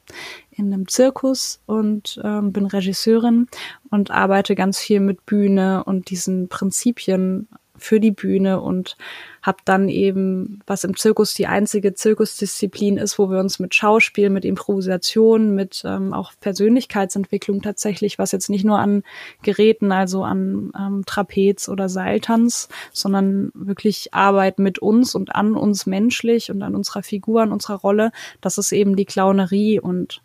in 0.51 0.73
einem 0.73 0.89
Zirkus 0.89 1.59
und 1.65 2.21
ähm, 2.23 2.53
bin 2.53 2.67
Regisseurin 2.67 3.49
und 3.91 4.11
arbeite 4.11 4.55
ganz 4.55 4.79
viel 4.79 5.01
mit 5.01 5.25
Bühne 5.25 5.85
und 5.85 6.11
diesen 6.11 6.49
Prinzipien 6.49 7.49
für 7.87 8.01
die 8.01 8.11
Bühne 8.11 8.61
und 8.61 8.96
habe 9.42 9.59
dann 9.64 9.88
eben, 9.88 10.61
was 10.66 10.83
im 10.83 10.96
Zirkus 10.96 11.35
die 11.35 11.46
einzige 11.46 11.94
Zirkusdisziplin 11.94 12.96
ist, 12.96 13.16
wo 13.16 13.31
wir 13.31 13.38
uns 13.38 13.61
mit 13.61 13.77
Schauspiel, 13.77 14.29
mit 14.29 14.44
Improvisation, 14.44 15.55
mit 15.55 15.83
ähm, 15.87 16.12
auch 16.12 16.33
Persönlichkeitsentwicklung 16.40 17.62
tatsächlich, 17.62 18.18
was 18.18 18.33
jetzt 18.33 18.51
nicht 18.51 18.64
nur 18.64 18.81
an 18.81 19.05
Geräten, 19.42 19.92
also 19.92 20.25
an 20.25 20.72
ähm, 20.77 21.05
Trapez 21.07 21.68
oder 21.68 21.88
Seiltanz, 21.88 22.68
sondern 22.92 23.53
wirklich 23.55 24.12
Arbeit 24.12 24.59
mit 24.59 24.81
uns 24.81 25.14
und 25.14 25.37
an 25.37 25.55
uns 25.55 25.87
menschlich 25.87 26.51
und 26.51 26.62
an 26.62 26.75
unserer 26.75 27.05
Figur, 27.05 27.42
an 27.42 27.53
unserer 27.53 27.77
Rolle, 27.77 28.11
das 28.40 28.59
ist 28.59 28.72
eben 28.72 28.96
die 28.96 29.05
Clownerie 29.05 29.79
und 29.79 30.22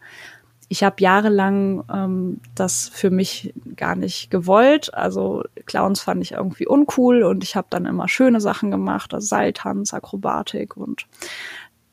ich 0.72 0.86
habe 0.86 0.96
jahrelang 1.00 1.84
ähm, 1.94 2.40
das 2.56 2.88
für 2.94 3.10
mich 3.10 3.54
gar 3.76 3.98
nicht 3.98 4.32
gewollt. 4.32 4.94
Also 4.94 5.44
Clowns 5.66 6.00
fand 6.00 6.22
ich 6.22 6.32
irgendwie 6.32 6.66
uncool 6.66 7.24
und 7.24 7.44
ich 7.44 7.58
habe 7.58 7.68
dann 7.70 7.86
immer 7.86 8.08
schöne 8.08 8.40
Sachen 8.40 8.72
gemacht, 8.72 9.14
also 9.14 9.28
Seiltanz, 9.28 9.94
Akrobatik 9.94 10.78
und 10.78 11.08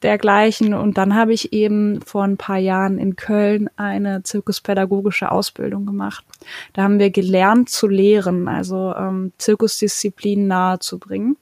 dergleichen. 0.04 0.74
Und 0.74 0.96
dann 0.96 1.16
habe 1.16 1.32
ich 1.32 1.52
eben 1.52 2.00
vor 2.02 2.22
ein 2.22 2.36
paar 2.36 2.58
Jahren 2.58 2.98
in 2.98 3.16
Köln 3.16 3.68
eine 3.74 4.22
zirkuspädagogische 4.22 5.32
Ausbildung 5.32 5.84
gemacht. 5.84 6.24
Da 6.72 6.84
haben 6.84 7.00
wir 7.00 7.10
gelernt 7.10 7.70
zu 7.70 7.88
lehren, 7.88 8.46
also 8.46 8.94
ähm, 8.94 9.32
Zirkusdisziplinen 9.38 10.46
nahezubringen. 10.46 11.36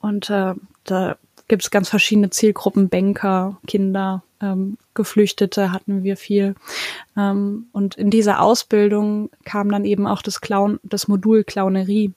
Und 0.00 0.30
äh, 0.30 0.54
da 0.82 1.16
gibt 1.46 1.62
es 1.62 1.70
ganz 1.70 1.88
verschiedene 1.88 2.30
Zielgruppen, 2.30 2.88
Banker, 2.88 3.60
Kinder, 3.68 4.24
ähm, 4.44 4.78
Geflüchtete 4.94 5.72
hatten 5.72 6.04
wir 6.04 6.16
viel. 6.16 6.54
Ähm, 7.16 7.66
und 7.72 7.94
in 7.96 8.10
dieser 8.10 8.40
Ausbildung 8.40 9.30
kam 9.44 9.70
dann 9.70 9.84
eben 9.84 10.06
auch 10.06 10.22
das 10.22 10.40
Clown, 10.40 10.78
das 10.82 11.08
Modul 11.08 11.44
Clownerie. 11.44 12.12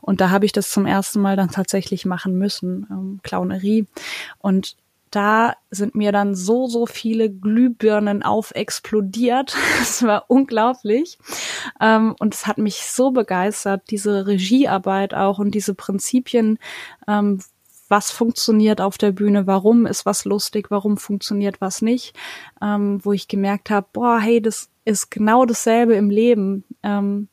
Und 0.00 0.20
da 0.20 0.30
habe 0.30 0.44
ich 0.44 0.52
das 0.52 0.70
zum 0.70 0.86
ersten 0.86 1.20
Mal 1.20 1.36
dann 1.36 1.50
tatsächlich 1.50 2.04
machen 2.04 2.36
müssen, 2.36 2.86
ähm, 2.90 3.20
Clownerie. 3.22 3.86
Und 4.38 4.76
da 5.10 5.54
sind 5.70 5.94
mir 5.94 6.12
dann 6.12 6.34
so, 6.34 6.66
so 6.66 6.86
viele 6.86 7.30
Glühbirnen 7.30 8.22
aufexplodiert. 8.22 9.56
Es 9.80 10.02
war 10.02 10.24
unglaublich. 10.28 11.18
Ähm, 11.80 12.14
und 12.18 12.34
es 12.34 12.46
hat 12.46 12.58
mich 12.58 12.82
so 12.86 13.10
begeistert, 13.10 13.82
diese 13.90 14.26
Regiearbeit 14.26 15.14
auch 15.14 15.38
und 15.38 15.52
diese 15.52 15.74
Prinzipien, 15.74 16.58
ähm, 17.06 17.40
was 17.88 18.10
funktioniert 18.10 18.80
auf 18.80 18.98
der 18.98 19.12
Bühne, 19.12 19.46
warum 19.46 19.86
ist 19.86 20.06
was 20.06 20.24
lustig, 20.24 20.70
warum 20.70 20.96
funktioniert 20.96 21.60
was 21.60 21.82
nicht, 21.82 22.14
ähm, 22.62 23.04
wo 23.04 23.12
ich 23.12 23.28
gemerkt 23.28 23.70
habe, 23.70 23.86
boah, 23.92 24.18
hey, 24.20 24.40
das 24.40 24.70
ist 24.84 25.10
genau 25.10 25.44
dasselbe 25.44 25.94
im 25.94 26.10
Leben. 26.10 26.64
Ähm, 26.82 27.28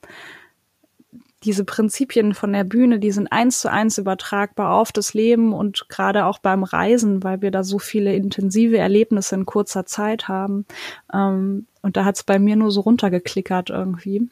diese 1.45 1.63
Prinzipien 1.63 2.33
von 2.33 2.51
der 2.51 2.63
Bühne, 2.63 2.99
die 2.99 3.11
sind 3.11 3.31
eins 3.31 3.59
zu 3.59 3.71
eins 3.71 3.97
übertragbar 3.97 4.73
auf 4.73 4.91
das 4.91 5.13
Leben 5.13 5.53
und 5.53 5.87
gerade 5.89 6.25
auch 6.25 6.39
beim 6.39 6.63
Reisen, 6.63 7.23
weil 7.23 7.41
wir 7.41 7.51
da 7.51 7.63
so 7.63 7.77
viele 7.77 8.15
intensive 8.15 8.77
Erlebnisse 8.77 9.35
in 9.35 9.45
kurzer 9.45 9.85
Zeit 9.85 10.27
haben. 10.27 10.65
Ähm, 11.13 11.67
und 11.83 11.97
da 11.97 12.05
hat 12.05 12.15
es 12.15 12.23
bei 12.23 12.39
mir 12.39 12.55
nur 12.55 12.71
so 12.71 12.81
runtergeklickert 12.81 13.69
irgendwie. 13.69 14.27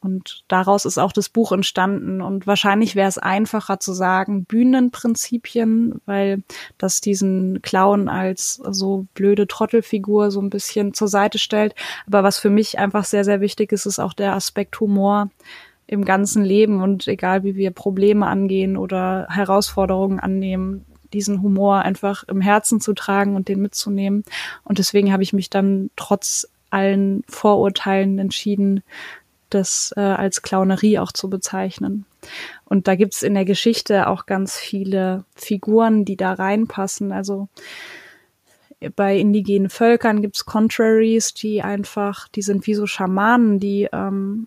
Und 0.00 0.44
daraus 0.46 0.84
ist 0.84 0.98
auch 0.98 1.12
das 1.12 1.28
Buch 1.28 1.50
entstanden. 1.50 2.22
Und 2.22 2.46
wahrscheinlich 2.46 2.94
wäre 2.94 3.08
es 3.08 3.18
einfacher 3.18 3.80
zu 3.80 3.92
sagen, 3.92 4.44
Bühnenprinzipien, 4.44 6.00
weil 6.06 6.42
das 6.78 7.00
diesen 7.00 7.62
Clown 7.62 8.08
als 8.08 8.60
so 8.70 9.06
blöde 9.14 9.48
Trottelfigur 9.48 10.30
so 10.30 10.40
ein 10.40 10.50
bisschen 10.50 10.94
zur 10.94 11.08
Seite 11.08 11.38
stellt. 11.38 11.74
Aber 12.06 12.22
was 12.22 12.38
für 12.38 12.50
mich 12.50 12.78
einfach 12.78 13.04
sehr, 13.04 13.24
sehr 13.24 13.40
wichtig 13.40 13.72
ist, 13.72 13.86
ist 13.86 13.98
auch 13.98 14.12
der 14.12 14.34
Aspekt 14.34 14.78
Humor 14.78 15.30
im 15.88 16.04
ganzen 16.04 16.44
Leben 16.44 16.82
und 16.82 17.08
egal 17.08 17.42
wie 17.42 17.56
wir 17.56 17.70
Probleme 17.70 18.26
angehen 18.26 18.76
oder 18.76 19.26
Herausforderungen 19.30 20.20
annehmen, 20.20 20.84
diesen 21.12 21.42
Humor 21.42 21.78
einfach 21.78 22.24
im 22.24 22.42
Herzen 22.42 22.80
zu 22.80 22.92
tragen 22.92 23.34
und 23.34 23.48
den 23.48 23.60
mitzunehmen. 23.60 24.22
Und 24.64 24.78
deswegen 24.78 25.12
habe 25.12 25.22
ich 25.22 25.32
mich 25.32 25.48
dann 25.48 25.90
trotz 25.96 26.46
allen 26.70 27.22
Vorurteilen 27.26 28.18
entschieden, 28.18 28.82
das 29.50 29.92
äh, 29.96 30.00
als 30.00 30.42
Clownerie 30.42 30.98
auch 30.98 31.12
zu 31.12 31.30
bezeichnen. 31.30 32.04
Und 32.64 32.88
da 32.88 32.94
gibt's 32.94 33.22
in 33.22 33.34
der 33.34 33.44
Geschichte 33.44 34.08
auch 34.08 34.26
ganz 34.26 34.56
viele 34.56 35.24
Figuren, 35.34 36.04
die 36.04 36.16
da 36.16 36.32
reinpassen. 36.32 37.12
Also 37.12 37.48
bei 38.94 39.16
indigenen 39.16 39.70
Völkern 39.70 40.22
gibt's 40.22 40.44
Contraries, 40.44 41.34
die 41.34 41.62
einfach, 41.62 42.28
die 42.28 42.42
sind 42.42 42.66
wie 42.66 42.74
so 42.74 42.86
Schamanen, 42.86 43.58
die 43.58 43.88
ähm, 43.92 44.46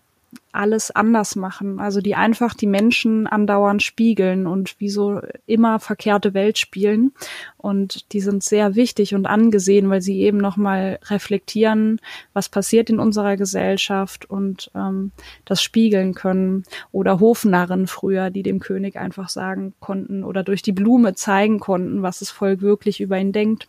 alles 0.52 0.90
anders 0.90 1.34
machen. 1.34 1.80
Also 1.80 2.00
die 2.00 2.14
einfach 2.14 2.54
die 2.54 2.66
Menschen 2.66 3.26
andauernd 3.26 3.82
spiegeln 3.82 4.46
und 4.46 4.78
wie 4.78 4.90
so 4.90 5.20
immer 5.46 5.80
verkehrte 5.80 6.34
Welt 6.34 6.58
spielen. 6.58 7.12
Und 7.56 8.12
die 8.12 8.20
sind 8.20 8.42
sehr 8.42 8.74
wichtig 8.74 9.14
und 9.14 9.26
angesehen, 9.26 9.88
weil 9.90 10.02
sie 10.02 10.20
eben 10.20 10.38
nochmal 10.38 10.98
reflektieren, 11.06 12.00
was 12.32 12.48
passiert 12.48 12.90
in 12.90 12.98
unserer 12.98 13.36
Gesellschaft 13.36 14.28
und 14.28 14.70
ähm, 14.74 15.12
das 15.44 15.62
spiegeln 15.62 16.14
können. 16.14 16.64
Oder 16.92 17.20
Hofnarren 17.20 17.86
früher, 17.86 18.30
die 18.30 18.42
dem 18.42 18.60
König 18.60 18.96
einfach 18.96 19.28
sagen 19.28 19.74
konnten 19.80 20.22
oder 20.22 20.42
durch 20.42 20.62
die 20.62 20.72
Blume 20.72 21.14
zeigen 21.14 21.60
konnten, 21.60 22.02
was 22.02 22.18
das 22.18 22.30
Volk 22.30 22.60
wirklich 22.60 23.00
über 23.00 23.18
ihn 23.18 23.32
denkt 23.32 23.68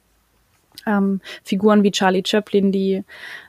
ähm, 0.86 1.22
Figuren 1.44 1.84
wie 1.84 1.92
Charlie 1.92 2.24
Chaplin, 2.26 2.72
die 2.72 3.04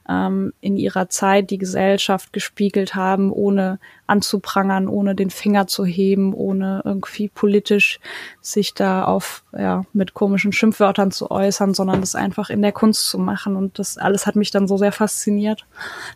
ähm, 0.09 0.53
in 0.61 0.77
ihrer 0.77 1.09
Zeit 1.09 1.51
die 1.51 1.59
Gesellschaft 1.59 2.33
gespiegelt 2.33 2.95
haben, 2.95 3.33
ohne 3.33 3.79
anzuprangern, 4.07 4.89
ohne 4.89 5.15
den 5.15 5.31
Finger 5.31 5.67
zu 5.67 5.85
heben, 5.85 6.35
ohne 6.35 6.83
irgendwie 6.85 7.29
politisch 7.29 8.01
sich 8.41 8.75
da 8.75 9.05
auf 9.05 9.45
ja 9.57 9.85
mit 9.93 10.15
komischen 10.15 10.53
Schimpfwörtern 10.53 11.11
zu 11.11 11.31
äußern, 11.31 11.75
sondern 11.75 12.01
das 12.01 12.15
einfach 12.15 12.51
in 12.51 12.63
der 12.63 12.73
Kunst 12.73 13.09
zu 13.09 13.19
machen. 13.19 13.57
Und 13.57 13.79
das 13.79 13.99
alles 13.99 14.27
hat 14.27 14.37
mich 14.37 14.51
dann 14.51 14.69
so 14.69 14.77
sehr 14.77 14.93
fasziniert, 14.93 15.67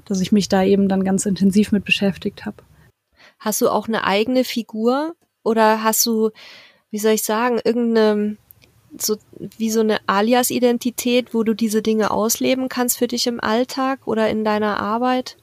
dass 0.04 0.20
ich 0.20 0.32
mich 0.32 0.48
da 0.48 0.62
eben 0.62 0.88
dann 0.88 1.04
ganz 1.04 1.26
intensiv 1.26 1.72
mit 1.72 1.84
beschäftigt 1.84 2.46
habe. 2.46 2.56
Hast 3.38 3.60
du 3.60 3.68
auch 3.68 3.88
eine 3.88 4.04
eigene 4.04 4.44
Figur 4.44 5.14
oder 5.42 5.82
hast 5.82 6.04
du, 6.06 6.30
wie 6.90 6.98
soll 6.98 7.12
ich 7.12 7.22
sagen, 7.22 7.60
irgendeine 7.64 8.36
so 9.02 9.16
wie 9.56 9.70
so 9.70 9.80
eine 9.80 9.98
Alias-Identität, 10.06 11.34
wo 11.34 11.42
du 11.42 11.54
diese 11.54 11.82
Dinge 11.82 12.10
ausleben 12.10 12.68
kannst 12.68 12.98
für 12.98 13.08
dich 13.08 13.26
im 13.26 13.40
Alltag 13.40 14.00
oder 14.06 14.28
in 14.28 14.44
deiner 14.44 14.80
Arbeit? 14.80 15.36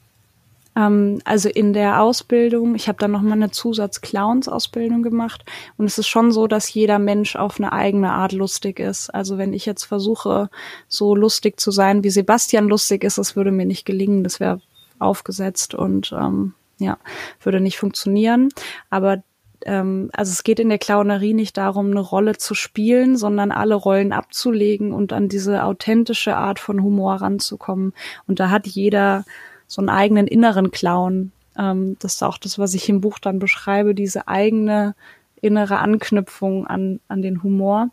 Ähm, 0.75 1.21
also 1.23 1.49
in 1.49 1.73
der 1.73 2.01
Ausbildung, 2.01 2.75
ich 2.75 2.87
habe 2.87 2.97
dann 2.97 3.11
nochmal 3.11 3.33
eine 3.33 3.51
Zusatz-Clowns-Ausbildung 3.51 5.03
gemacht 5.03 5.45
und 5.77 5.85
es 5.85 5.97
ist 5.97 6.07
schon 6.07 6.31
so, 6.31 6.47
dass 6.47 6.73
jeder 6.73 6.99
Mensch 6.99 7.35
auf 7.35 7.59
eine 7.59 7.71
eigene 7.71 8.11
Art 8.11 8.33
lustig 8.33 8.79
ist. 8.79 9.09
Also 9.13 9.37
wenn 9.37 9.53
ich 9.53 9.65
jetzt 9.65 9.85
versuche, 9.85 10.49
so 10.87 11.15
lustig 11.15 11.59
zu 11.59 11.71
sein, 11.71 12.03
wie 12.03 12.09
Sebastian 12.09 12.67
lustig 12.67 13.03
ist, 13.03 13.17
das 13.17 13.35
würde 13.35 13.51
mir 13.51 13.65
nicht 13.65 13.85
gelingen, 13.85 14.23
das 14.23 14.39
wäre 14.39 14.61
aufgesetzt 14.99 15.75
und 15.75 16.13
ähm, 16.17 16.53
ja, 16.77 16.97
würde 17.41 17.61
nicht 17.61 17.77
funktionieren. 17.77 18.49
Aber 18.89 19.23
ähm, 19.65 20.09
also 20.13 20.31
es 20.31 20.43
geht 20.43 20.59
in 20.59 20.69
der 20.69 20.77
Clownerie 20.77 21.33
nicht 21.33 21.57
darum, 21.57 21.91
eine 21.91 21.99
Rolle 21.99 22.37
zu 22.37 22.53
spielen, 22.53 23.17
sondern 23.17 23.51
alle 23.51 23.75
Rollen 23.75 24.13
abzulegen 24.13 24.93
und 24.93 25.11
an 25.11 25.27
diese 25.27 25.63
authentische 25.63 26.37
Art 26.37 26.59
von 26.59 26.81
Humor 26.81 27.15
ranzukommen. 27.15 27.93
Und 28.27 28.39
da 28.39 28.49
hat 28.51 28.67
jeder 28.67 29.25
so 29.67 29.81
einen 29.81 29.89
eigenen 29.89 30.27
inneren 30.27 30.71
Clown. 30.71 31.31
Ähm, 31.57 31.97
das 31.99 32.15
ist 32.15 32.23
auch 32.23 32.37
das, 32.37 32.59
was 32.59 32.73
ich 32.75 32.87
im 32.89 33.01
Buch 33.01 33.19
dann 33.19 33.39
beschreibe, 33.39 33.95
diese 33.95 34.27
eigene 34.27 34.95
innere 35.41 35.79
Anknüpfung 35.79 36.67
an, 36.67 36.99
an 37.07 37.21
den 37.21 37.43
Humor. 37.43 37.89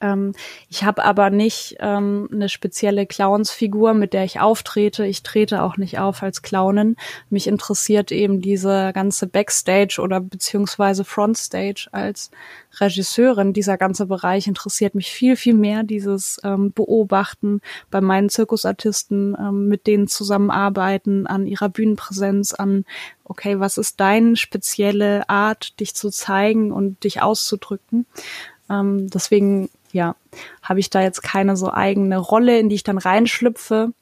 Ähm, 0.00 0.34
ich 0.68 0.84
habe 0.84 1.04
aber 1.04 1.30
nicht 1.30 1.76
ähm, 1.80 2.28
eine 2.32 2.48
spezielle 2.48 3.06
Clownsfigur, 3.06 3.94
mit 3.94 4.12
der 4.12 4.24
ich 4.24 4.40
auftrete. 4.40 5.06
Ich 5.06 5.22
trete 5.22 5.62
auch 5.62 5.76
nicht 5.76 5.98
auf 5.98 6.22
als 6.22 6.42
Clownin. 6.42 6.96
Mich 7.30 7.46
interessiert 7.46 8.12
eben 8.12 8.40
diese 8.40 8.92
ganze 8.92 9.26
Backstage 9.26 10.00
oder 10.00 10.20
beziehungsweise 10.20 11.04
Frontstage 11.04 11.88
als 11.92 12.30
Regisseurin. 12.80 13.52
Dieser 13.52 13.76
ganze 13.76 14.06
Bereich 14.06 14.46
interessiert 14.46 14.94
mich 14.94 15.10
viel, 15.10 15.36
viel 15.36 15.54
mehr. 15.54 15.82
Dieses 15.82 16.40
ähm, 16.44 16.72
Beobachten 16.72 17.60
bei 17.90 18.00
meinen 18.00 18.28
Zirkusartisten, 18.28 19.36
ähm, 19.38 19.68
mit 19.68 19.86
denen 19.86 20.08
zusammenarbeiten, 20.08 21.26
an 21.26 21.46
ihrer 21.46 21.68
Bühnenpräsenz, 21.68 22.52
an 22.52 22.84
okay, 23.24 23.60
was 23.60 23.78
ist 23.78 24.00
deine 24.00 24.36
spezielle 24.36 25.28
Art, 25.28 25.78
dich 25.80 25.94
zu 25.94 26.10
zeigen 26.10 26.72
und 26.72 27.04
dich 27.04 27.20
auszudrücken. 27.20 28.06
Ähm, 28.70 29.08
deswegen, 29.10 29.70
ja, 29.92 30.14
habe 30.62 30.80
ich 30.80 30.90
da 30.90 31.02
jetzt 31.02 31.22
keine 31.22 31.56
so 31.56 31.72
eigene 31.72 32.18
Rolle, 32.18 32.58
in 32.58 32.68
die 32.68 32.76
ich 32.76 32.84
dann 32.84 32.98
reinschlüpfe. 32.98 33.92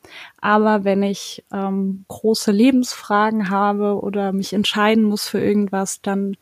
Aber 0.41 0.85
wenn 0.85 1.03
ich 1.03 1.45
ähm, 1.53 2.05
große 2.09 2.51
Lebensfragen 2.53 3.51
habe 3.51 4.01
oder 4.01 4.33
mich 4.33 4.53
entscheiden 4.53 5.05
muss 5.05 5.29
für 5.29 5.41
irgendwas, 5.41 6.01
dann 6.03 6.37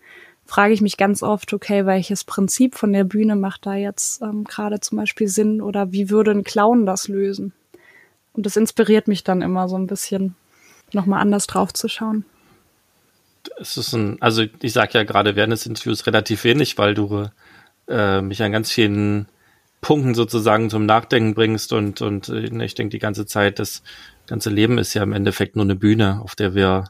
frage 0.46 0.74
ich 0.74 0.80
mich 0.80 0.96
ganz 0.96 1.22
oft, 1.22 1.52
okay, 1.52 1.86
welches 1.86 2.24
Prinzip 2.24 2.74
von 2.74 2.92
der 2.92 3.04
Bühne 3.04 3.36
macht 3.36 3.66
da 3.66 3.74
jetzt 3.74 4.22
ähm, 4.22 4.44
gerade 4.44 4.80
zum 4.80 4.98
Beispiel 4.98 5.28
Sinn 5.28 5.60
oder 5.60 5.92
wie 5.92 6.10
würde 6.10 6.32
ein 6.32 6.44
Clown 6.44 6.86
das 6.86 7.08
lösen? 7.08 7.52
Und 8.34 8.46
das 8.46 8.56
inspiriert 8.56 9.08
mich 9.08 9.24
dann 9.24 9.42
immer 9.42 9.68
so 9.68 9.76
ein 9.76 9.86
bisschen, 9.86 10.34
nochmal 10.92 11.20
anders 11.20 11.46
drauf 11.46 11.72
zu 11.72 11.88
schauen. 11.88 12.24
Es 13.58 13.76
ist 13.76 13.92
ein, 13.92 14.20
also 14.20 14.44
ich 14.60 14.72
sage 14.72 14.98
ja 14.98 15.04
gerade 15.04 15.36
während 15.36 15.52
des 15.52 15.66
Interviews 15.66 16.06
relativ 16.06 16.44
wenig, 16.44 16.78
weil 16.78 16.94
du 16.94 17.28
äh, 17.88 18.20
mich 18.20 18.42
an 18.42 18.52
ganz 18.52 18.70
vielen 18.70 19.26
Punkten 19.80 20.14
sozusagen 20.14 20.70
zum 20.70 20.86
Nachdenken 20.86 21.34
bringst 21.34 21.72
und, 21.72 22.00
und 22.00 22.28
äh, 22.28 22.64
ich 22.64 22.74
denke 22.74 22.90
die 22.90 22.98
ganze 22.98 23.26
Zeit, 23.26 23.58
das 23.58 23.82
ganze 24.26 24.50
Leben 24.50 24.78
ist 24.78 24.94
ja 24.94 25.02
im 25.02 25.12
Endeffekt 25.12 25.56
nur 25.56 25.64
eine 25.64 25.76
Bühne, 25.76 26.20
auf 26.22 26.34
der 26.34 26.54
wir 26.54 26.84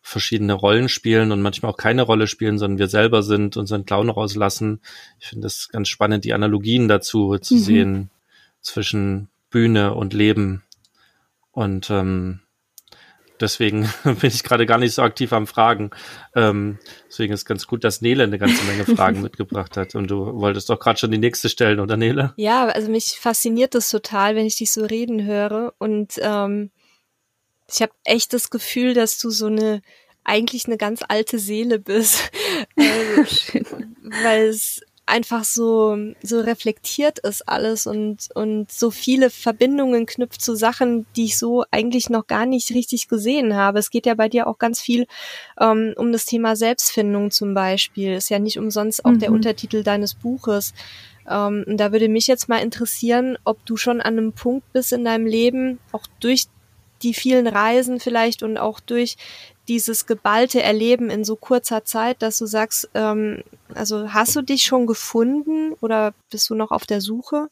verschiedene 0.00 0.52
Rollen 0.52 0.88
spielen 0.88 1.32
und 1.32 1.42
manchmal 1.42 1.72
auch 1.72 1.76
keine 1.76 2.02
Rolle 2.02 2.28
spielen, 2.28 2.58
sondern 2.58 2.78
wir 2.78 2.86
selber 2.86 3.22
sind, 3.24 3.56
unseren 3.56 3.84
Clown 3.84 4.08
rauslassen. 4.08 4.80
Ich 5.18 5.26
finde 5.26 5.46
das 5.46 5.68
ganz 5.68 5.88
spannend, 5.88 6.24
die 6.24 6.32
Analogien 6.32 6.86
dazu 6.86 7.36
zu 7.38 7.54
mhm. 7.54 7.58
sehen 7.58 8.10
zwischen 8.60 9.28
Bühne 9.50 9.94
und 9.94 10.14
Leben. 10.14 10.62
Und 11.50 11.90
ähm, 11.90 12.40
Deswegen 13.40 13.88
bin 14.04 14.16
ich 14.22 14.42
gerade 14.42 14.66
gar 14.66 14.78
nicht 14.78 14.94
so 14.94 15.02
aktiv 15.02 15.32
am 15.32 15.46
Fragen. 15.46 15.90
Ähm, 16.34 16.78
deswegen 17.08 17.32
ist 17.32 17.44
ganz 17.44 17.66
gut, 17.66 17.84
dass 17.84 18.00
Nele 18.00 18.24
eine 18.24 18.38
ganze 18.38 18.64
Menge 18.64 18.84
Fragen 18.84 19.22
mitgebracht 19.22 19.76
hat. 19.76 19.94
Und 19.94 20.10
du 20.10 20.34
wolltest 20.34 20.68
doch 20.70 20.78
gerade 20.78 20.98
schon 20.98 21.10
die 21.10 21.18
nächste 21.18 21.48
stellen, 21.48 21.80
oder 21.80 21.96
Nele? 21.96 22.32
Ja, 22.36 22.66
also 22.66 22.90
mich 22.90 23.18
fasziniert 23.20 23.74
das 23.74 23.90
total, 23.90 24.36
wenn 24.36 24.46
ich 24.46 24.56
dich 24.56 24.70
so 24.70 24.84
reden 24.84 25.24
höre. 25.24 25.74
Und 25.78 26.14
ähm, 26.20 26.70
ich 27.72 27.82
habe 27.82 27.92
echt 28.04 28.32
das 28.32 28.50
Gefühl, 28.50 28.94
dass 28.94 29.18
du 29.18 29.30
so 29.30 29.46
eine 29.46 29.82
eigentlich 30.26 30.66
eine 30.66 30.76
ganz 30.76 31.02
alte 31.06 31.38
Seele 31.38 31.78
bist. 31.78 32.30
also, 32.76 33.76
weil 34.22 34.48
es 34.48 34.80
einfach 35.06 35.44
so, 35.44 35.96
so 36.20 36.40
reflektiert 36.40 37.20
ist 37.20 37.48
alles 37.48 37.86
und, 37.86 38.28
und 38.34 38.70
so 38.72 38.90
viele 38.90 39.30
Verbindungen 39.30 40.04
knüpft 40.04 40.42
zu 40.42 40.56
Sachen, 40.56 41.06
die 41.14 41.26
ich 41.26 41.38
so 41.38 41.64
eigentlich 41.70 42.10
noch 42.10 42.26
gar 42.26 42.44
nicht 42.44 42.70
richtig 42.70 43.06
gesehen 43.08 43.54
habe. 43.54 43.78
Es 43.78 43.90
geht 43.90 44.04
ja 44.04 44.14
bei 44.14 44.28
dir 44.28 44.48
auch 44.48 44.58
ganz 44.58 44.80
viel 44.80 45.06
ähm, 45.60 45.94
um 45.96 46.10
das 46.10 46.26
Thema 46.26 46.56
Selbstfindung 46.56 47.30
zum 47.30 47.54
Beispiel. 47.54 48.14
Ist 48.14 48.30
ja 48.30 48.40
nicht 48.40 48.58
umsonst 48.58 49.04
auch 49.04 49.12
mhm. 49.12 49.20
der 49.20 49.32
Untertitel 49.32 49.84
deines 49.84 50.14
Buches. 50.14 50.74
Ähm, 51.28 51.64
da 51.68 51.92
würde 51.92 52.08
mich 52.08 52.26
jetzt 52.26 52.48
mal 52.48 52.58
interessieren, 52.58 53.38
ob 53.44 53.64
du 53.64 53.76
schon 53.76 54.00
an 54.00 54.18
einem 54.18 54.32
Punkt 54.32 54.72
bist 54.72 54.92
in 54.92 55.04
deinem 55.04 55.26
Leben, 55.26 55.78
auch 55.92 56.06
durch 56.18 56.46
die 57.02 57.14
vielen 57.14 57.46
Reisen 57.46 58.00
vielleicht 58.00 58.42
und 58.42 58.58
auch 58.58 58.80
durch 58.80 59.16
dieses 59.68 60.06
geballte 60.06 60.62
Erleben 60.62 61.10
in 61.10 61.24
so 61.24 61.36
kurzer 61.36 61.84
Zeit, 61.84 62.22
dass 62.22 62.38
du 62.38 62.46
sagst, 62.46 62.88
ähm, 62.94 63.42
also 63.74 64.12
hast 64.12 64.36
du 64.36 64.42
dich 64.42 64.62
schon 64.62 64.86
gefunden 64.86 65.72
oder 65.80 66.14
bist 66.30 66.50
du 66.50 66.54
noch 66.54 66.70
auf 66.70 66.86
der 66.86 67.00
Suche? 67.00 67.48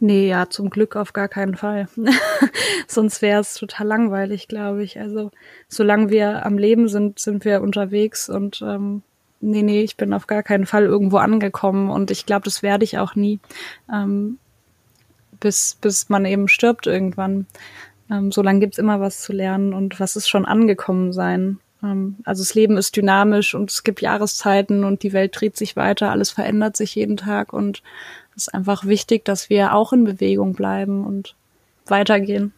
Nee, 0.00 0.28
ja, 0.28 0.50
zum 0.50 0.70
Glück 0.70 0.96
auf 0.96 1.12
gar 1.12 1.28
keinen 1.28 1.56
Fall. 1.56 1.88
Sonst 2.88 3.22
wäre 3.22 3.40
es 3.40 3.54
total 3.54 3.86
langweilig, 3.86 4.48
glaube 4.48 4.82
ich. 4.82 4.98
Also 4.98 5.30
solange 5.68 6.10
wir 6.10 6.44
am 6.44 6.58
Leben 6.58 6.88
sind, 6.88 7.18
sind 7.18 7.44
wir 7.44 7.62
unterwegs 7.62 8.28
und 8.28 8.60
ähm, 8.62 9.02
nee, 9.40 9.62
nee, 9.62 9.82
ich 9.82 9.96
bin 9.96 10.12
auf 10.12 10.26
gar 10.26 10.42
keinen 10.42 10.66
Fall 10.66 10.84
irgendwo 10.84 11.18
angekommen 11.18 11.90
und 11.90 12.10
ich 12.10 12.26
glaube, 12.26 12.44
das 12.44 12.62
werde 12.62 12.84
ich 12.84 12.98
auch 12.98 13.14
nie, 13.14 13.38
ähm, 13.92 14.38
bis, 15.40 15.78
bis 15.80 16.08
man 16.08 16.24
eben 16.24 16.48
stirbt 16.48 16.86
irgendwann. 16.86 17.46
Ähm, 18.10 18.32
solange 18.32 18.60
gibt's 18.60 18.78
immer 18.78 19.00
was 19.00 19.22
zu 19.22 19.32
lernen 19.32 19.72
und 19.72 20.00
was 20.00 20.16
ist 20.16 20.28
schon 20.28 20.44
angekommen 20.44 21.12
sein. 21.12 21.60
Ähm, 21.84 22.16
also 22.24 22.42
das 22.42 22.54
Leben 22.54 22.76
ist 22.76 22.96
dynamisch 22.96 23.54
und 23.54 23.70
es 23.70 23.84
gibt 23.84 24.00
Jahreszeiten 24.00 24.84
und 24.84 25.02
die 25.02 25.12
Welt 25.12 25.38
dreht 25.38 25.56
sich 25.56 25.76
weiter, 25.76 26.10
alles 26.10 26.30
verändert 26.30 26.76
sich 26.76 26.94
jeden 26.94 27.16
Tag 27.16 27.52
und 27.52 27.82
es 28.36 28.48
ist 28.48 28.54
einfach 28.54 28.84
wichtig, 28.84 29.24
dass 29.24 29.50
wir 29.50 29.74
auch 29.74 29.92
in 29.92 30.04
Bewegung 30.04 30.54
bleiben 30.54 31.06
und 31.06 31.36
weitergehen. 31.86 32.52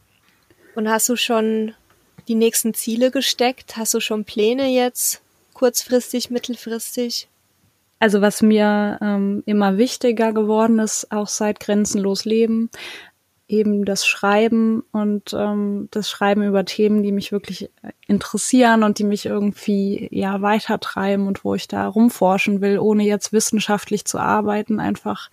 Und 0.75 0.89
hast 0.89 1.09
du 1.09 1.17
schon 1.17 1.75
die 2.29 2.35
nächsten 2.35 2.73
Ziele 2.75 3.11
gesteckt? 3.11 3.77
Hast 3.77 3.95
du 3.95 4.01
schon 4.01 4.25
Pläne 4.25 4.69
jetzt, 4.69 5.21
kurzfristig, 5.55 6.31
mittelfristig? 6.31 7.29
Also 7.99 8.21
was 8.21 8.43
mir 8.43 8.99
ähm, 9.01 9.43
immer 9.47 9.79
wichtiger 9.79 10.33
geworden 10.33 10.79
ist, 10.79 11.11
auch 11.13 11.29
seit 11.29 11.61
Grenzenlos 11.61 12.25
Leben, 12.25 12.71
eben 13.49 13.85
das 13.85 14.07
Schreiben 14.07 14.83
und 14.93 15.33
ähm, 15.33 15.89
das 15.93 16.11
Schreiben 16.11 16.43
über 16.43 16.65
Themen, 16.65 17.03
die 17.03 17.13
mich 17.13 17.31
wirklich 17.31 17.71
interessieren 18.07 18.83
und 18.83 18.99
die 18.99 19.05
mich 19.05 19.27
irgendwie 19.27 20.09
ja 20.11 20.43
weitertreiben 20.43 21.29
und 21.29 21.45
wo 21.45 21.55
ich 21.55 21.69
da 21.69 21.87
rumforschen 21.87 22.61
will, 22.61 22.79
ohne 22.79 23.05
jetzt 23.05 23.33
wissenschaftlich 23.33 24.05
zu 24.05 24.19
arbeiten, 24.19 24.81
einfach 24.81 25.31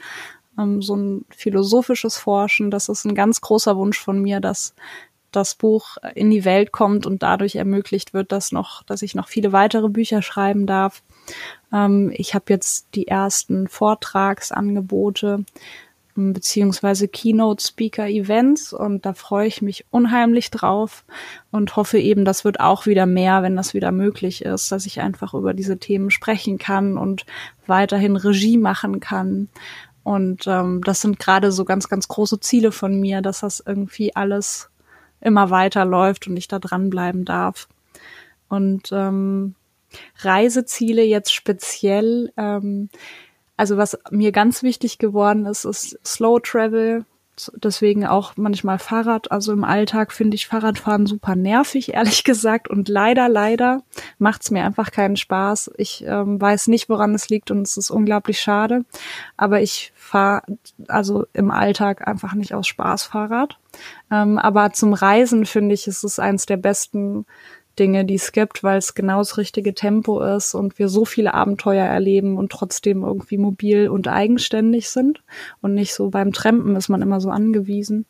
ähm, 0.59 0.81
so 0.81 0.95
ein 0.95 1.25
philosophisches 1.35 2.17
Forschen. 2.17 2.69
Das 2.69 2.87
ist 2.87 3.05
ein 3.05 3.15
ganz 3.15 3.41
großer 3.41 3.77
Wunsch 3.77 3.99
von 3.99 4.21
mir, 4.21 4.39
dass 4.39 4.75
das 5.31 5.55
Buch 5.55 5.97
in 6.13 6.29
die 6.29 6.45
Welt 6.45 6.71
kommt 6.71 7.07
und 7.07 7.23
dadurch 7.23 7.55
ermöglicht 7.55 8.13
wird, 8.13 8.31
dass 8.31 8.51
noch, 8.51 8.83
dass 8.83 9.01
ich 9.01 9.15
noch 9.15 9.27
viele 9.27 9.51
weitere 9.51 9.89
Bücher 9.89 10.21
schreiben 10.21 10.67
darf. 10.67 11.01
Ähm, 11.71 12.11
ich 12.13 12.35
habe 12.35 12.45
jetzt 12.49 12.89
die 12.93 13.07
ersten 13.07 13.67
Vortragsangebote 13.67 15.45
beziehungsweise 16.15 17.07
Keynote 17.07 17.65
Speaker 17.65 18.07
Events 18.07 18.73
und 18.73 19.05
da 19.05 19.13
freue 19.13 19.47
ich 19.47 19.61
mich 19.61 19.85
unheimlich 19.89 20.51
drauf 20.51 21.03
und 21.51 21.75
hoffe 21.75 21.99
eben, 21.99 22.25
das 22.25 22.45
wird 22.45 22.59
auch 22.59 22.85
wieder 22.85 23.05
mehr, 23.05 23.41
wenn 23.43 23.55
das 23.55 23.73
wieder 23.73 23.91
möglich 23.91 24.43
ist, 24.43 24.71
dass 24.71 24.85
ich 24.85 25.01
einfach 25.01 25.33
über 25.33 25.53
diese 25.53 25.79
Themen 25.79 26.11
sprechen 26.11 26.57
kann 26.57 26.97
und 26.97 27.25
weiterhin 27.65 28.15
Regie 28.15 28.57
machen 28.57 28.99
kann. 28.99 29.49
Und 30.03 30.47
ähm, 30.47 30.81
das 30.83 31.01
sind 31.01 31.17
gerade 31.17 31.51
so 31.51 31.65
ganz, 31.65 31.87
ganz 31.87 32.07
große 32.07 32.39
Ziele 32.41 32.71
von 32.71 32.99
mir, 32.99 33.21
dass 33.21 33.39
das 33.39 33.63
irgendwie 33.65 34.15
alles 34.15 34.69
immer 35.21 35.49
weiterläuft 35.49 36.27
und 36.27 36.35
ich 36.35 36.47
da 36.47 36.59
dranbleiben 36.59 37.23
darf. 37.23 37.69
Und 38.49 38.91
ähm, 38.91 39.55
Reiseziele 40.19 41.03
jetzt 41.03 41.33
speziell. 41.33 42.31
Ähm, 42.37 42.89
also 43.63 43.77
was 43.77 43.97
mir 44.11 44.33
ganz 44.33 44.61
wichtig 44.61 44.97
geworden 44.97 45.45
ist, 45.45 45.63
ist 45.63 45.97
Slow 46.05 46.41
Travel. 46.41 47.05
Deswegen 47.55 48.05
auch 48.05 48.33
manchmal 48.35 48.77
Fahrrad. 48.77 49.31
Also 49.31 49.53
im 49.53 49.63
Alltag 49.63 50.11
finde 50.11 50.35
ich 50.35 50.47
Fahrradfahren 50.47 51.05
super 51.05 51.37
nervig, 51.37 51.93
ehrlich 51.93 52.25
gesagt. 52.25 52.69
Und 52.69 52.89
leider, 52.89 53.29
leider 53.29 53.81
macht 54.17 54.43
es 54.43 54.51
mir 54.51 54.65
einfach 54.65 54.91
keinen 54.91 55.15
Spaß. 55.15 55.71
Ich 55.77 56.03
ähm, 56.05 56.41
weiß 56.41 56.67
nicht, 56.67 56.89
woran 56.89 57.15
es 57.15 57.29
liegt 57.29 57.51
und 57.51 57.61
es 57.61 57.77
ist 57.77 57.89
unglaublich 57.89 58.41
schade. 58.41 58.83
Aber 59.37 59.61
ich 59.61 59.93
fahre 59.95 60.41
also 60.89 61.25
im 61.31 61.49
Alltag 61.49 62.05
einfach 62.05 62.33
nicht 62.33 62.53
aus 62.53 62.67
Spaß 62.67 63.03
Fahrrad. 63.03 63.57
Ähm, 64.11 64.37
aber 64.37 64.73
zum 64.73 64.91
Reisen 64.91 65.45
finde 65.45 65.73
ich, 65.73 65.87
ist 65.87 66.03
es 66.03 66.19
eins 66.19 66.45
der 66.47 66.57
besten 66.57 67.25
Dinge, 67.79 68.05
die 68.05 68.15
es 68.15 68.31
gibt, 68.31 68.63
weil 68.63 68.77
es 68.77 68.93
genau 68.93 69.19
das 69.19 69.37
richtige 69.37 69.73
Tempo 69.73 70.21
ist 70.21 70.53
und 70.53 70.77
wir 70.77 70.89
so 70.89 71.05
viele 71.05 71.33
Abenteuer 71.33 71.85
erleben 71.85 72.37
und 72.37 72.51
trotzdem 72.51 73.03
irgendwie 73.03 73.37
mobil 73.37 73.89
und 73.89 74.07
eigenständig 74.07 74.89
sind 74.89 75.23
und 75.61 75.73
nicht 75.73 75.93
so 75.93 76.09
beim 76.09 76.33
Trampen 76.33 76.75
ist 76.75 76.89
man 76.89 77.01
immer 77.01 77.19
so 77.19 77.29
angewiesen. 77.29 78.05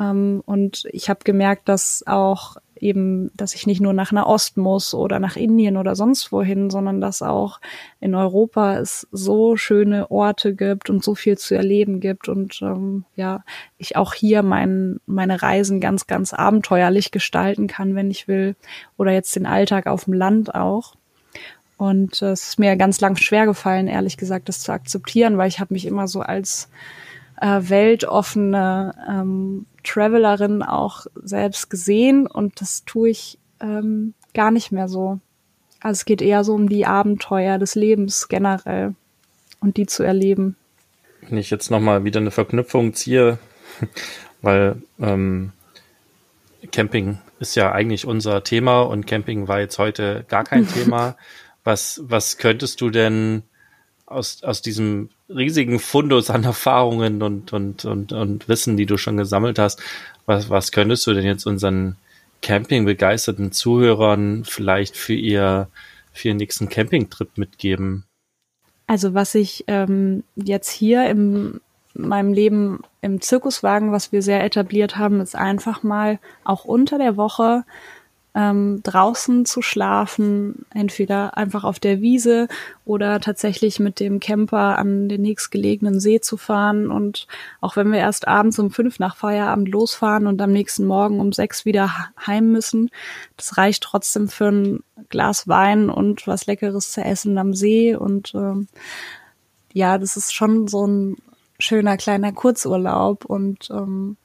Ähm, 0.00 0.42
und 0.46 0.84
ich 0.90 1.08
habe 1.08 1.20
gemerkt, 1.24 1.68
dass 1.68 2.04
auch 2.06 2.56
eben, 2.82 3.30
dass 3.36 3.54
ich 3.54 3.66
nicht 3.66 3.80
nur 3.80 3.92
nach 3.92 4.12
Nahost 4.12 4.56
muss 4.56 4.92
oder 4.92 5.20
nach 5.20 5.36
Indien 5.36 5.76
oder 5.76 5.94
sonst 5.94 6.32
wohin, 6.32 6.68
sondern 6.68 7.00
dass 7.00 7.22
auch 7.22 7.60
in 8.00 8.14
Europa 8.14 8.78
es 8.78 9.06
so 9.12 9.56
schöne 9.56 10.10
Orte 10.10 10.54
gibt 10.54 10.90
und 10.90 11.04
so 11.04 11.14
viel 11.14 11.38
zu 11.38 11.54
erleben 11.54 12.00
gibt 12.00 12.28
und 12.28 12.60
ähm, 12.62 13.04
ja, 13.14 13.44
ich 13.78 13.96
auch 13.96 14.14
hier 14.14 14.42
mein, 14.42 15.00
meine 15.06 15.40
Reisen 15.40 15.80
ganz, 15.80 16.06
ganz 16.06 16.32
abenteuerlich 16.32 17.12
gestalten 17.12 17.68
kann, 17.68 17.94
wenn 17.94 18.10
ich 18.10 18.26
will, 18.26 18.56
oder 18.96 19.12
jetzt 19.12 19.36
den 19.36 19.46
Alltag 19.46 19.86
auf 19.86 20.04
dem 20.04 20.14
Land 20.14 20.54
auch. 20.54 20.94
Und 21.76 22.22
es 22.22 22.48
ist 22.48 22.58
mir 22.58 22.76
ganz 22.76 23.00
lang 23.00 23.16
schwer 23.16 23.46
gefallen, 23.46 23.88
ehrlich 23.88 24.16
gesagt, 24.16 24.48
das 24.48 24.60
zu 24.60 24.72
akzeptieren, 24.72 25.38
weil 25.38 25.48
ich 25.48 25.58
habe 25.58 25.74
mich 25.74 25.86
immer 25.86 26.06
so 26.06 26.20
als 26.20 26.68
äh, 27.42 27.68
weltoffene 27.68 28.94
ähm, 29.08 29.66
Travelerin 29.82 30.62
auch 30.62 31.06
selbst 31.16 31.70
gesehen 31.70 32.28
und 32.28 32.60
das 32.60 32.84
tue 32.84 33.10
ich 33.10 33.38
ähm, 33.60 34.14
gar 34.32 34.52
nicht 34.52 34.70
mehr 34.70 34.88
so. 34.88 35.18
Also 35.80 35.98
es 35.98 36.04
geht 36.04 36.22
eher 36.22 36.44
so 36.44 36.54
um 36.54 36.68
die 36.68 36.86
Abenteuer 36.86 37.58
des 37.58 37.74
Lebens 37.74 38.28
generell 38.28 38.94
und 39.60 39.76
die 39.76 39.86
zu 39.86 40.04
erleben. 40.04 40.56
Wenn 41.28 41.36
ich 41.36 41.50
jetzt 41.50 41.70
nochmal 41.70 42.04
wieder 42.04 42.20
eine 42.20 42.30
Verknüpfung 42.30 42.94
ziehe, 42.94 43.38
weil 44.42 44.80
ähm, 45.00 45.52
Camping 46.70 47.18
ist 47.40 47.56
ja 47.56 47.72
eigentlich 47.72 48.06
unser 48.06 48.44
Thema 48.44 48.82
und 48.82 49.08
Camping 49.08 49.48
war 49.48 49.58
jetzt 49.58 49.80
heute 49.80 50.24
gar 50.28 50.44
kein 50.44 50.68
Thema. 50.74 51.16
Was, 51.64 52.02
was 52.04 52.38
könntest 52.38 52.80
du 52.80 52.90
denn 52.90 53.42
aus, 54.12 54.42
aus 54.42 54.62
diesem 54.62 55.08
riesigen 55.28 55.78
Fundus 55.78 56.30
an 56.30 56.44
Erfahrungen 56.44 57.22
und, 57.22 57.52
und, 57.52 57.84
und, 57.84 58.12
und 58.12 58.48
Wissen, 58.48 58.76
die 58.76 58.86
du 58.86 58.96
schon 58.96 59.16
gesammelt 59.16 59.58
hast, 59.58 59.82
was, 60.26 60.50
was 60.50 60.72
könntest 60.72 61.06
du 61.06 61.14
denn 61.14 61.24
jetzt 61.24 61.46
unseren 61.46 61.96
Camping-begeisterten 62.42 63.52
Zuhörern 63.52 64.44
vielleicht 64.44 64.96
für 64.96 65.14
ihr, 65.14 65.68
für 66.12 66.28
ihren 66.28 66.36
nächsten 66.36 66.68
Campingtrip 66.68 67.38
mitgeben? 67.38 68.04
Also 68.86 69.14
was 69.14 69.34
ich 69.34 69.64
ähm, 69.68 70.24
jetzt 70.36 70.70
hier 70.70 71.08
im 71.08 71.60
meinem 71.94 72.32
Leben 72.32 72.80
im 73.00 73.20
Zirkuswagen, 73.20 73.92
was 73.92 74.12
wir 74.12 74.22
sehr 74.22 74.44
etabliert 74.44 74.96
haben, 74.96 75.20
ist 75.20 75.36
einfach 75.36 75.82
mal 75.82 76.18
auch 76.44 76.64
unter 76.64 76.98
der 76.98 77.16
Woche 77.16 77.64
ähm, 78.34 78.82
draußen 78.82 79.44
zu 79.44 79.60
schlafen, 79.60 80.64
entweder 80.72 81.36
einfach 81.36 81.64
auf 81.64 81.78
der 81.78 82.00
Wiese 82.00 82.48
oder 82.84 83.20
tatsächlich 83.20 83.78
mit 83.78 84.00
dem 84.00 84.20
Camper 84.20 84.78
an 84.78 85.08
den 85.08 85.22
nächstgelegenen 85.22 86.00
See 86.00 86.20
zu 86.20 86.36
fahren. 86.36 86.90
Und 86.90 87.26
auch 87.60 87.76
wenn 87.76 87.92
wir 87.92 87.98
erst 87.98 88.26
abends 88.28 88.58
um 88.58 88.70
fünf 88.70 88.98
nach 88.98 89.16
Feierabend 89.16 89.68
losfahren 89.68 90.26
und 90.26 90.40
am 90.40 90.52
nächsten 90.52 90.86
Morgen 90.86 91.20
um 91.20 91.32
sechs 91.32 91.64
wieder 91.64 91.90
heim 92.26 92.52
müssen, 92.52 92.90
das 93.36 93.58
reicht 93.58 93.82
trotzdem 93.82 94.28
für 94.28 94.48
ein 94.48 94.80
Glas 95.10 95.46
Wein 95.46 95.90
und 95.90 96.26
was 96.26 96.46
Leckeres 96.46 96.92
zu 96.92 97.02
essen 97.02 97.36
am 97.36 97.52
See. 97.52 97.94
Und 97.94 98.34
ähm, 98.34 98.66
ja, 99.74 99.98
das 99.98 100.16
ist 100.16 100.32
schon 100.32 100.68
so 100.68 100.86
ein 100.86 101.16
schöner 101.58 101.96
kleiner 101.96 102.32
Kurzurlaub 102.32 103.26
und 103.26 103.68
ähm, 103.70 104.16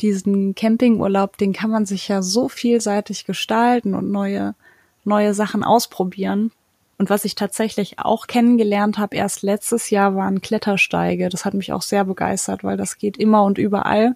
diesen 0.00 0.54
Campingurlaub, 0.54 1.36
den 1.36 1.52
kann 1.52 1.70
man 1.70 1.86
sich 1.86 2.08
ja 2.08 2.22
so 2.22 2.48
vielseitig 2.48 3.24
gestalten 3.24 3.94
und 3.94 4.10
neue, 4.10 4.54
neue 5.04 5.34
Sachen 5.34 5.62
ausprobieren. 5.62 6.50
Und 6.98 7.10
was 7.10 7.24
ich 7.24 7.34
tatsächlich 7.34 7.98
auch 7.98 8.26
kennengelernt 8.26 8.98
habe, 8.98 9.16
erst 9.16 9.42
letztes 9.42 9.90
Jahr 9.90 10.14
waren 10.14 10.40
Klettersteige. 10.40 11.28
Das 11.28 11.44
hat 11.44 11.54
mich 11.54 11.72
auch 11.72 11.82
sehr 11.82 12.04
begeistert, 12.04 12.62
weil 12.62 12.76
das 12.76 12.98
geht 12.98 13.16
immer 13.16 13.42
und 13.44 13.58
überall. 13.58 14.14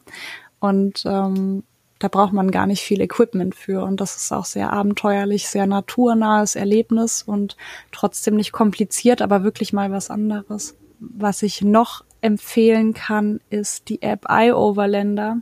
Und 0.60 1.04
ähm, 1.04 1.64
da 1.98 2.08
braucht 2.08 2.32
man 2.32 2.50
gar 2.50 2.66
nicht 2.66 2.82
viel 2.82 3.00
Equipment 3.00 3.54
für. 3.54 3.82
Und 3.82 4.00
das 4.00 4.16
ist 4.16 4.32
auch 4.32 4.44
sehr 4.44 4.72
abenteuerlich, 4.72 5.48
sehr 5.48 5.66
naturnahes 5.66 6.54
Erlebnis 6.54 7.22
und 7.22 7.56
trotzdem 7.90 8.36
nicht 8.36 8.52
kompliziert, 8.52 9.22
aber 9.22 9.42
wirklich 9.42 9.72
mal 9.72 9.90
was 9.90 10.10
anderes. 10.10 10.76
was 11.00 11.42
ich 11.42 11.62
noch 11.62 12.04
empfehlen 12.20 12.94
kann, 12.94 13.40
ist 13.50 13.88
die 13.88 14.02
App 14.02 14.26
iOverlander. 14.28 15.38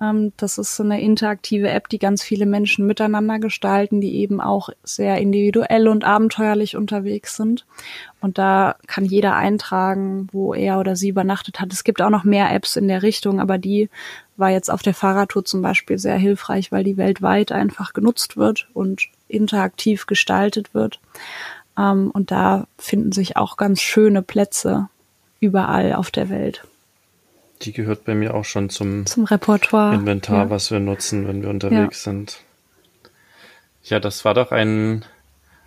Ähm, 0.00 0.32
das 0.36 0.58
ist 0.58 0.76
so 0.76 0.82
eine 0.82 1.00
interaktive 1.00 1.70
App, 1.70 1.88
die 1.88 1.98
ganz 1.98 2.22
viele 2.22 2.46
Menschen 2.46 2.86
miteinander 2.86 3.38
gestalten, 3.38 4.00
die 4.00 4.16
eben 4.16 4.40
auch 4.40 4.70
sehr 4.82 5.18
individuell 5.18 5.88
und 5.88 6.04
abenteuerlich 6.04 6.76
unterwegs 6.76 7.36
sind. 7.36 7.66
Und 8.20 8.38
da 8.38 8.76
kann 8.86 9.04
jeder 9.04 9.34
eintragen, 9.34 10.28
wo 10.32 10.52
er 10.52 10.78
oder 10.78 10.94
sie 10.96 11.08
übernachtet 11.08 11.60
hat. 11.60 11.72
Es 11.72 11.84
gibt 11.84 12.02
auch 12.02 12.10
noch 12.10 12.24
mehr 12.24 12.52
Apps 12.52 12.76
in 12.76 12.88
der 12.88 13.02
Richtung, 13.02 13.40
aber 13.40 13.56
die 13.56 13.88
war 14.36 14.50
jetzt 14.50 14.70
auf 14.70 14.82
der 14.82 14.94
Fahrradtour 14.94 15.44
zum 15.44 15.62
Beispiel 15.62 15.98
sehr 15.98 16.16
hilfreich, 16.16 16.70
weil 16.72 16.84
die 16.84 16.96
weltweit 16.96 17.52
einfach 17.52 17.92
genutzt 17.92 18.36
wird 18.36 18.68
und 18.74 19.08
interaktiv 19.28 20.06
gestaltet 20.06 20.74
wird. 20.74 21.00
Ähm, 21.78 22.10
und 22.10 22.30
da 22.30 22.66
finden 22.78 23.12
sich 23.12 23.36
auch 23.36 23.56
ganz 23.56 23.80
schöne 23.80 24.22
Plätze 24.22 24.88
überall 25.40 25.94
auf 25.94 26.10
der 26.10 26.28
Welt. 26.28 26.64
Die 27.62 27.72
gehört 27.72 28.04
bei 28.04 28.14
mir 28.14 28.34
auch 28.34 28.44
schon 28.44 28.70
zum, 28.70 29.04
zum 29.06 29.24
Repertoire. 29.24 29.94
Inventar, 29.94 30.44
ja. 30.44 30.50
was 30.50 30.70
wir 30.70 30.80
nutzen, 30.80 31.26
wenn 31.28 31.42
wir 31.42 31.50
unterwegs 31.50 32.04
ja. 32.04 32.12
sind. 32.12 32.40
Ja, 33.84 34.00
das 34.00 34.24
war 34.24 34.34
doch 34.34 34.52
ein, 34.52 35.04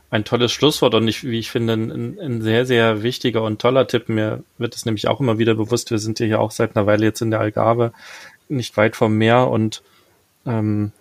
ein 0.09 0.23
tolles 0.23 0.51
Schlusswort 0.51 0.95
und 0.95 1.07
ich, 1.07 1.23
wie 1.23 1.39
ich 1.39 1.51
finde, 1.51 1.73
ein, 1.73 2.19
ein 2.19 2.41
sehr, 2.41 2.65
sehr 2.65 3.03
wichtiger 3.03 3.43
und 3.43 3.61
toller 3.61 3.87
Tipp. 3.87 4.09
Mir 4.09 4.43
wird 4.57 4.75
es 4.75 4.85
nämlich 4.85 5.07
auch 5.07 5.19
immer 5.19 5.37
wieder 5.37 5.55
bewusst, 5.55 5.91
wir 5.91 5.99
sind 5.99 6.19
ja 6.19 6.39
auch 6.39 6.51
seit 6.51 6.75
einer 6.75 6.87
Weile 6.87 7.05
jetzt 7.05 7.21
in 7.21 7.31
der 7.31 7.39
Algarve, 7.39 7.93
nicht 8.49 8.75
weit 8.77 8.95
vom 8.95 9.17
Meer 9.17 9.49
und 9.49 9.83
ähm, 10.45 10.91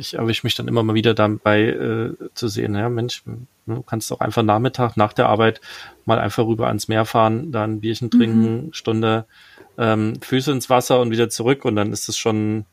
ich 0.00 0.14
erwische 0.14 0.46
mich 0.46 0.54
dann 0.54 0.66
immer 0.66 0.82
mal 0.82 0.94
wieder 0.94 1.14
dabei 1.14 1.62
äh, 1.64 2.14
zu 2.34 2.48
sehen, 2.48 2.74
ja 2.74 2.88
Mensch, 2.88 3.22
du 3.66 3.82
kannst 3.82 4.10
auch 4.12 4.20
einfach 4.20 4.42
Nachmittag 4.42 4.96
nach 4.96 5.12
der 5.12 5.28
Arbeit 5.28 5.60
mal 6.06 6.18
einfach 6.18 6.46
rüber 6.46 6.68
ans 6.68 6.88
Meer 6.88 7.04
fahren, 7.04 7.52
dann 7.52 7.74
ein 7.74 7.80
Bierchen 7.80 8.10
trinken, 8.10 8.66
mhm. 8.66 8.72
Stunde 8.72 9.26
ähm, 9.78 10.20
Füße 10.20 10.50
ins 10.52 10.70
Wasser 10.70 11.00
und 11.00 11.10
wieder 11.10 11.28
zurück 11.28 11.64
und 11.64 11.76
dann 11.76 11.92
ist 11.92 12.08
es 12.08 12.16
schon 12.16 12.64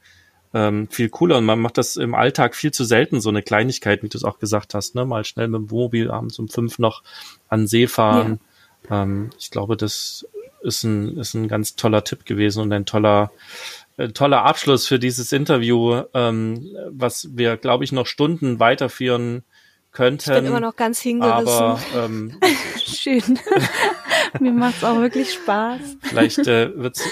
ähm, 0.53 0.87
viel 0.89 1.09
cooler 1.09 1.37
und 1.37 1.45
man 1.45 1.59
macht 1.59 1.77
das 1.77 1.97
im 1.97 2.15
Alltag 2.15 2.55
viel 2.55 2.71
zu 2.71 2.85
selten, 2.85 3.19
so 3.19 3.29
eine 3.29 3.43
Kleinigkeit, 3.43 4.01
wie 4.03 4.09
du 4.09 4.17
es 4.17 4.23
auch 4.23 4.39
gesagt 4.39 4.73
hast, 4.73 4.95
ne? 4.95 5.05
mal 5.05 5.25
schnell 5.25 5.49
mit 5.49 5.59
dem 5.59 5.69
Wohnmobil 5.69 6.09
abends 6.09 6.39
um 6.39 6.47
fünf 6.47 6.79
noch 6.79 7.03
an 7.49 7.67
See 7.67 7.87
fahren. 7.87 8.39
Ja. 8.89 9.03
Ähm, 9.03 9.31
ich 9.37 9.51
glaube, 9.51 9.75
das 9.75 10.25
ist 10.61 10.83
ein, 10.83 11.17
ist 11.17 11.33
ein 11.33 11.49
ganz 11.49 11.75
toller 11.75 12.03
Tipp 12.03 12.25
gewesen 12.25 12.61
und 12.61 12.71
ein 12.71 12.85
toller 12.85 13.31
toller 14.13 14.43
Abschluss 14.43 14.87
für 14.87 14.99
dieses 14.99 15.31
Interview, 15.31 16.03
ähm, 16.13 16.75
was 16.89 17.29
wir, 17.35 17.57
glaube 17.57 17.83
ich, 17.83 17.91
noch 17.91 18.05
Stunden 18.05 18.59
weiterführen 18.59 19.43
könnten. 19.91 20.29
Ich 20.29 20.35
bin 20.35 20.45
immer 20.45 20.59
noch 20.59 20.75
ganz 20.75 20.99
hingerissen. 21.01 21.47
Aber, 21.47 21.79
ähm, 21.95 22.39
Schön. 22.77 23.39
Mir 24.39 24.51
macht's 24.51 24.83
auch 24.83 24.99
wirklich 24.99 25.33
Spaß. 25.33 25.97
Vielleicht 26.01 26.39
äh, 26.39 26.75
wird's, 26.75 27.03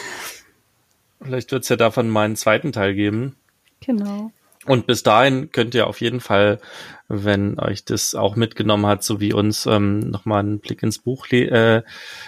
vielleicht 1.21 1.51
wird's 1.51 1.69
ja 1.69 1.75
davon 1.75 2.09
meinen 2.09 2.36
zweiten 2.36 2.71
Teil 2.71 2.93
geben. 2.93 3.36
Genau. 3.79 4.31
Und 4.65 4.88
bis 4.88 5.03
dahin 5.03 5.51
könnt 5.51 5.75
ihr 5.75 5.88
auf 5.88 6.01
jeden 6.01 6.19
Fall, 6.19 6.59
wenn 7.07 7.59
euch 7.59 7.86
das 7.86 8.15
auch 8.15 8.36
mitgenommen 8.36 8.86
hat, 8.88 9.03
so 9.03 9.19
wie 9.19 9.33
uns, 9.33 9.65
ähm, 9.65 9.99
nochmal 9.99 10.39
einen 10.39 10.59
Blick 10.59 10.81
ins 10.83 10.99
Buch 10.99 11.27
äh, 11.31 11.83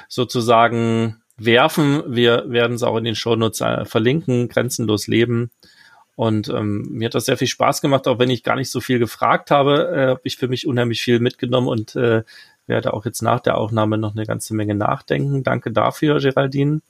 sozusagen 0.08 1.22
werfen. 1.38 2.04
Wir 2.08 2.46
werden 2.48 2.74
es 2.74 2.84
auch 2.84 2.98
in 2.98 3.04
den 3.04 3.16
Shownotes 3.16 3.62
äh, 3.62 3.86
verlinken, 3.86 4.50
Grenzenlos 4.50 5.08
Leben. 5.08 5.52
Und 6.16 6.50
ähm, 6.50 6.88
mir 6.90 7.06
hat 7.06 7.16
das 7.16 7.26
sehr 7.26 7.38
viel 7.38 7.48
Spaß 7.48 7.80
gemacht, 7.82 8.08
auch 8.08 8.18
wenn 8.18 8.32
ich 8.32 8.44
gar 8.44 8.56
nicht 8.56 8.72
so 8.72 8.82
viel 8.82 8.98
gefragt 8.98 9.52
habe, 9.52 9.92
äh, 9.96 10.08
habe 10.10 10.22
ich 10.24 10.38
für 10.38 10.48
mich 10.48 10.66
unheimlich 10.66 11.02
viel 11.02 11.20
mitgenommen 11.20 11.68
und 11.68 11.96
äh, 11.96 12.24
werde 12.66 12.94
auch 12.94 13.06
jetzt 13.06 13.22
nach 13.22 13.40
der 13.40 13.58
Aufnahme 13.58 14.00
noch 14.00 14.16
eine 14.16 14.26
ganze 14.26 14.56
Menge 14.56 14.74
nachdenken. 14.74 15.44
Danke 15.44 15.72
dafür, 15.72 16.20
Geraldine. 16.20 16.82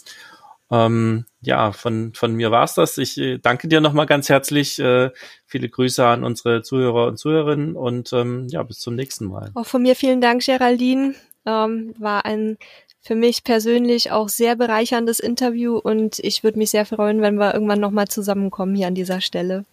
Ähm, 0.70 1.26
ja, 1.41 1.72
von, 1.72 2.14
von 2.14 2.34
mir 2.36 2.52
war's 2.52 2.74
das. 2.74 2.98
Ich 2.98 3.18
äh, 3.18 3.38
danke 3.38 3.68
dir 3.68 3.80
nochmal 3.80 4.06
ganz 4.06 4.28
herzlich. 4.30 4.80
Äh, 4.80 5.12
viele 5.45 5.70
Grüße 5.70 6.06
an 6.06 6.24
unsere 6.24 6.62
Zuhörer 6.62 7.08
und 7.08 7.18
Zuhörerinnen 7.18 7.76
und 7.76 8.12
ähm, 8.14 8.48
ja, 8.50 8.64
bis 8.64 8.80
zum 8.80 8.95
nächsten 8.95 9.26
Mal. 9.26 9.52
Auch 9.56 9.66
von 9.66 9.82
mir 9.82 9.95
vielen 9.95 10.20
Dank, 10.20 10.43
Geraldine. 10.43 11.16
Ähm, 11.45 11.93
war 11.98 12.26
ein 12.26 12.58
für 13.02 13.16
mich 13.16 13.43
persönlich 13.43 14.12
auch 14.12 14.30
sehr 14.30 14.56
bereicherndes 14.56 15.20
Interview 15.20 15.78
und 15.78 16.20
ich 16.20 16.43
würde 16.43 16.58
mich 16.58 16.72
sehr 16.72 16.86
freuen, 16.86 17.22
wenn 17.22 17.36
wir 17.36 17.54
irgendwann 17.54 17.80
nochmal 17.80 18.08
zusammenkommen 18.08 18.76
hier 18.76 18.88
an 18.88 18.95
dieser 18.95 19.22
Stelle. 19.22 19.66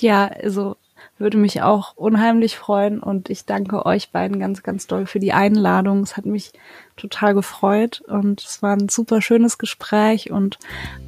Ja, 0.00 0.26
also 0.26 0.76
würde 1.18 1.38
mich 1.38 1.62
auch 1.62 1.96
unheimlich 1.96 2.56
freuen 2.56 3.00
und 3.00 3.30
ich 3.30 3.46
danke 3.46 3.86
euch 3.86 4.10
beiden 4.10 4.38
ganz, 4.38 4.62
ganz 4.62 4.86
doll 4.86 5.06
für 5.06 5.18
die 5.18 5.32
Einladung. 5.32 6.02
Es 6.02 6.16
hat 6.16 6.26
mich 6.26 6.52
total 6.96 7.34
gefreut 7.34 8.02
und 8.06 8.42
es 8.42 8.62
war 8.62 8.72
ein 8.72 8.88
super 8.88 9.22
schönes 9.22 9.56
Gespräch 9.56 10.30
und 10.30 10.58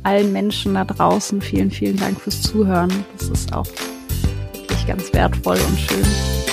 allen 0.02 0.32
Menschen 0.32 0.74
da 0.74 0.84
draußen 0.84 1.42
vielen, 1.42 1.70
vielen 1.70 1.98
Dank 1.98 2.20
fürs 2.20 2.42
Zuhören. 2.42 3.04
Das 3.18 3.28
ist 3.28 3.52
auch 3.52 3.66
wirklich 4.52 4.86
ganz 4.86 5.12
wertvoll 5.12 5.58
und 5.68 5.78
schön. 5.78 6.47